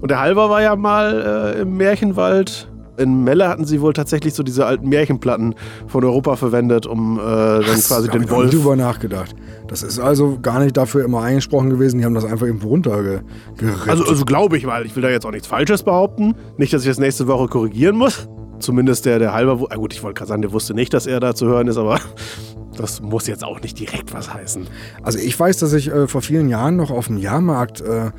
Und 0.00 0.10
der 0.10 0.20
Halver 0.20 0.48
war 0.48 0.62
ja 0.62 0.76
mal 0.76 1.54
äh, 1.56 1.60
im 1.62 1.76
Märchenwald 1.76 2.68
In 3.00 3.24
Melle 3.24 3.48
hatten 3.48 3.64
sie 3.64 3.80
wohl 3.80 3.92
tatsächlich 3.92 4.34
so 4.34 4.42
diese 4.42 4.66
alten 4.66 4.88
Märchenplatten 4.88 5.54
von 5.86 6.04
Europa 6.04 6.36
verwendet, 6.36 6.86
um 6.86 7.18
äh, 7.18 7.22
dann 7.22 7.62
quasi 7.62 8.06
Da 8.06 8.12
hab 8.12 8.12
den 8.12 8.22
ich 8.24 8.30
Wolf. 8.30 8.50
drüber 8.50 8.76
nachgedacht. 8.76 9.34
Das 9.68 9.82
ist 9.82 9.98
also 9.98 10.38
gar 10.40 10.60
nicht 10.60 10.76
dafür 10.76 11.04
immer 11.04 11.22
eingesprochen 11.22 11.70
gewesen. 11.70 11.98
Die 11.98 12.04
haben 12.04 12.14
das 12.14 12.24
einfach 12.24 12.46
irgendwo 12.46 12.68
runtergerippt. 12.68 13.24
Also, 13.86 14.04
also 14.04 14.24
glaube 14.24 14.56
ich 14.56 14.66
mal, 14.66 14.84
ich 14.84 14.94
will 14.96 15.02
da 15.02 15.10
jetzt 15.10 15.24
auch 15.26 15.30
nichts 15.30 15.46
Falsches 15.46 15.82
behaupten. 15.82 16.34
Nicht, 16.58 16.72
dass 16.72 16.82
ich 16.82 16.88
das 16.88 16.98
nächste 16.98 17.26
Woche 17.26 17.48
korrigieren 17.48 17.96
muss. 17.96 18.28
Zumindest 18.58 19.06
der, 19.06 19.18
der 19.18 19.32
halber. 19.32 19.66
Ah, 19.70 19.76
gut, 19.76 19.94
ich 19.94 20.02
wollte 20.02 20.18
gerade 20.18 20.28
sagen, 20.28 20.42
der 20.42 20.52
wusste 20.52 20.74
nicht, 20.74 20.92
dass 20.92 21.06
er 21.06 21.18
da 21.20 21.34
zu 21.34 21.46
hören 21.46 21.66
ist, 21.68 21.78
aber 21.78 21.98
das 22.76 23.00
muss 23.00 23.26
jetzt 23.26 23.42
auch 23.44 23.60
nicht 23.62 23.78
direkt 23.78 24.12
was 24.12 24.32
heißen. 24.34 24.66
Also 25.02 25.18
ich 25.18 25.38
weiß, 25.38 25.58
dass 25.58 25.72
ich 25.72 25.88
äh, 25.90 26.06
vor 26.06 26.20
vielen 26.20 26.48
Jahren 26.48 26.76
noch 26.76 26.90
auf 26.90 27.06
dem 27.06 27.16
Jahrmarkt 27.16 27.80
äh, 27.80 28.10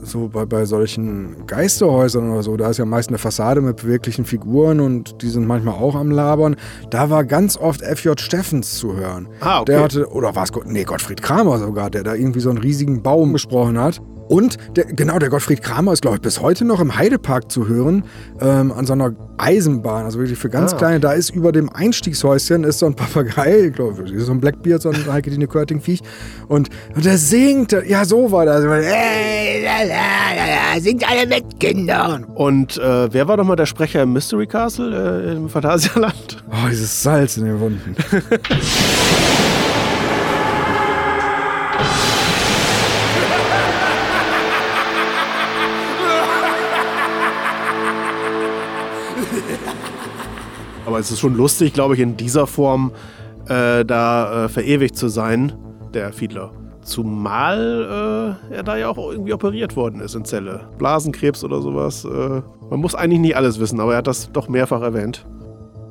so 0.00 0.28
bei, 0.28 0.44
bei 0.46 0.64
solchen 0.64 1.46
Geisterhäusern 1.46 2.30
oder 2.30 2.42
so, 2.42 2.56
da 2.56 2.70
ist 2.70 2.78
ja 2.78 2.84
meist 2.84 3.08
eine 3.08 3.18
Fassade 3.18 3.60
mit 3.60 3.76
beweglichen 3.76 4.24
Figuren 4.24 4.80
und 4.80 5.22
die 5.22 5.28
sind 5.28 5.46
manchmal 5.46 5.74
auch 5.74 5.94
am 5.94 6.10
Labern. 6.10 6.56
Da 6.90 7.10
war 7.10 7.24
ganz 7.24 7.56
oft 7.56 7.82
F.J. 7.82 8.20
Steffens 8.20 8.78
zu 8.78 8.94
hören. 8.96 9.28
Ah, 9.40 9.60
okay. 9.60 9.72
Der 9.72 9.82
hatte, 9.82 10.06
oder 10.10 10.34
war 10.36 10.44
es, 10.44 10.52
Gott- 10.52 10.66
nee, 10.66 10.84
Gottfried 10.84 11.20
Kramer 11.22 11.58
sogar, 11.58 11.90
der 11.90 12.04
da 12.04 12.14
irgendwie 12.14 12.40
so 12.40 12.50
einen 12.50 12.58
riesigen 12.58 13.02
Baum 13.02 13.32
gesprochen 13.32 13.78
hat. 13.78 14.00
Und 14.28 14.58
der, 14.76 14.84
genau, 14.84 15.18
der 15.18 15.30
Gottfried 15.30 15.62
Kramer 15.62 15.92
ist, 15.92 16.02
glaube 16.02 16.16
ich, 16.16 16.22
bis 16.22 16.40
heute 16.40 16.64
noch 16.64 16.80
im 16.80 16.96
Heidepark 16.96 17.50
zu 17.50 17.66
hören, 17.66 18.04
ähm, 18.40 18.72
an 18.72 18.86
so 18.86 18.92
einer 18.92 19.14
Eisenbahn, 19.38 20.04
also 20.04 20.18
wirklich 20.18 20.38
für 20.38 20.50
ganz 20.50 20.74
Ah, 20.74 20.76
kleine. 20.76 21.00
Da 21.00 21.12
ist 21.12 21.30
über 21.30 21.50
dem 21.52 21.70
Einstiegshäuschen 21.72 22.64
ist 22.64 22.80
so 22.80 22.86
ein 22.86 22.94
Papagei, 22.94 23.66
ich 23.68 23.72
glaube, 23.72 24.04
so 24.18 24.32
ein 24.32 24.40
Blackbeard, 24.40 24.82
so 24.82 24.90
ein 24.90 25.10
Heike 25.10 25.30
Dine 25.30 25.46
Körting-Viech. 25.46 26.00
Und, 26.48 26.68
und 26.94 27.04
der 27.04 27.16
singt, 27.18 27.72
ja, 27.86 28.04
so 28.04 28.30
war 28.30 28.44
das. 28.44 28.64
Ey, 28.64 29.64
la, 29.64 29.82
la, 29.82 30.34
la, 30.34 30.74
la, 30.74 30.80
singt 30.80 31.08
alle 31.08 31.26
mit, 31.26 31.58
Kinder. 31.60 32.20
Und 32.34 32.76
äh, 32.78 33.12
wer 33.12 33.28
war 33.28 33.36
doch 33.36 33.44
mal 33.44 33.56
der 33.56 33.66
Sprecher 33.66 34.02
im 34.02 34.12
Mystery 34.12 34.46
Castle 34.46 35.30
äh, 35.30 35.36
im 35.36 35.48
Phantasialand? 35.48 36.44
Oh, 36.50 36.68
dieses 36.70 37.02
Salz 37.02 37.36
in 37.36 37.44
den 37.44 37.60
Wunden. 37.60 37.96
Aber 50.98 51.04
es 51.04 51.12
ist 51.12 51.20
schon 51.20 51.36
lustig, 51.36 51.74
glaube 51.74 51.94
ich, 51.94 52.00
in 52.00 52.16
dieser 52.16 52.48
Form 52.48 52.90
äh, 53.46 53.84
da 53.84 54.46
äh, 54.46 54.48
verewigt 54.48 54.96
zu 54.96 55.06
sein, 55.06 55.52
der 55.94 56.12
Fiedler. 56.12 56.50
Zumal 56.82 58.36
äh, 58.50 58.54
er 58.56 58.64
da 58.64 58.76
ja 58.76 58.88
auch 58.88 59.12
irgendwie 59.12 59.32
operiert 59.32 59.76
worden 59.76 60.00
ist 60.00 60.16
in 60.16 60.24
Zelle. 60.24 60.68
Blasenkrebs 60.76 61.44
oder 61.44 61.62
sowas. 61.62 62.04
Äh, 62.04 62.42
man 62.68 62.80
muss 62.80 62.96
eigentlich 62.96 63.20
nicht 63.20 63.36
alles 63.36 63.60
wissen, 63.60 63.78
aber 63.78 63.92
er 63.92 63.98
hat 63.98 64.08
das 64.08 64.32
doch 64.32 64.48
mehrfach 64.48 64.82
erwähnt. 64.82 65.24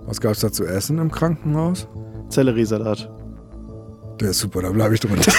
Was 0.08 0.20
gab 0.20 0.34
es 0.34 0.42
da 0.42 0.52
zu 0.52 0.66
essen 0.66 0.98
im 0.98 1.10
Krankenhaus? 1.10 1.88
Zelleriesalat. 2.28 3.10
Der 4.20 4.32
ist 4.32 4.40
super, 4.40 4.62
da 4.62 4.72
bleibe 4.72 4.96
ich 4.96 5.00
drunter. 5.00 5.32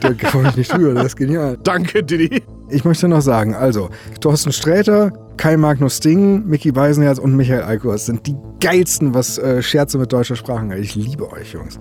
da 0.00 0.14
komme 0.30 0.48
ich 0.48 0.56
nicht 0.56 0.72
drüber, 0.72 0.94
das 0.94 1.04
ist 1.04 1.16
genial. 1.16 1.58
Danke, 1.62 2.02
Didi. 2.02 2.42
Ich 2.70 2.84
möchte 2.84 3.08
noch 3.08 3.20
sagen, 3.20 3.54
also, 3.54 3.90
Thorsten 4.20 4.52
Sträter, 4.52 5.12
Kai 5.36 5.56
Magnus 5.56 5.98
Ding, 5.98 6.46
Mickey 6.46 6.70
Beisenherz 6.70 7.18
und 7.18 7.34
Michael 7.34 7.62
Alkors 7.62 8.06
sind 8.06 8.26
die 8.26 8.36
geilsten, 8.60 9.12
was 9.12 9.38
äh, 9.38 9.60
Scherze 9.60 9.98
mit 9.98 10.12
deutscher 10.12 10.36
Sprache 10.36 10.60
angeht. 10.60 10.78
Ich 10.80 10.94
liebe 10.94 11.30
euch, 11.32 11.52
Jungs. 11.52 11.78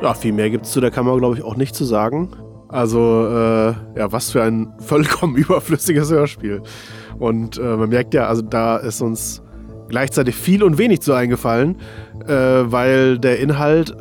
Ja, 0.00 0.14
viel 0.14 0.32
mehr 0.32 0.48
gibt 0.50 0.64
es 0.64 0.72
zu 0.72 0.80
der 0.80 0.90
Kammer, 0.90 1.18
glaube 1.18 1.36
ich, 1.36 1.42
auch 1.44 1.56
nicht 1.56 1.74
zu 1.74 1.84
sagen. 1.84 2.30
Also, 2.68 3.26
äh, 3.28 3.74
ja, 3.98 4.10
was 4.10 4.30
für 4.30 4.42
ein 4.42 4.72
vollkommen 4.78 5.36
überflüssiges 5.36 6.10
Hörspiel. 6.10 6.62
Und 7.18 7.58
äh, 7.58 7.76
man 7.76 7.90
merkt 7.90 8.14
ja, 8.14 8.26
also 8.26 8.42
da 8.42 8.78
ist 8.78 9.02
uns 9.02 9.42
gleichzeitig 9.88 10.34
viel 10.34 10.62
und 10.62 10.78
wenig 10.78 11.02
zu 11.02 11.12
eingefallen, 11.12 11.76
äh, 12.26 12.32
weil 12.32 13.18
der 13.18 13.38
Inhalt, 13.38 13.94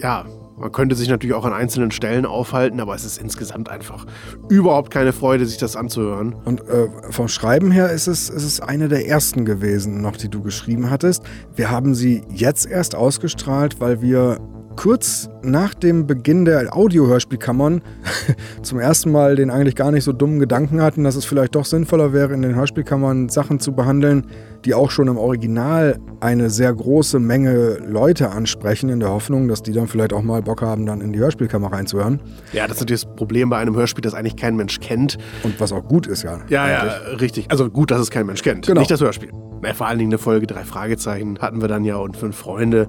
ja, 0.00 0.24
man 0.56 0.70
könnte 0.70 0.94
sich 0.94 1.08
natürlich 1.08 1.34
auch 1.34 1.44
an 1.44 1.52
einzelnen 1.52 1.90
Stellen 1.90 2.26
aufhalten, 2.26 2.80
aber 2.80 2.94
es 2.94 3.04
ist 3.04 3.18
insgesamt 3.18 3.68
einfach 3.68 4.06
überhaupt 4.48 4.90
keine 4.90 5.12
Freude, 5.12 5.46
sich 5.46 5.58
das 5.58 5.76
anzuhören. 5.76 6.34
Und 6.44 6.60
äh, 6.68 6.88
vom 7.10 7.28
Schreiben 7.28 7.70
her 7.70 7.90
ist 7.90 8.06
es, 8.06 8.28
ist 8.28 8.44
es 8.44 8.60
eine 8.60 8.88
der 8.88 9.08
ersten 9.08 9.44
gewesen, 9.44 10.00
noch 10.00 10.16
die 10.16 10.28
du 10.28 10.42
geschrieben 10.42 10.90
hattest. 10.90 11.24
Wir 11.56 11.70
haben 11.70 11.94
sie 11.94 12.22
jetzt 12.30 12.66
erst 12.66 12.94
ausgestrahlt, 12.94 13.80
weil 13.80 14.00
wir 14.00 14.38
kurz 14.76 15.28
nach 15.42 15.74
dem 15.74 16.06
Beginn 16.06 16.44
der 16.44 16.74
Audiohörspielkammern 16.76 17.82
zum 18.62 18.78
ersten 18.78 19.12
Mal 19.12 19.36
den 19.36 19.50
eigentlich 19.50 19.76
gar 19.76 19.90
nicht 19.90 20.04
so 20.04 20.12
dummen 20.12 20.38
Gedanken 20.38 20.80
hatten, 20.80 21.04
dass 21.04 21.16
es 21.16 21.24
vielleicht 21.24 21.54
doch 21.54 21.64
sinnvoller 21.64 22.12
wäre, 22.12 22.34
in 22.34 22.42
den 22.42 22.54
Hörspielkammern 22.54 23.28
Sachen 23.28 23.60
zu 23.60 23.72
behandeln, 23.72 24.26
die 24.64 24.74
auch 24.74 24.90
schon 24.90 25.08
im 25.08 25.18
Original 25.18 25.98
eine 26.20 26.50
sehr 26.50 26.72
große 26.72 27.18
Menge 27.18 27.78
Leute 27.86 28.30
ansprechen, 28.30 28.88
in 28.88 29.00
der 29.00 29.10
Hoffnung, 29.10 29.48
dass 29.48 29.62
die 29.62 29.72
dann 29.72 29.86
vielleicht 29.86 30.12
auch 30.12 30.22
mal 30.22 30.42
Bock 30.42 30.62
haben, 30.62 30.86
dann 30.86 31.00
in 31.00 31.12
die 31.12 31.18
Hörspielkammer 31.18 31.72
reinzuhören. 31.72 32.20
Ja, 32.52 32.66
das 32.66 32.76
ist 32.76 32.80
natürlich 32.80 33.02
das 33.02 33.16
Problem 33.16 33.50
bei 33.50 33.58
einem 33.58 33.76
Hörspiel, 33.76 34.02
das 34.02 34.14
eigentlich 34.14 34.36
kein 34.36 34.56
Mensch 34.56 34.80
kennt. 34.80 35.18
Und 35.42 35.60
was 35.60 35.72
auch 35.72 35.84
gut 35.84 36.06
ist, 36.06 36.22
ja. 36.22 36.40
Ja, 36.48 36.68
ja, 36.68 36.82
richtig. 37.20 37.50
Also 37.50 37.70
gut, 37.70 37.90
dass 37.90 38.00
es 38.00 38.10
kein 38.10 38.26
Mensch 38.26 38.42
kennt. 38.42 38.66
Genau. 38.66 38.80
Nicht 38.80 38.90
das 38.90 39.00
Hörspiel. 39.00 39.30
Vor 39.72 39.86
allen 39.86 39.98
Dingen 39.98 40.10
eine 40.10 40.18
Folge 40.18 40.46
drei 40.46 40.64
Fragezeichen 40.64 41.38
hatten 41.38 41.62
wir 41.62 41.68
dann 41.68 41.84
ja 41.84 41.96
und 41.96 42.16
fünf 42.16 42.36
Freunde. 42.36 42.88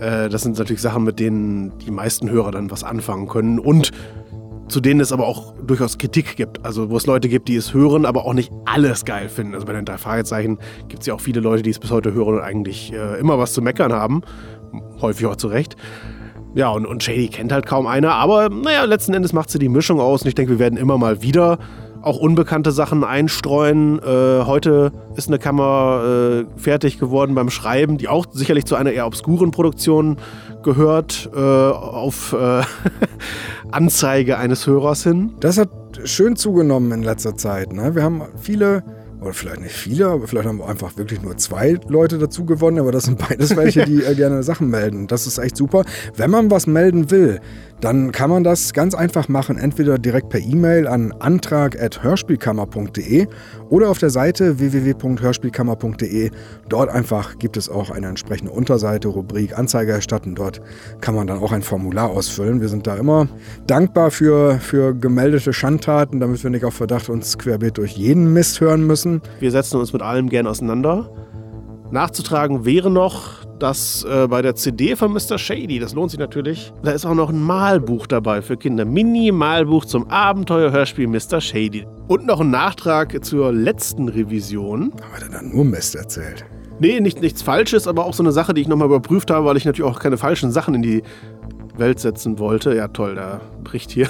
Äh, 0.00 0.28
das 0.28 0.42
sind 0.42 0.58
natürlich 0.58 0.82
Sachen, 0.82 1.04
mit 1.04 1.18
denen 1.18 1.76
die 1.78 1.90
meisten 1.90 2.30
Hörer 2.30 2.50
dann 2.50 2.70
was 2.70 2.84
anfangen 2.84 3.28
können 3.28 3.58
und 3.58 3.92
zu 4.68 4.80
denen 4.80 5.00
es 5.00 5.12
aber 5.12 5.26
auch 5.26 5.54
durchaus 5.64 5.96
Kritik 5.96 6.36
gibt. 6.36 6.64
Also 6.64 6.90
wo 6.90 6.96
es 6.96 7.06
Leute 7.06 7.28
gibt, 7.28 7.48
die 7.48 7.56
es 7.56 7.72
hören, 7.72 8.04
aber 8.04 8.24
auch 8.24 8.34
nicht 8.34 8.52
alles 8.64 9.04
geil 9.04 9.28
finden. 9.28 9.54
Also 9.54 9.66
bei 9.66 9.72
den 9.72 9.84
drei 9.84 9.98
Fragezeichen 9.98 10.58
gibt 10.88 11.02
es 11.02 11.06
ja 11.06 11.14
auch 11.14 11.20
viele 11.20 11.40
Leute, 11.40 11.62
die 11.62 11.70
es 11.70 11.78
bis 11.78 11.90
heute 11.90 12.12
hören 12.12 12.34
und 12.34 12.40
eigentlich 12.40 12.92
äh, 12.92 13.18
immer 13.20 13.38
was 13.38 13.52
zu 13.52 13.62
meckern 13.62 13.92
haben. 13.92 14.22
Häufig 15.00 15.26
auch 15.26 15.36
zu 15.36 15.48
Recht. 15.48 15.76
Ja, 16.54 16.70
und, 16.70 16.86
und 16.86 17.02
Shady 17.02 17.28
kennt 17.28 17.52
halt 17.52 17.66
kaum 17.66 17.86
einer, 17.86 18.14
aber 18.14 18.48
naja, 18.48 18.84
letzten 18.84 19.12
Endes 19.12 19.34
macht 19.34 19.50
sie 19.50 19.58
die 19.58 19.68
Mischung 19.68 20.00
aus 20.00 20.22
und 20.22 20.28
ich 20.28 20.34
denke, 20.34 20.52
wir 20.52 20.58
werden 20.58 20.78
immer 20.78 20.96
mal 20.96 21.20
wieder 21.20 21.58
auch 22.06 22.18
unbekannte 22.18 22.70
Sachen 22.70 23.02
einstreuen. 23.02 23.98
Äh, 23.98 24.44
heute 24.44 24.92
ist 25.16 25.26
eine 25.28 25.40
Kammer 25.40 26.44
äh, 26.46 26.60
fertig 26.60 27.00
geworden 27.00 27.34
beim 27.34 27.50
Schreiben, 27.50 27.98
die 27.98 28.06
auch 28.06 28.26
sicherlich 28.30 28.64
zu 28.64 28.76
einer 28.76 28.92
eher 28.92 29.06
obskuren 29.06 29.50
Produktion 29.50 30.16
gehört, 30.62 31.28
äh, 31.34 31.38
auf 31.38 32.32
äh, 32.32 32.62
Anzeige 33.72 34.38
eines 34.38 34.68
Hörers 34.68 35.02
hin. 35.02 35.34
Das 35.40 35.58
hat 35.58 35.68
schön 36.04 36.36
zugenommen 36.36 36.92
in 36.92 37.02
letzter 37.02 37.36
Zeit. 37.36 37.72
Ne? 37.72 37.96
Wir 37.96 38.04
haben 38.04 38.22
viele, 38.40 38.84
oder 39.20 39.32
vielleicht 39.32 39.62
nicht 39.62 39.74
viele, 39.74 40.06
aber 40.06 40.28
vielleicht 40.28 40.46
haben 40.46 40.58
wir 40.58 40.68
einfach 40.68 40.96
wirklich 40.96 41.22
nur 41.22 41.36
zwei 41.38 41.76
Leute 41.88 42.18
dazu 42.18 42.44
gewonnen, 42.44 42.78
aber 42.78 42.92
das 42.92 43.04
sind 43.04 43.18
beides 43.18 43.56
welche, 43.56 43.84
die 43.84 44.04
äh, 44.04 44.14
gerne 44.14 44.44
Sachen 44.44 44.70
melden. 44.70 45.08
Das 45.08 45.26
ist 45.26 45.38
echt 45.38 45.56
super. 45.56 45.84
Wenn 46.14 46.30
man 46.30 46.52
was 46.52 46.68
melden 46.68 47.10
will, 47.10 47.40
dann 47.80 48.12
kann 48.12 48.30
man 48.30 48.44
das 48.44 48.72
ganz 48.72 48.94
einfach 48.94 49.28
machen, 49.28 49.58
entweder 49.58 49.98
direkt 49.98 50.30
per 50.30 50.40
E-Mail 50.40 50.86
an 50.86 51.12
antrag.hörspielkammer.de 51.12 53.26
oder 53.68 53.90
auf 53.90 53.98
der 53.98 54.10
Seite 54.10 54.58
www.hörspielkammer.de. 54.58 56.30
Dort 56.68 56.88
einfach 56.88 57.38
gibt 57.38 57.56
es 57.56 57.68
auch 57.68 57.90
eine 57.90 58.08
entsprechende 58.08 58.52
Unterseite, 58.52 59.08
Rubrik 59.08 59.58
Anzeige 59.58 59.92
erstatten. 59.92 60.34
Dort 60.34 60.60
kann 61.00 61.14
man 61.14 61.26
dann 61.26 61.38
auch 61.38 61.52
ein 61.52 61.62
Formular 61.62 62.10
ausfüllen. 62.10 62.60
Wir 62.60 62.68
sind 62.68 62.86
da 62.86 62.96
immer 62.96 63.28
dankbar 63.66 64.10
für, 64.10 64.58
für 64.58 64.94
gemeldete 64.94 65.52
Schandtaten, 65.52 66.20
damit 66.20 66.42
wir 66.42 66.50
nicht 66.50 66.64
auf 66.64 66.74
Verdacht 66.74 67.08
uns 67.08 67.38
querbeet 67.38 67.78
durch 67.78 67.92
jeden 67.92 68.32
Mist 68.32 68.60
hören 68.60 68.86
müssen. 68.86 69.22
Wir 69.40 69.50
setzen 69.50 69.78
uns 69.78 69.92
mit 69.92 70.02
allem 70.02 70.28
gern 70.28 70.46
auseinander. 70.46 71.10
Nachzutragen 71.90 72.64
wäre 72.64 72.90
noch, 72.90 73.45
dass 73.58 74.04
äh, 74.04 74.26
bei 74.28 74.42
der 74.42 74.54
CD 74.54 74.96
von 74.96 75.12
Mr. 75.12 75.38
Shady, 75.38 75.78
das 75.78 75.94
lohnt 75.94 76.10
sich 76.10 76.20
natürlich, 76.20 76.72
da 76.82 76.90
ist 76.90 77.06
auch 77.06 77.14
noch 77.14 77.30
ein 77.30 77.40
Malbuch 77.40 78.06
dabei 78.06 78.42
für 78.42 78.56
Kinder. 78.56 78.84
Mini-Malbuch 78.84 79.84
zum 79.84 80.08
Abenteuerhörspiel 80.08 81.06
Mr. 81.06 81.40
Shady. 81.40 81.86
Und 82.08 82.26
noch 82.26 82.40
ein 82.40 82.50
Nachtrag 82.50 83.24
zur 83.24 83.52
letzten 83.52 84.08
Revision. 84.08 84.92
Hat 85.12 85.22
er 85.22 85.28
dann 85.30 85.50
nur 85.50 85.64
Mist 85.64 85.96
erzählt? 85.96 86.44
Nee, 86.78 87.00
nicht, 87.00 87.22
nichts 87.22 87.40
Falsches, 87.40 87.88
aber 87.88 88.04
auch 88.04 88.12
so 88.12 88.22
eine 88.22 88.32
Sache, 88.32 88.52
die 88.52 88.60
ich 88.60 88.68
nochmal 88.68 88.88
überprüft 88.88 89.30
habe, 89.30 89.46
weil 89.46 89.56
ich 89.56 89.64
natürlich 89.64 89.90
auch 89.90 89.98
keine 89.98 90.18
falschen 90.18 90.50
Sachen 90.52 90.74
in 90.74 90.82
die 90.82 91.02
Welt 91.78 92.00
setzen 92.00 92.38
wollte. 92.38 92.74
Ja, 92.74 92.88
toll, 92.88 93.14
da 93.14 93.40
bricht 93.64 93.90
hier 93.90 94.08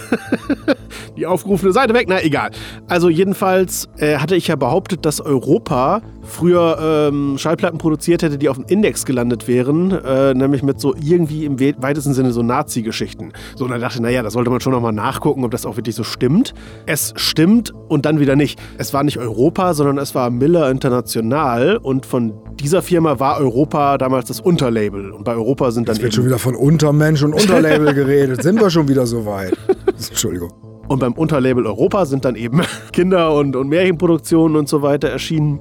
die 1.16 1.26
aufgerufene 1.26 1.72
Seite 1.72 1.94
weg. 1.94 2.06
Na, 2.08 2.22
egal. 2.22 2.50
Also 2.88 3.08
jedenfalls 3.08 3.88
äh, 3.98 4.16
hatte 4.16 4.36
ich 4.36 4.48
ja 4.48 4.56
behauptet, 4.56 5.04
dass 5.04 5.20
Europa 5.20 6.02
früher 6.22 7.08
ähm, 7.08 7.38
Schallplatten 7.38 7.78
produziert 7.78 8.22
hätte, 8.22 8.38
die 8.38 8.48
auf 8.48 8.56
dem 8.56 8.66
Index 8.68 9.04
gelandet 9.04 9.48
wären, 9.48 9.92
äh, 9.92 10.34
nämlich 10.34 10.62
mit 10.62 10.80
so 10.80 10.94
irgendwie 10.94 11.44
im 11.44 11.58
we 11.60 11.74
weitesten 11.78 12.14
Sinne 12.14 12.32
so 12.32 12.42
Nazi-Geschichten. 12.42 13.32
So, 13.54 13.64
und 13.64 13.70
dann 13.70 13.80
dachte 13.80 13.96
ich, 13.96 14.00
naja, 14.02 14.22
da 14.22 14.30
sollte 14.30 14.50
man 14.50 14.60
schon 14.60 14.72
nochmal 14.72 14.92
nachgucken, 14.92 15.44
ob 15.44 15.50
das 15.50 15.64
auch 15.64 15.76
wirklich 15.76 15.94
so 15.94 16.04
stimmt. 16.04 16.52
Es 16.86 17.14
stimmt 17.16 17.72
und 17.88 18.06
dann 18.06 18.20
wieder 18.20 18.36
nicht. 18.36 18.60
Es 18.78 18.92
war 18.92 19.04
nicht 19.04 19.18
Europa, 19.18 19.74
sondern 19.74 19.98
es 19.98 20.14
war 20.14 20.30
Miller 20.30 20.70
International 20.70 21.76
und 21.76 22.06
von 22.06 22.34
dieser 22.60 22.82
Firma 22.82 23.20
war 23.20 23.38
Europa 23.38 23.98
damals 23.98 24.28
das 24.28 24.40
Unterlabel. 24.40 25.12
Und 25.12 25.24
bei 25.24 25.34
Europa 25.34 25.70
sind 25.70 25.88
dann 25.88 25.96
Es 25.96 26.02
wird 26.02 26.14
schon 26.14 26.24
wieder 26.24 26.38
von 26.38 26.54
Untermensch 26.54 27.22
und 27.22 27.34
Unterlabel 27.56 27.94
geredet. 27.94 28.42
Sind 28.42 28.60
wir 28.60 28.70
schon 28.70 28.88
wieder 28.88 29.06
so 29.06 29.24
weit? 29.26 29.56
Entschuldigung. 29.86 30.52
Und 30.88 31.00
beim 31.00 31.14
Unterlabel 31.14 31.66
Europa 31.66 32.06
sind 32.06 32.24
dann 32.24 32.36
eben 32.36 32.62
Kinder- 32.92 33.34
und, 33.34 33.56
und 33.56 33.68
Märchenproduktionen 33.68 34.56
und 34.56 34.68
so 34.68 34.82
weiter 34.82 35.08
erschienen. 35.08 35.60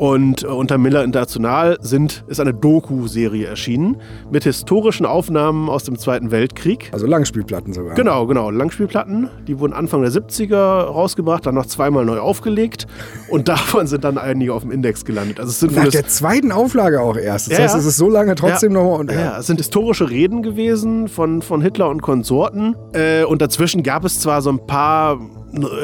Und 0.00 0.44
äh, 0.44 0.46
unter 0.46 0.78
Miller 0.78 1.04
International 1.04 1.76
sind, 1.82 2.24
ist 2.26 2.40
eine 2.40 2.54
Doku-Serie 2.54 3.46
erschienen 3.46 3.98
mit 4.30 4.44
historischen 4.44 5.04
Aufnahmen 5.04 5.68
aus 5.68 5.84
dem 5.84 5.98
Zweiten 5.98 6.30
Weltkrieg. 6.30 6.88
Also 6.94 7.06
Langspielplatten 7.06 7.74
sogar. 7.74 7.96
Genau, 7.96 8.26
genau. 8.26 8.48
Langspielplatten. 8.48 9.28
Die 9.46 9.58
wurden 9.58 9.74
Anfang 9.74 10.00
der 10.00 10.10
70er 10.10 10.54
rausgebracht, 10.84 11.44
dann 11.44 11.54
noch 11.54 11.66
zweimal 11.66 12.06
neu 12.06 12.18
aufgelegt. 12.18 12.86
Und 13.28 13.48
davon 13.48 13.86
sind 13.86 14.04
dann 14.04 14.16
einige 14.16 14.54
auf 14.54 14.62
dem 14.62 14.70
Index 14.70 15.04
gelandet. 15.04 15.38
Also 15.38 15.50
es 15.50 15.60
sind 15.60 15.76
Nach 15.76 15.88
der 15.88 16.06
zweiten 16.06 16.50
Auflage 16.50 17.02
auch 17.02 17.18
erst. 17.18 17.50
Das 17.50 17.58
Ja, 17.58 17.64
heißt, 17.64 17.74
ja. 17.74 17.80
es 17.80 17.84
ist 17.84 17.98
so 17.98 18.08
lange 18.08 18.34
trotzdem 18.36 18.72
ja. 18.72 18.82
noch. 18.82 19.00
Und, 19.00 19.12
ja. 19.12 19.38
es 19.38 19.48
sind 19.48 19.58
historische 19.58 20.08
Reden 20.08 20.42
gewesen 20.42 21.08
von, 21.08 21.42
von 21.42 21.60
Hitler 21.60 21.90
und 21.90 22.00
Konsorten. 22.00 22.74
Äh, 22.94 23.24
und 23.24 23.42
dazwischen 23.42 23.82
gab 23.82 24.06
es 24.06 24.18
zwar 24.18 24.40
so 24.40 24.48
ein 24.48 24.66
paar 24.66 25.20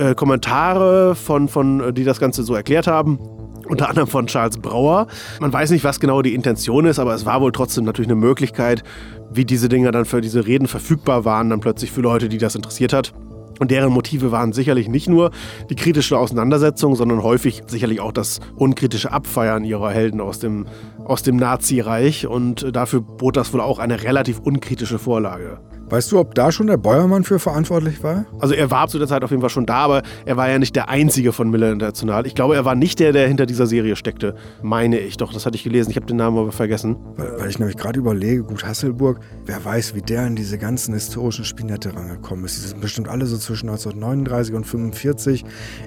äh, 0.00 0.14
Kommentare, 0.14 1.14
von, 1.14 1.48
von, 1.48 1.94
die 1.94 2.04
das 2.04 2.18
Ganze 2.18 2.44
so 2.44 2.54
erklärt 2.54 2.86
haben. 2.86 3.18
Unter 3.68 3.88
anderem 3.88 4.08
von 4.08 4.26
Charles 4.26 4.58
Brauer. 4.58 5.06
Man 5.40 5.52
weiß 5.52 5.70
nicht, 5.70 5.84
was 5.84 6.00
genau 6.00 6.22
die 6.22 6.34
Intention 6.34 6.86
ist, 6.86 6.98
aber 6.98 7.14
es 7.14 7.26
war 7.26 7.40
wohl 7.40 7.52
trotzdem 7.52 7.84
natürlich 7.84 8.08
eine 8.10 8.20
Möglichkeit, 8.20 8.84
wie 9.30 9.44
diese 9.44 9.68
Dinger 9.68 9.90
dann 9.90 10.04
für 10.04 10.20
diese 10.20 10.46
Reden 10.46 10.68
verfügbar 10.68 11.24
waren, 11.24 11.50
dann 11.50 11.60
plötzlich 11.60 11.90
für 11.90 12.00
Leute, 12.00 12.28
die 12.28 12.38
das 12.38 12.54
interessiert 12.54 12.92
hat. 12.92 13.12
Und 13.58 13.70
deren 13.70 13.92
Motive 13.92 14.32
waren 14.32 14.52
sicherlich 14.52 14.88
nicht 14.88 15.08
nur 15.08 15.30
die 15.70 15.76
kritische 15.76 16.18
Auseinandersetzung, 16.18 16.94
sondern 16.94 17.22
häufig 17.22 17.62
sicherlich 17.66 18.00
auch 18.00 18.12
das 18.12 18.40
unkritische 18.54 19.12
Abfeiern 19.12 19.64
ihrer 19.64 19.90
Helden 19.90 20.20
aus 20.20 20.38
dem, 20.38 20.66
aus 21.04 21.22
dem 21.22 21.36
Nazireich. 21.36 22.26
Und 22.26 22.74
dafür 22.76 23.00
bot 23.00 23.36
das 23.36 23.52
wohl 23.52 23.60
auch 23.60 23.78
eine 23.78 24.02
relativ 24.02 24.40
unkritische 24.40 24.98
Vorlage. 24.98 25.58
Weißt 25.88 26.10
du, 26.10 26.18
ob 26.18 26.34
da 26.34 26.50
schon 26.50 26.66
der 26.66 26.78
Beuermann 26.78 27.22
für 27.22 27.38
verantwortlich 27.38 28.02
war? 28.02 28.26
Also 28.40 28.54
er 28.54 28.72
war 28.72 28.88
zu 28.88 28.98
der 28.98 29.06
Zeit 29.06 29.22
auf 29.22 29.30
jeden 29.30 29.40
Fall 29.40 29.50
schon 29.50 29.66
da, 29.66 29.76
aber 29.76 30.02
er 30.24 30.36
war 30.36 30.48
ja 30.50 30.58
nicht 30.58 30.74
der 30.74 30.88
einzige 30.88 31.32
von 31.32 31.48
Miller 31.48 31.70
International. 31.70 32.26
Ich 32.26 32.34
glaube, 32.34 32.56
er 32.56 32.64
war 32.64 32.74
nicht 32.74 32.98
der, 32.98 33.12
der 33.12 33.28
hinter 33.28 33.46
dieser 33.46 33.68
Serie 33.68 33.94
steckte. 33.94 34.34
Meine 34.62 34.98
ich 34.98 35.16
doch, 35.16 35.32
das 35.32 35.46
hatte 35.46 35.54
ich 35.54 35.62
gelesen. 35.62 35.90
Ich 35.90 35.96
habe 35.96 36.06
den 36.06 36.16
Namen 36.16 36.38
aber 36.38 36.50
vergessen. 36.50 36.96
Weil, 37.16 37.38
weil 37.38 37.50
ich 37.50 37.60
nämlich 37.60 37.76
gerade 37.76 38.00
überlege, 38.00 38.42
gut, 38.42 38.64
Hasselburg, 38.64 39.20
wer 39.44 39.64
weiß, 39.64 39.94
wie 39.94 40.02
der 40.02 40.26
in 40.26 40.34
diese 40.34 40.58
ganzen 40.58 40.92
historischen 40.92 41.44
Spinette 41.44 41.94
rangekommen 41.94 42.44
ist. 42.44 42.56
Die 42.56 42.68
sind 42.68 42.80
bestimmt 42.80 43.08
alle 43.08 43.26
so 43.26 43.38
zwischen 43.38 43.68
1939 43.68 44.54
und 44.54 44.64
45 44.64 45.44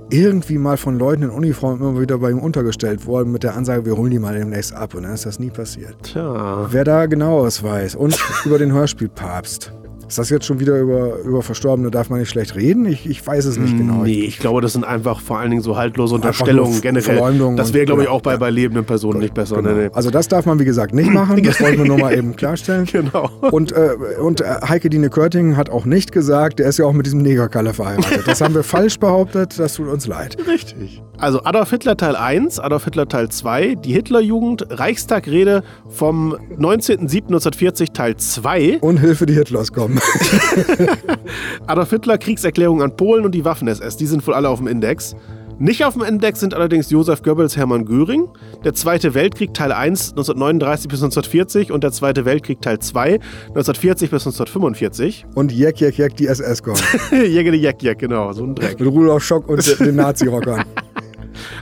irgendwie 0.09 0.57
mal 0.57 0.77
von 0.77 0.97
Leuten 0.97 1.23
in 1.23 1.29
Uniform 1.29 1.81
immer 1.81 1.99
wieder 1.99 2.19
bei 2.19 2.31
ihm 2.31 2.39
untergestellt 2.39 3.05
worden 3.05 3.33
mit 3.33 3.43
der 3.43 3.55
Ansage, 3.55 3.85
wir 3.85 3.97
holen 3.97 4.11
die 4.11 4.19
mal 4.19 4.37
demnächst 4.37 4.73
ab. 4.73 4.93
Und 4.93 5.03
dann 5.03 5.13
ist 5.13 5.25
das 5.25 5.39
nie 5.39 5.49
passiert. 5.49 5.97
Tja. 6.03 6.67
Wer 6.71 6.85
da 6.85 7.05
genaueres 7.05 7.61
weiß 7.63 7.95
und 7.95 8.17
über 8.45 8.57
den 8.57 8.71
Hörspielpapst. 8.71 9.73
Ist 10.09 10.17
das 10.17 10.31
jetzt 10.31 10.45
schon 10.47 10.59
wieder 10.59 10.79
über, 10.79 11.19
über 11.19 11.43
Verstorbene? 11.43 11.91
Darf 11.91 12.09
man 12.09 12.19
nicht 12.19 12.29
schlecht 12.29 12.55
reden? 12.55 12.87
Ich, 12.87 13.07
ich 13.07 13.25
weiß 13.25 13.45
es 13.45 13.57
nicht 13.59 13.77
genau. 13.77 14.01
Nee, 14.01 14.21
ich 14.21 14.39
glaube, 14.39 14.59
das 14.59 14.73
sind 14.73 14.83
einfach 14.83 15.21
vor 15.21 15.37
allen 15.37 15.51
Dingen 15.51 15.61
so 15.61 15.77
haltlose 15.77 16.15
Unterstellungen 16.15 16.81
generell. 16.81 17.55
Das 17.55 17.73
wäre, 17.73 17.85
glaube 17.85 18.01
ich, 18.01 18.07
ja, 18.07 18.13
auch 18.13 18.21
bei, 18.21 18.35
bei 18.37 18.49
lebenden 18.49 18.85
Personen 18.85 19.19
nicht 19.19 19.35
besser. 19.35 19.57
Genau. 19.57 19.69
Nee, 19.69 19.83
nee. 19.83 19.89
Also 19.93 20.09
das 20.09 20.27
darf 20.27 20.47
man, 20.47 20.57
wie 20.57 20.65
gesagt, 20.65 20.95
nicht 20.95 21.11
machen. 21.11 21.43
Das 21.43 21.61
wollten 21.61 21.77
wir 21.77 21.85
nur 21.85 21.99
mal 21.99 22.17
eben 22.17 22.35
klarstellen. 22.35 22.85
Genau. 22.91 23.29
Und, 23.51 23.71
äh, 23.71 23.91
und 24.19 24.41
äh, 24.41 24.45
Heike 24.67 24.89
Dine 24.89 25.11
Körting 25.11 25.55
hat 25.55 25.69
auch 25.69 25.85
nicht 25.85 26.11
gesagt, 26.11 26.57
der 26.57 26.69
ist 26.69 26.79
ja 26.79 26.85
auch 26.85 26.93
mit 26.93 27.05
diesem 27.05 27.21
Negerkalle 27.21 27.75
verheiratet. 27.75 28.23
Das 28.25 28.41
haben 28.41 28.55
wir 28.55 28.63
falsch 28.63 28.97
behauptet, 28.97 29.59
das 29.59 29.75
tut 29.75 29.89
uns 29.89 30.07
leid. 30.07 30.37
Richtig. 30.47 31.03
Also 31.19 31.43
Adolf 31.43 31.69
Hitler 31.69 31.97
Teil 31.97 32.15
1, 32.15 32.59
Adolf 32.59 32.85
Hitler 32.85 33.07
Teil 33.07 33.29
2, 33.29 33.75
die 33.75 33.91
Hitlerjugend, 33.93 34.65
Reichstagrede 34.69 35.63
vom 35.87 36.33
19.07.1940 36.57 37.93
Teil 37.93 38.17
2. 38.17 38.79
Und 38.79 38.97
Hilfe, 38.97 39.25
die 39.27 39.33
Hitlers 39.33 39.71
kommen. 39.71 39.98
Adolf 41.67 41.89
Hitler, 41.89 42.17
Kriegserklärung 42.17 42.81
an 42.81 42.95
Polen 42.95 43.25
und 43.25 43.33
die 43.33 43.45
Waffen-SS, 43.45 43.97
die 43.97 44.05
sind 44.05 44.25
wohl 44.25 44.33
alle 44.33 44.49
auf 44.49 44.59
dem 44.59 44.67
Index. 44.67 45.15
Nicht 45.61 45.83
auf 45.83 45.93
dem 45.93 46.03
Index 46.03 46.39
sind 46.39 46.53
allerdings 46.53 46.89
Josef 46.89 47.21
Goebbels, 47.21 47.57
Hermann 47.57 47.83
Göring, 47.83 48.29
der 48.63 48.73
Zweite 48.73 49.13
Weltkrieg 49.13 49.53
Teil 49.53 49.73
1 49.73 50.11
1939 50.11 50.87
bis 50.87 51.03
1940 51.03 51.73
und 51.73 51.83
der 51.83 51.91
Zweite 51.91 52.23
Weltkrieg 52.23 52.61
Teil 52.61 52.79
2 52.79 53.15
1940 53.49 54.09
bis 54.09 54.25
1945. 54.25 55.25
Und 55.35 55.51
Jack, 55.51 55.81
Jack, 55.81 55.97
Jack, 55.97 56.15
die 56.15 56.27
SS 56.27 56.63
kommen. 56.63 56.79
Jäger 57.11 57.51
die 57.51 57.57
Jack, 57.57 57.83
Jack, 57.83 57.99
genau, 57.99 58.31
so 58.31 58.45
ein 58.45 58.55
Dreck. 58.55 58.79
Mit 58.79 58.89
Rudolf 58.89 59.21
Schock 59.21 59.49
und 59.49 59.79
den 59.81 59.95
Nazi-Rockern. 59.97 60.63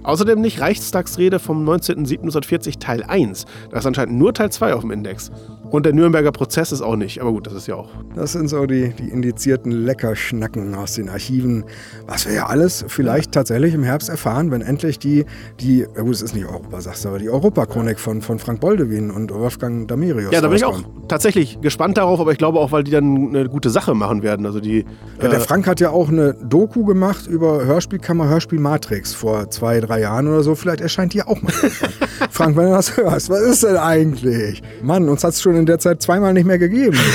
Außerdem 0.04 0.42
nicht 0.42 0.62
Reichstagsrede 0.62 1.40
vom 1.40 1.68
19.07.1940 1.68 2.80
Teil 2.80 3.04
1. 3.04 3.46
Da 3.72 3.80
ist 3.80 3.86
anscheinend 3.86 4.18
nur 4.18 4.34
Teil 4.34 4.52
2 4.52 4.76
auf 4.76 4.82
dem 4.82 4.92
Index. 4.92 5.32
Und 5.70 5.86
der 5.86 5.94
Nürnberger 5.94 6.32
Prozess 6.32 6.72
ist 6.72 6.82
auch 6.82 6.96
nicht. 6.96 7.20
Aber 7.22 7.32
gut, 7.32 7.48
das 7.48 7.54
ist 7.54 7.68
ja 7.68 7.76
auch. 7.76 7.90
Das 8.16 8.32
sind 8.32 8.48
so 8.48 8.66
die, 8.66 8.90
die 8.90 9.10
indizierten 9.10 9.72
Leckerschnacken 9.72 10.74
aus 10.76 10.94
den 10.94 11.10
Archiven. 11.10 11.66
Was 12.06 12.26
wir 12.26 12.34
ja 12.34 12.46
alles 12.48 12.86
vielleicht 12.88 13.32
tatsächlich 13.32 13.74
im 13.74 13.84
Herbst 13.84 14.10
erfahren, 14.10 14.52
wenn 14.52 14.62
endlich 14.62 15.00
die, 15.00 15.26
die 15.60 15.80
ja 15.80 16.02
gut, 16.02 16.14
es 16.14 16.22
ist 16.22 16.36
nicht 16.36 16.46
Europa, 16.46 16.82
sagst 16.82 17.06
du, 17.06 17.10
aber 17.10 17.20
die 17.20 17.30
Europachronik 17.30 18.00
von, 18.00 18.22
von 18.22 18.40
Frank 18.40 18.62
Boldewin 18.62 19.12
und 19.12 19.34
Wolfgang 19.34 19.88
Damerius. 19.88 20.32
Ja, 20.32 20.42
da 20.42 20.48
bin 20.48 20.58
ich 20.58 20.66
auch 20.66 20.82
tatsächlich 21.08 21.60
gespannt 21.62 21.98
darauf, 21.98 22.20
aber 22.20 22.32
ich 22.32 22.38
glaube 22.38 22.60
auch, 22.60 22.72
weil 22.72 22.84
die 22.84 22.92
dann 22.92 23.30
eine 23.30 23.50
gute 23.50 23.70
Sache 23.70 23.94
machen 23.94 24.24
werden. 24.24 24.46
Also 24.46 24.60
die. 24.60 24.86
Ja, 25.22 25.30
der 25.30 25.40
äh, 25.40 25.42
Frank 25.42 25.68
hat 25.68 25.80
ja 25.80 25.90
auch 25.90 26.10
eine 26.10 26.34
Doku 26.34 26.86
gemacht 26.86 27.28
über 27.28 27.66
Hörspielkammer, 27.66 28.28
Hörspiel 28.28 28.60
Matrix 28.60 29.14
vor 29.14 29.50
zwei, 29.50 29.80
drei 29.80 30.02
Jahren 30.02 30.28
oder 30.28 30.44
so. 30.44 30.56
Vielleicht 30.56 30.82
erscheint 30.82 31.14
die 31.14 31.24
auch 31.24 31.42
mal. 31.42 31.52
Frank, 32.32 32.56
wenn 32.56 32.66
du 32.66 32.72
das 32.72 32.96
hörst, 32.96 33.30
was 33.30 33.42
ist 33.42 33.64
denn 33.64 33.78
eigentlich? 33.78 34.62
Mann, 34.82 35.10
uns 35.10 35.24
hat 35.24 35.34
es 35.34 35.42
schon 35.42 35.56
in 35.58 35.66
der 35.66 35.80
Zeit 35.80 36.02
zweimal 36.02 36.34
nicht 36.34 36.46
mehr 36.46 36.60
gegeben. 36.60 36.98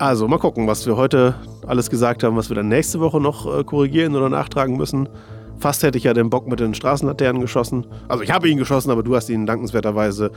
Also, 0.00 0.28
mal 0.28 0.38
gucken, 0.38 0.68
was 0.68 0.86
wir 0.86 0.96
heute 0.96 1.34
alles 1.66 1.90
gesagt 1.90 2.22
haben, 2.22 2.36
was 2.36 2.48
wir 2.50 2.54
dann 2.54 2.68
nächste 2.68 3.00
Woche 3.00 3.20
noch 3.20 3.58
äh, 3.58 3.64
korrigieren 3.64 4.14
oder 4.14 4.28
nachtragen 4.28 4.76
müssen. 4.76 5.08
Fast 5.58 5.82
hätte 5.82 5.98
ich 5.98 6.04
ja 6.04 6.14
den 6.14 6.30
Bock 6.30 6.46
mit 6.46 6.60
den 6.60 6.74
Straßenlaternen 6.74 7.42
geschossen. 7.42 7.86
Also 8.08 8.22
ich 8.22 8.30
habe 8.30 8.48
ihn 8.48 8.58
geschossen, 8.58 8.90
aber 8.90 9.02
du 9.02 9.16
hast 9.16 9.28
ihn 9.28 9.46
dankenswerterweise 9.46 10.30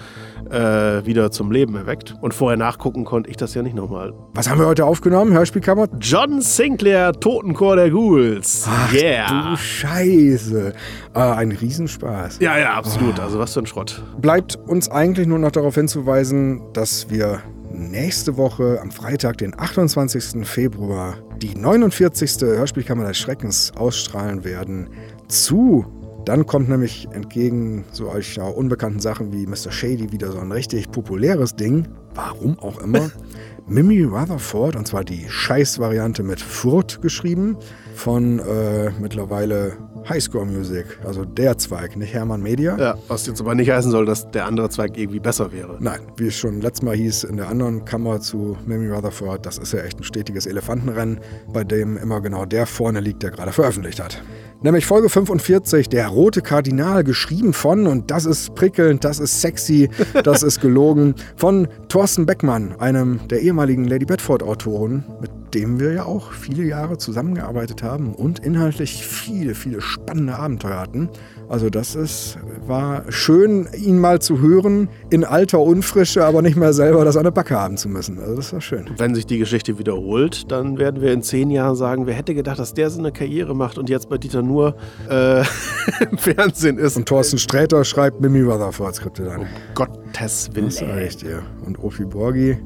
äh, 0.50 1.06
wieder 1.06 1.32
zum 1.32 1.52
Leben 1.52 1.76
erweckt. 1.76 2.16
Und 2.22 2.34
vorher 2.34 2.58
nachgucken 2.58 3.06
konnte 3.06 3.30
ich 3.30 3.38
das 3.38 3.54
ja 3.54 3.62
nicht 3.62 3.76
nochmal. 3.76 4.14
Was 4.34 4.50
haben 4.50 4.60
wir 4.60 4.68
heute 4.68 4.86
aufgenommen? 4.86 5.34
Hörspielkammer? 5.34 5.88
John 6.00 6.42
Sinclair, 6.42 7.14
Totenchor 7.14 7.76
der 7.76 7.92
Ghouls. 7.92 8.66
Ach, 8.68 8.94
yeah. 8.94 9.52
du 9.52 9.58
Scheiße. 9.58 10.74
Äh, 11.14 11.20
ein 11.20 11.52
Riesenspaß. 11.52 12.40
Ja, 12.40 12.58
ja, 12.58 12.74
absolut. 12.74 13.20
Also 13.20 13.40
was 13.40 13.54
für 13.54 13.60
ein 13.60 13.68
Schrott. 13.68 14.02
Bleibt 14.20 14.56
uns 14.68 14.90
eigentlich 14.90 15.28
nur 15.28 15.40
noch 15.40 15.52
darauf 15.52 15.76
hinzuweisen, 15.76 16.62
dass 16.74 17.10
wir 17.10 17.42
nächste 17.72 18.38
Woche 18.38 18.80
am 18.82 18.92
Freitag, 18.92 19.38
den 19.38 19.58
28. 19.58 20.46
Februar, 20.48 21.16
die 21.42 21.56
49. 21.56 22.42
Hörspielkammer 22.42 23.08
des 23.08 23.18
Schreckens 23.18 23.72
ausstrahlen 23.76 24.44
werden. 24.44 24.90
Zu. 25.28 25.86
Dann 26.26 26.46
kommt 26.46 26.70
nämlich 26.70 27.08
entgegen 27.14 27.84
so 27.92 28.10
euch 28.10 28.36
ja, 28.36 28.44
unbekannten 28.44 29.00
Sachen 29.00 29.34
wie 29.34 29.48
Mr. 29.48 29.72
Shady 29.72 30.12
wieder 30.12 30.32
so 30.32 30.38
ein 30.38 30.52
richtig 30.52 30.92
populäres 30.92 31.56
Ding. 31.56 31.88
Warum 32.14 32.60
auch 32.60 32.80
immer. 32.80 33.10
Mimi 33.68 34.04
Rutherford, 34.04 34.76
und 34.76 34.88
zwar 34.88 35.04
die 35.04 35.26
Scheiß-Variante 35.28 36.24
mit 36.24 36.40
Furt 36.40 37.02
geschrieben, 37.02 37.58
von 38.02 38.40
äh, 38.40 38.90
mittlerweile 39.00 39.74
Highscore 40.10 40.46
Music, 40.46 40.86
also 41.06 41.24
der 41.24 41.58
Zweig, 41.60 41.96
nicht 41.96 42.14
Hermann 42.14 42.42
Media. 42.42 42.76
Ja, 42.78 42.98
was 43.08 43.28
jetzt 43.28 43.40
aber 43.40 43.54
nicht 43.54 43.70
heißen 43.70 43.92
soll, 43.92 44.08
dass 44.08 44.30
der 44.32 44.48
andere 44.48 44.70
Zweig 44.70 44.98
irgendwie 44.98 45.20
besser 45.20 45.52
wäre. 45.52 45.78
Nein, 45.80 46.00
wie 46.18 46.28
es 46.28 46.36
schon 46.36 46.62
letztes 46.62 46.82
Mal 46.82 46.96
hieß, 46.96 47.26
in 47.26 47.38
der 47.38 47.48
anderen 47.48 47.86
Kammer 47.86 48.20
zu 48.20 48.58
Mimi 48.66 48.92
Rutherford, 48.92 49.46
das 49.46 49.60
ist 49.60 49.74
ja 49.74 49.82
echt 49.82 50.00
ein 50.00 50.04
stetiges 50.04 50.48
Elefantenrennen, 50.48 51.20
bei 51.54 51.64
dem 51.64 51.96
immer 51.98 52.22
genau 52.22 52.46
der 52.46 52.66
vorne 52.66 53.02
liegt, 53.02 53.22
der 53.22 53.30
gerade 53.30 53.52
veröffentlicht 53.52 54.04
hat. 54.04 54.22
Nämlich 54.64 54.86
Folge 54.86 55.10
45, 55.10 55.90
der 55.90 56.08
rote 56.10 56.44
Kardinal, 56.44 57.04
geschrieben 57.04 57.52
von, 57.52 57.88
und 57.88 58.12
das 58.12 58.26
ist 58.26 58.54
prickelnd, 58.54 59.04
das 59.04 59.18
ist 59.18 59.42
sexy, 59.42 59.90
das 60.24 60.44
ist 60.44 60.62
gelogen, 60.62 61.16
von 61.36 61.68
Thorsten 61.88 62.28
Beckmann, 62.28 62.76
einem 62.78 63.28
der 63.30 63.42
ehemaligen 63.42 63.86
Lady 63.86 64.06
Bedford-Autoren, 64.06 65.04
mit 65.20 65.32
dem 65.56 65.80
wir 65.80 65.94
ja 65.94 66.06
auch 66.06 66.32
viele 66.32 66.64
Jahre 66.64 67.00
zusammengearbeitet 67.00 67.82
haben 67.82 68.14
und 68.14 68.38
inhaltlich 68.38 69.04
viele, 69.04 69.56
viele 69.56 69.82
spannende 69.82 70.36
Abenteuer 70.36 70.78
hatten. 70.78 71.10
Also 71.52 71.70
das 71.70 71.96
ist, 71.96 72.38
war 72.66 73.04
schön, 73.10 73.68
ihn 73.76 74.00
mal 74.00 74.22
zu 74.22 74.40
hören, 74.40 74.88
in 75.10 75.26
alter 75.26 75.60
Unfrische, 75.60 76.24
aber 76.24 76.42
nicht 76.42 76.56
mehr 76.56 76.72
selber 76.72 77.04
das 77.04 77.18
an 77.18 77.26
der 77.26 77.32
Backe 77.32 77.60
haben 77.60 77.76
zu 77.76 77.90
müssen. 77.90 78.20
Also 78.20 78.38
das 78.38 78.54
war 78.54 78.62
schön. 78.62 78.86
Wenn 78.98 79.16
sich 79.16 79.26
die 79.26 79.38
Geschichte 79.38 79.78
wiederholt, 79.78 80.50
dann 80.50 80.78
werden 80.78 81.02
wir 81.02 81.12
in 81.12 81.22
zehn 81.24 81.52
Jahren 81.52 81.76
sagen, 81.76 82.08
wer 82.08 82.14
hätte 82.14 82.34
gedacht, 82.36 82.58
dass 82.58 82.74
der 82.74 82.90
so 82.90 83.00
eine 83.00 83.12
Karriere 83.12 83.54
macht 83.54 83.78
und 83.78 83.90
jetzt 83.90 84.08
bei 84.08 84.18
Dieter 84.18 84.42
nur 84.42 84.78
äh, 85.10 85.42
im 86.10 86.18
Fernsehen 86.18 86.78
ist. 86.78 86.96
Und 86.96 87.06
Thorsten 87.06 87.38
Sträter 87.38 87.84
schreibt 87.84 88.22
Mimi 88.22 88.40
Rutherford 88.40 88.96
Skripte 88.96 89.24
dann. 89.26 89.42
Um 89.42 89.48
Gottes 89.74 90.50
Willen. 90.54 90.68
Das 90.68 90.78
sag 90.78 91.02
ich 91.02 91.18
dir. 91.18 91.44
Und 91.66 91.84
Ofi 91.84 92.06
Borgi 92.06 92.58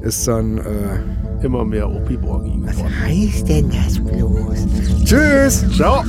ist 0.00 0.26
dann 0.26 0.58
äh, 0.58 1.44
immer 1.44 1.64
mehr 1.64 1.88
Opi 1.88 2.16
Borgi 2.16 2.50
geworden. 2.50 2.66
Was 2.66 2.82
heißt 3.06 3.48
denn 3.48 3.70
das 3.70 4.00
bloß? 4.00 4.66
Tschüss! 5.04 5.64
Ciao! 5.76 6.02